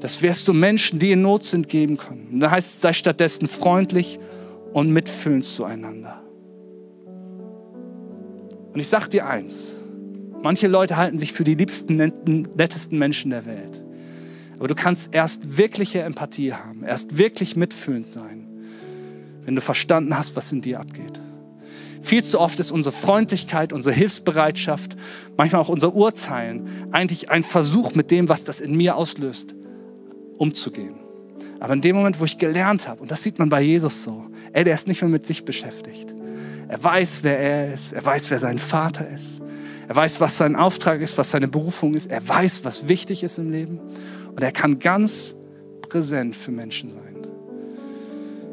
Das 0.01 0.23
wirst 0.23 0.47
du 0.47 0.53
Menschen, 0.53 0.99
die 0.99 1.11
in 1.11 1.21
Not 1.21 1.43
sind, 1.43 1.69
geben 1.69 1.95
können. 1.95 2.27
Und 2.33 2.39
dann 2.41 2.51
heißt 2.51 2.75
es, 2.75 2.81
sei 2.81 2.91
stattdessen 2.91 3.47
freundlich 3.47 4.19
und 4.73 4.91
mitfühlend 4.91 5.43
zueinander. 5.43 6.21
Und 8.73 8.79
ich 8.79 8.87
sage 8.87 9.09
dir 9.09 9.27
eins, 9.27 9.75
manche 10.41 10.67
Leute 10.67 10.97
halten 10.97 11.19
sich 11.19 11.33
für 11.33 11.43
die 11.43 11.55
liebsten, 11.55 11.97
nettesten 12.55 12.97
Menschen 12.97 13.29
der 13.29 13.45
Welt. 13.45 13.83
Aber 14.57 14.67
du 14.67 14.75
kannst 14.75 15.13
erst 15.13 15.57
wirkliche 15.57 16.01
Empathie 16.01 16.53
haben, 16.53 16.83
erst 16.83 17.17
wirklich 17.17 17.55
mitfühlend 17.55 18.07
sein, 18.07 18.47
wenn 19.43 19.55
du 19.55 19.61
verstanden 19.61 20.17
hast, 20.17 20.35
was 20.35 20.51
in 20.51 20.61
dir 20.61 20.79
abgeht. 20.79 21.19
Viel 22.01 22.23
zu 22.23 22.39
oft 22.39 22.59
ist 22.59 22.71
unsere 22.71 22.93
Freundlichkeit, 22.93 23.71
unsere 23.73 23.93
Hilfsbereitschaft, 23.93 24.95
manchmal 25.37 25.61
auch 25.61 25.69
unser 25.69 25.93
Urteilen 25.93 26.67
eigentlich 26.91 27.29
ein 27.29 27.43
Versuch 27.43 27.93
mit 27.93 28.09
dem, 28.09 28.29
was 28.29 28.43
das 28.43 28.61
in 28.61 28.75
mir 28.75 28.95
auslöst, 28.95 29.53
umzugehen. 30.41 30.95
Aber 31.59 31.73
in 31.73 31.81
dem 31.81 31.95
Moment, 31.95 32.19
wo 32.19 32.25
ich 32.25 32.39
gelernt 32.39 32.87
habe, 32.87 33.01
und 33.01 33.11
das 33.11 33.21
sieht 33.21 33.37
man 33.37 33.49
bei 33.49 33.61
Jesus 33.61 34.03
so, 34.03 34.25
ey, 34.53 34.63
der 34.63 34.73
ist 34.73 34.87
nicht 34.87 35.03
mehr 35.03 35.11
mit 35.11 35.27
sich 35.27 35.45
beschäftigt. 35.45 36.15
Er 36.67 36.83
weiß, 36.83 37.23
wer 37.23 37.37
er 37.37 37.73
ist. 37.75 37.93
Er 37.93 38.03
weiß, 38.03 38.31
wer 38.31 38.39
sein 38.39 38.57
Vater 38.57 39.07
ist. 39.07 39.39
Er 39.87 39.95
weiß, 39.95 40.19
was 40.19 40.37
sein 40.37 40.55
Auftrag 40.55 41.01
ist, 41.01 41.19
was 41.19 41.29
seine 41.29 41.47
Berufung 41.47 41.93
ist. 41.93 42.09
Er 42.09 42.27
weiß, 42.27 42.65
was 42.65 42.87
wichtig 42.87 43.21
ist 43.21 43.37
im 43.37 43.51
Leben. 43.51 43.79
Und 44.31 44.41
er 44.41 44.51
kann 44.51 44.79
ganz 44.79 45.35
präsent 45.87 46.35
für 46.35 46.51
Menschen 46.51 46.89
sein. 46.89 47.17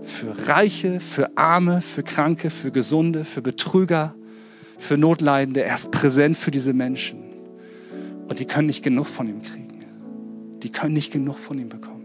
Für 0.02 0.46
Reiche, 0.46 1.00
für 1.00 1.38
Arme, 1.38 1.80
für 1.80 2.02
Kranke, 2.02 2.50
für 2.50 2.70
Gesunde, 2.70 3.24
für 3.24 3.40
Betrüger, 3.40 4.14
für 4.76 4.98
Notleidende. 4.98 5.62
Er 5.62 5.74
ist 5.74 5.90
präsent 5.90 6.36
für 6.36 6.50
diese 6.50 6.74
Menschen. 6.74 7.22
Und 8.28 8.40
die 8.40 8.44
können 8.44 8.66
nicht 8.66 8.82
genug 8.82 9.06
von 9.06 9.26
ihm 9.26 9.40
kriegen 9.40 9.67
die 10.62 10.70
können 10.70 10.94
nicht 10.94 11.12
genug 11.12 11.38
von 11.38 11.58
ihm 11.58 11.68
bekommen. 11.68 11.98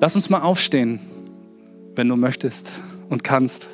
Lass 0.00 0.16
uns 0.16 0.30
mal 0.30 0.40
aufstehen, 0.40 0.98
wenn 1.94 2.08
du 2.08 2.16
möchtest 2.16 2.70
und 3.10 3.22
kannst. 3.22 3.68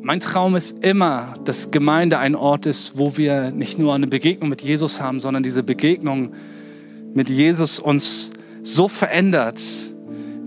Mein 0.00 0.20
Traum 0.20 0.56
ist 0.56 0.82
immer, 0.82 1.34
dass 1.44 1.70
Gemeinde 1.70 2.18
ein 2.18 2.34
Ort 2.34 2.64
ist, 2.64 2.96
wo 2.96 3.16
wir 3.16 3.50
nicht 3.50 3.78
nur 3.78 3.94
eine 3.94 4.06
Begegnung 4.06 4.48
mit 4.48 4.62
Jesus 4.62 5.00
haben, 5.00 5.20
sondern 5.20 5.42
diese 5.42 5.62
Begegnung 5.62 6.32
mit 7.12 7.28
Jesus 7.28 7.78
uns 7.78 8.32
so 8.62 8.88
verändert, 8.88 9.60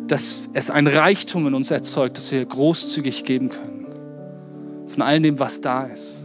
dass 0.08 0.50
es 0.54 0.70
ein 0.70 0.88
Reichtum 0.88 1.48
in 1.48 1.54
uns 1.54 1.72
erzeugt, 1.72 2.18
dass 2.18 2.32
wir 2.32 2.46
großzügig 2.46 3.24
geben 3.24 3.50
können. 3.50 3.86
Von 4.88 5.02
all 5.02 5.22
dem, 5.22 5.40
was 5.40 5.62
da 5.62 5.84
ist. 5.84 6.22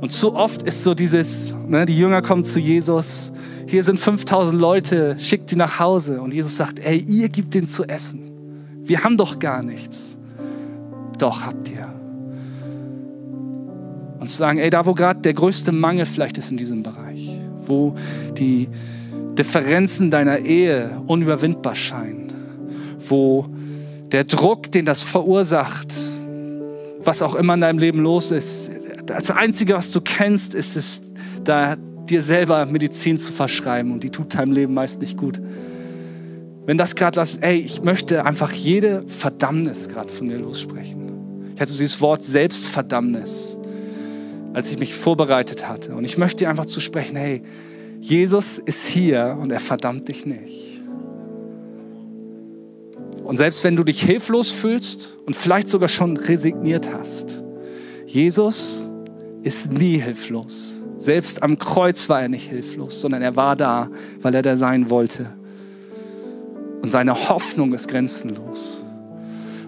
Und 0.00 0.12
so 0.12 0.34
oft 0.34 0.62
ist 0.62 0.84
so 0.84 0.94
dieses, 0.94 1.56
ne, 1.66 1.84
die 1.84 1.98
Jünger 1.98 2.22
kommen 2.22 2.44
zu 2.44 2.60
Jesus, 2.60 3.32
hier 3.66 3.84
sind 3.84 3.98
5000 3.98 4.58
Leute, 4.58 5.16
schickt 5.18 5.50
die 5.50 5.56
nach 5.56 5.78
Hause. 5.78 6.20
Und 6.20 6.32
Jesus 6.32 6.56
sagt, 6.56 6.78
ey, 6.78 6.98
ihr 6.98 7.28
gebt 7.28 7.52
denen 7.54 7.68
zu 7.68 7.84
essen. 7.84 8.20
Wir 8.84 9.04
haben 9.04 9.16
doch 9.16 9.38
gar 9.38 9.62
nichts. 9.62 10.16
Doch 11.18 11.44
habt 11.44 11.70
ihr. 11.70 11.86
Und 14.18 14.28
zu 14.28 14.36
sagen, 14.36 14.58
ey, 14.58 14.70
da 14.70 14.86
wo 14.86 14.94
gerade 14.94 15.20
der 15.20 15.34
größte 15.34 15.72
Mangel 15.72 16.06
vielleicht 16.06 16.38
ist 16.38 16.50
in 16.50 16.56
diesem 16.56 16.82
Bereich, 16.82 17.38
wo 17.60 17.94
die 18.38 18.68
Differenzen 19.38 20.10
deiner 20.10 20.40
Ehe 20.40 21.00
unüberwindbar 21.06 21.74
scheinen, 21.74 22.32
wo 22.98 23.46
der 24.10 24.24
Druck, 24.24 24.72
den 24.72 24.84
das 24.84 25.02
verursacht, 25.02 25.94
was 27.00 27.22
auch 27.22 27.34
immer 27.34 27.54
in 27.54 27.60
deinem 27.60 27.78
Leben 27.78 28.00
los 28.00 28.30
ist, 28.32 28.70
das 29.06 29.30
Einzige, 29.30 29.74
was 29.74 29.92
du 29.92 30.00
kennst, 30.00 30.54
ist 30.54 30.76
es, 30.76 31.02
da 31.44 31.76
dir 31.76 32.22
selber 32.22 32.66
Medizin 32.66 33.16
zu 33.18 33.32
verschreiben 33.32 33.92
und 33.92 34.02
die 34.02 34.10
tut 34.10 34.34
deinem 34.34 34.52
Leben 34.52 34.74
meist 34.74 35.00
nicht 35.00 35.16
gut. 35.16 35.40
Wenn 36.66 36.76
das 36.76 36.96
gerade 36.96 37.14
das, 37.14 37.36
ey, 37.36 37.58
ich 37.58 37.82
möchte 37.82 38.24
einfach 38.26 38.52
jede 38.52 39.04
Verdammnis 39.06 39.88
gerade 39.88 40.08
von 40.08 40.28
dir 40.28 40.38
lossprechen. 40.38 41.52
Ich 41.54 41.60
hatte 41.60 41.72
dieses 41.72 42.00
Wort 42.00 42.24
Selbstverdammnis, 42.24 43.58
als 44.52 44.70
ich 44.70 44.78
mich 44.78 44.94
vorbereitet 44.94 45.68
hatte. 45.68 45.94
Und 45.94 46.04
ich 46.04 46.18
möchte 46.18 46.44
dir 46.44 46.50
einfach 46.50 46.66
zu 46.66 46.80
sprechen, 46.80 47.16
hey, 47.16 47.42
Jesus 48.00 48.58
ist 48.58 48.86
hier 48.86 49.36
und 49.40 49.50
er 49.50 49.60
verdammt 49.60 50.08
dich 50.08 50.24
nicht. 50.24 50.82
Und 53.24 53.36
selbst 53.36 53.62
wenn 53.64 53.76
du 53.76 53.84
dich 53.84 54.02
hilflos 54.02 54.50
fühlst 54.50 55.16
und 55.26 55.36
vielleicht 55.36 55.68
sogar 55.68 55.88
schon 55.88 56.16
resigniert 56.16 56.90
hast, 56.92 57.42
Jesus 58.06 58.88
ist 59.42 59.72
nie 59.72 59.98
hilflos. 59.98 60.76
Selbst 60.98 61.42
am 61.42 61.58
Kreuz 61.58 62.08
war 62.08 62.22
er 62.22 62.28
nicht 62.28 62.48
hilflos, 62.48 63.00
sondern 63.00 63.22
er 63.22 63.36
war 63.36 63.54
da, 63.54 63.90
weil 64.22 64.34
er 64.34 64.42
da 64.42 64.56
sein 64.56 64.88
wollte. 64.88 65.26
Und 66.82 66.88
seine 66.88 67.28
Hoffnung 67.28 67.72
ist 67.72 67.88
grenzenlos. 67.88 68.84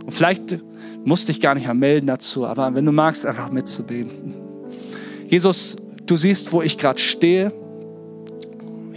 Und 0.04 0.10
vielleicht 0.10 0.58
musste 1.04 1.30
ich 1.30 1.40
gar 1.40 1.54
nicht 1.54 1.66
mehr 1.66 1.74
melden 1.74 2.06
dazu, 2.06 2.46
aber 2.46 2.74
wenn 2.74 2.86
du 2.86 2.92
magst, 2.92 3.26
einfach 3.26 3.50
mitzubeten. 3.52 4.34
Jesus, 5.28 5.76
du 6.06 6.16
siehst, 6.16 6.52
wo 6.52 6.62
ich 6.62 6.78
gerade 6.78 6.98
stehe. 6.98 7.52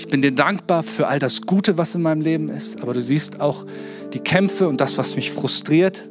Ich 0.03 0.09
bin 0.09 0.21
dir 0.21 0.33
dankbar 0.33 0.83
für 0.83 1.07
all 1.07 1.17
das 1.17 1.43
Gute, 1.43 1.77
was 1.77 1.95
in 1.95 2.01
meinem 2.01 2.19
Leben 2.19 2.49
ist, 2.49 2.81
aber 2.81 2.93
du 2.93 3.01
siehst 3.01 3.39
auch 3.39 3.65
die 4.11 4.19
Kämpfe 4.19 4.67
und 4.67 4.81
das, 4.81 4.97
was 4.97 5.15
mich 5.15 5.31
frustriert. 5.31 6.09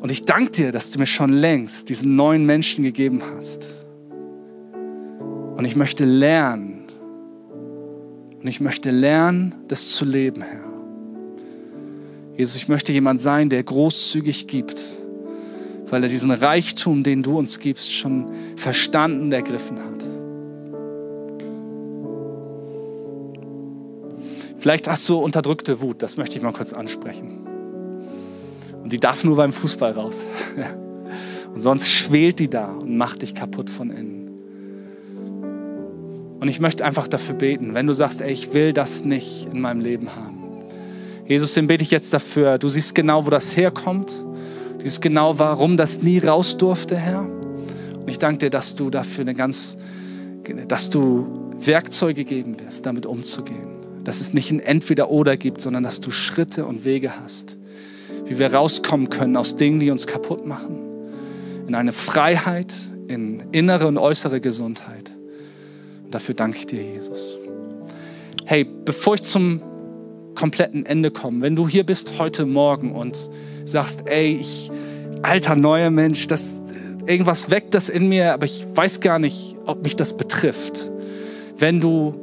Und 0.00 0.10
ich 0.10 0.24
danke 0.24 0.50
dir, 0.50 0.72
dass 0.72 0.90
du 0.90 0.98
mir 0.98 1.04
schon 1.04 1.34
längst 1.34 1.90
diesen 1.90 2.16
neuen 2.16 2.46
Menschen 2.46 2.82
gegeben 2.82 3.20
hast. 3.36 3.66
Und 5.54 5.66
ich 5.66 5.76
möchte 5.76 6.06
lernen. 6.06 6.86
Und 8.40 8.48
ich 8.48 8.58
möchte 8.58 8.90
lernen, 8.90 9.54
das 9.68 9.90
zu 9.90 10.06
leben, 10.06 10.40
Herr. 10.40 10.64
Jesus, 12.38 12.56
ich 12.56 12.68
möchte 12.68 12.90
jemand 12.90 13.20
sein, 13.20 13.50
der 13.50 13.62
großzügig 13.62 14.46
gibt, 14.46 14.82
weil 15.90 16.02
er 16.02 16.08
diesen 16.08 16.30
Reichtum, 16.30 17.02
den 17.02 17.22
du 17.22 17.38
uns 17.38 17.58
gibst, 17.60 17.92
schon 17.92 18.32
verstanden 18.56 19.30
ergriffen 19.30 19.78
hat. 19.78 19.93
Vielleicht 24.64 24.88
hast 24.88 25.06
du 25.10 25.18
unterdrückte 25.18 25.82
Wut, 25.82 26.00
das 26.00 26.16
möchte 26.16 26.38
ich 26.38 26.42
mal 26.42 26.54
kurz 26.54 26.72
ansprechen. 26.72 27.46
Und 28.82 28.90
die 28.94 28.98
darf 28.98 29.22
nur 29.22 29.36
beim 29.36 29.52
Fußball 29.52 29.92
raus. 29.92 30.24
Und 31.54 31.60
sonst 31.60 31.90
schwelt 31.90 32.38
die 32.38 32.48
da 32.48 32.70
und 32.70 32.96
macht 32.96 33.20
dich 33.20 33.34
kaputt 33.34 33.68
von 33.68 33.90
innen. 33.90 34.30
Und 36.40 36.48
ich 36.48 36.60
möchte 36.60 36.82
einfach 36.82 37.08
dafür 37.08 37.34
beten, 37.34 37.74
wenn 37.74 37.86
du 37.86 37.92
sagst, 37.92 38.22
ey, 38.22 38.32
ich 38.32 38.54
will 38.54 38.72
das 38.72 39.04
nicht 39.04 39.48
in 39.52 39.60
meinem 39.60 39.82
Leben 39.82 40.16
haben. 40.16 40.62
Jesus, 41.26 41.52
den 41.52 41.66
bete 41.66 41.82
ich 41.82 41.90
jetzt 41.90 42.14
dafür. 42.14 42.56
Du 42.56 42.70
siehst 42.70 42.94
genau, 42.94 43.26
wo 43.26 43.30
das 43.30 43.58
herkommt. 43.58 44.24
Du 44.78 44.80
siehst 44.82 45.02
genau, 45.02 45.38
warum 45.38 45.76
das 45.76 46.00
nie 46.00 46.20
raus 46.20 46.56
durfte, 46.56 46.96
Herr. 46.96 47.20
Und 47.20 48.08
ich 48.08 48.18
danke 48.18 48.38
dir, 48.38 48.50
dass 48.50 48.74
du 48.74 48.88
dafür 48.88 49.24
eine 49.24 49.34
ganz, 49.34 49.76
dass 50.68 50.88
du 50.88 51.52
Werkzeuge 51.60 52.24
geben 52.24 52.58
wirst, 52.58 52.86
damit 52.86 53.04
umzugehen. 53.04 53.73
Dass 54.04 54.20
es 54.20 54.34
nicht 54.34 54.50
ein 54.50 54.60
Entweder-Oder 54.60 55.36
gibt, 55.36 55.60
sondern 55.60 55.82
dass 55.82 56.00
du 56.00 56.10
Schritte 56.10 56.66
und 56.66 56.84
Wege 56.84 57.12
hast, 57.22 57.56
wie 58.26 58.38
wir 58.38 58.52
rauskommen 58.52 59.08
können 59.08 59.36
aus 59.36 59.56
Dingen, 59.56 59.80
die 59.80 59.90
uns 59.90 60.06
kaputt 60.06 60.46
machen, 60.46 60.78
in 61.66 61.74
eine 61.74 61.92
Freiheit, 61.92 62.74
in 63.08 63.42
innere 63.52 63.86
und 63.86 63.98
äußere 63.98 64.40
Gesundheit. 64.40 65.10
Und 66.04 66.14
dafür 66.14 66.34
danke 66.34 66.58
ich 66.58 66.66
dir, 66.66 66.82
Jesus. 66.82 67.38
Hey, 68.44 68.64
bevor 68.64 69.14
ich 69.14 69.22
zum 69.22 69.62
kompletten 70.34 70.84
Ende 70.84 71.10
komme, 71.10 71.40
wenn 71.40 71.56
du 71.56 71.68
hier 71.68 71.84
bist 71.84 72.18
heute 72.18 72.44
Morgen 72.44 72.92
und 72.92 73.30
sagst, 73.64 74.06
ey, 74.06 74.36
ich, 74.40 74.70
alter 75.22 75.56
neuer 75.56 75.90
Mensch, 75.90 76.26
das, 76.26 76.42
irgendwas 77.06 77.50
weckt 77.50 77.74
das 77.74 77.88
in 77.88 78.08
mir, 78.08 78.34
aber 78.34 78.44
ich 78.44 78.64
weiß 78.74 79.00
gar 79.00 79.18
nicht, 79.18 79.56
ob 79.64 79.82
mich 79.82 79.96
das 79.96 80.16
betrifft. 80.16 80.90
Wenn 81.58 81.80
du 81.80 82.14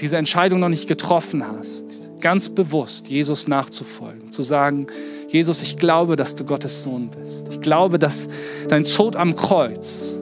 diese 0.00 0.16
Entscheidung 0.16 0.60
noch 0.60 0.68
nicht 0.68 0.86
getroffen 0.86 1.46
hast, 1.46 2.10
ganz 2.20 2.48
bewusst 2.48 3.08
Jesus 3.08 3.48
nachzufolgen, 3.48 4.32
zu 4.32 4.42
sagen, 4.42 4.86
Jesus, 5.28 5.62
ich 5.62 5.76
glaube, 5.76 6.16
dass 6.16 6.34
du 6.34 6.44
Gottes 6.44 6.82
Sohn 6.82 7.10
bist. 7.10 7.48
Ich 7.50 7.60
glaube, 7.60 7.98
dass 7.98 8.28
dein 8.68 8.84
Tod 8.84 9.16
am 9.16 9.34
Kreuz 9.36 10.18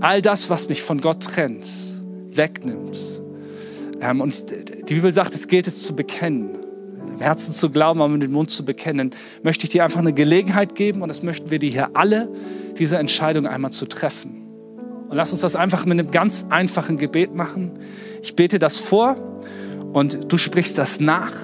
all 0.00 0.20
das, 0.20 0.50
was 0.50 0.68
mich 0.68 0.82
von 0.82 1.00
Gott 1.00 1.22
trennt, 1.22 1.66
wegnimmt. 2.28 3.22
Ähm, 4.00 4.20
und 4.20 4.44
die 4.88 4.94
Bibel 4.94 5.12
sagt, 5.14 5.34
es 5.34 5.48
gilt 5.48 5.66
es 5.66 5.82
zu 5.82 5.96
bekennen. 5.96 6.58
Im 7.08 7.20
Herzen 7.20 7.54
zu 7.54 7.70
glauben, 7.70 8.00
aber 8.00 8.12
mit 8.12 8.22
dem 8.22 8.32
Mund 8.32 8.50
zu 8.50 8.64
bekennen, 8.64 9.12
möchte 9.42 9.64
ich 9.64 9.70
dir 9.70 9.84
einfach 9.84 10.00
eine 10.00 10.12
Gelegenheit 10.12 10.74
geben 10.74 11.02
und 11.02 11.08
das 11.08 11.22
möchten 11.22 11.50
wir 11.50 11.58
dir 11.58 11.70
hier 11.70 11.90
alle, 11.94 12.28
diese 12.76 12.98
Entscheidung 12.98 13.46
einmal 13.46 13.70
zu 13.70 13.86
treffen. 13.86 14.44
Und 15.08 15.16
lass 15.16 15.32
uns 15.32 15.42
das 15.42 15.54
einfach 15.54 15.86
mit 15.86 15.98
einem 15.98 16.10
ganz 16.10 16.46
einfachen 16.50 16.96
Gebet 16.96 17.34
machen. 17.34 17.78
Ich 18.24 18.34
bete 18.34 18.58
das 18.58 18.78
vor 18.78 19.18
und 19.92 20.32
du 20.32 20.38
sprichst 20.38 20.78
das 20.78 20.98
nach. 20.98 21.34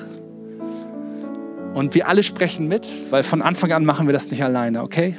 Und 1.75 1.95
wir 1.95 2.09
alle 2.09 2.23
sprechen 2.23 2.69
mit, 2.69 2.89
weil 3.11 3.23
von 3.23 3.43
Anfang 3.43 3.71
an 3.73 3.85
machen 3.85 4.09
wir 4.09 4.15
das 4.15 4.31
nicht 4.31 4.43
alleine, 4.43 4.81
okay? 4.81 5.19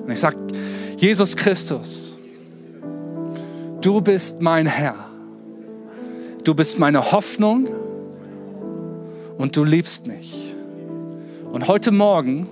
Und 0.00 0.08
ich 0.08 0.20
sage, 0.20 0.36
Jesus 0.98 1.36
Christus, 1.36 2.16
du 3.80 4.00
bist 4.00 4.40
mein 4.40 4.66
Herr. 4.66 5.10
Du 6.44 6.54
bist 6.54 6.78
meine 6.78 7.10
Hoffnung 7.10 7.64
und 9.36 9.56
du 9.56 9.64
liebst 9.64 10.06
mich. 10.06 10.54
Und 11.52 11.66
heute 11.66 11.90
Morgen 11.90 12.46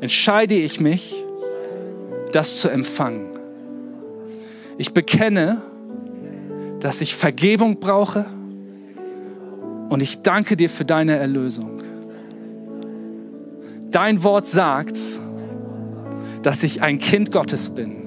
entscheide 0.00 0.56
ich 0.56 0.80
mich, 0.80 1.14
das 2.32 2.60
zu 2.60 2.68
empfangen. 2.70 3.28
Ich 4.78 4.92
bekenne, 4.92 5.62
dass 6.80 7.00
ich 7.00 7.14
Vergebung 7.14 7.80
brauche 7.80 8.26
und 9.88 10.02
ich 10.02 10.22
danke 10.22 10.56
dir 10.56 10.70
für 10.70 10.84
deine 10.84 11.16
Erlösung. 11.16 11.82
Dein 13.90 14.22
Wort 14.22 14.46
sagt, 14.46 14.98
dass 16.42 16.62
ich 16.62 16.82
ein 16.82 16.98
Kind 16.98 17.32
Gottes 17.32 17.70
bin 17.70 18.02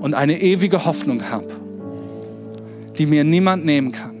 und 0.00 0.14
eine 0.14 0.40
ewige 0.40 0.84
Hoffnung 0.84 1.30
habe, 1.30 1.48
die 2.98 3.06
mir 3.06 3.24
niemand 3.24 3.64
nehmen 3.64 3.92
kann. 3.92 4.16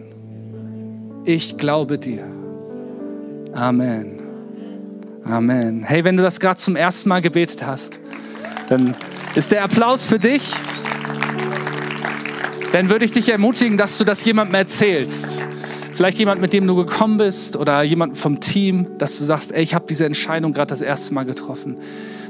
Ich 1.24 1.56
glaube 1.56 1.98
dir. 1.98 2.24
Amen. 3.52 4.16
Amen. 5.24 5.82
Hey, 5.82 6.04
wenn 6.04 6.16
du 6.16 6.22
das 6.22 6.40
gerade 6.40 6.58
zum 6.58 6.76
ersten 6.76 7.08
Mal 7.08 7.20
gebetet 7.20 7.64
hast, 7.64 7.98
dann 8.68 8.94
ist 9.34 9.52
der 9.52 9.64
Applaus 9.64 10.04
für 10.04 10.18
dich. 10.18 10.54
Dann 12.72 12.88
würde 12.88 13.04
ich 13.04 13.12
dich 13.12 13.28
ermutigen, 13.28 13.76
dass 13.76 13.98
du 13.98 14.04
das 14.04 14.24
jemandem 14.24 14.54
erzählst. 14.54 15.48
Vielleicht 15.92 16.18
jemand, 16.18 16.40
mit 16.40 16.52
dem 16.52 16.66
du 16.68 16.76
gekommen 16.76 17.16
bist 17.16 17.56
oder 17.56 17.82
jemand 17.82 18.16
vom 18.16 18.38
Team, 18.38 18.86
dass 18.98 19.18
du 19.18 19.24
sagst, 19.24 19.52
ey, 19.52 19.62
ich 19.62 19.74
habe 19.74 19.86
diese 19.88 20.06
Entscheidung 20.06 20.52
gerade 20.52 20.68
das 20.68 20.80
erste 20.80 21.12
Mal 21.12 21.24
getroffen. 21.24 21.78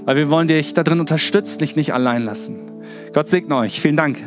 Weil 0.07 0.17
wir 0.17 0.31
wollen 0.31 0.49
dich 0.49 0.73
da 0.73 0.83
drin 0.83 0.99
unterstützen, 0.99 1.59
dich 1.59 1.77
nicht 1.77 1.93
allein 1.93 2.23
lassen. 2.23 2.59
Gott 3.13 3.29
segne 3.29 3.57
euch. 3.59 3.81
Vielen 3.81 3.97
Dank. 3.97 4.19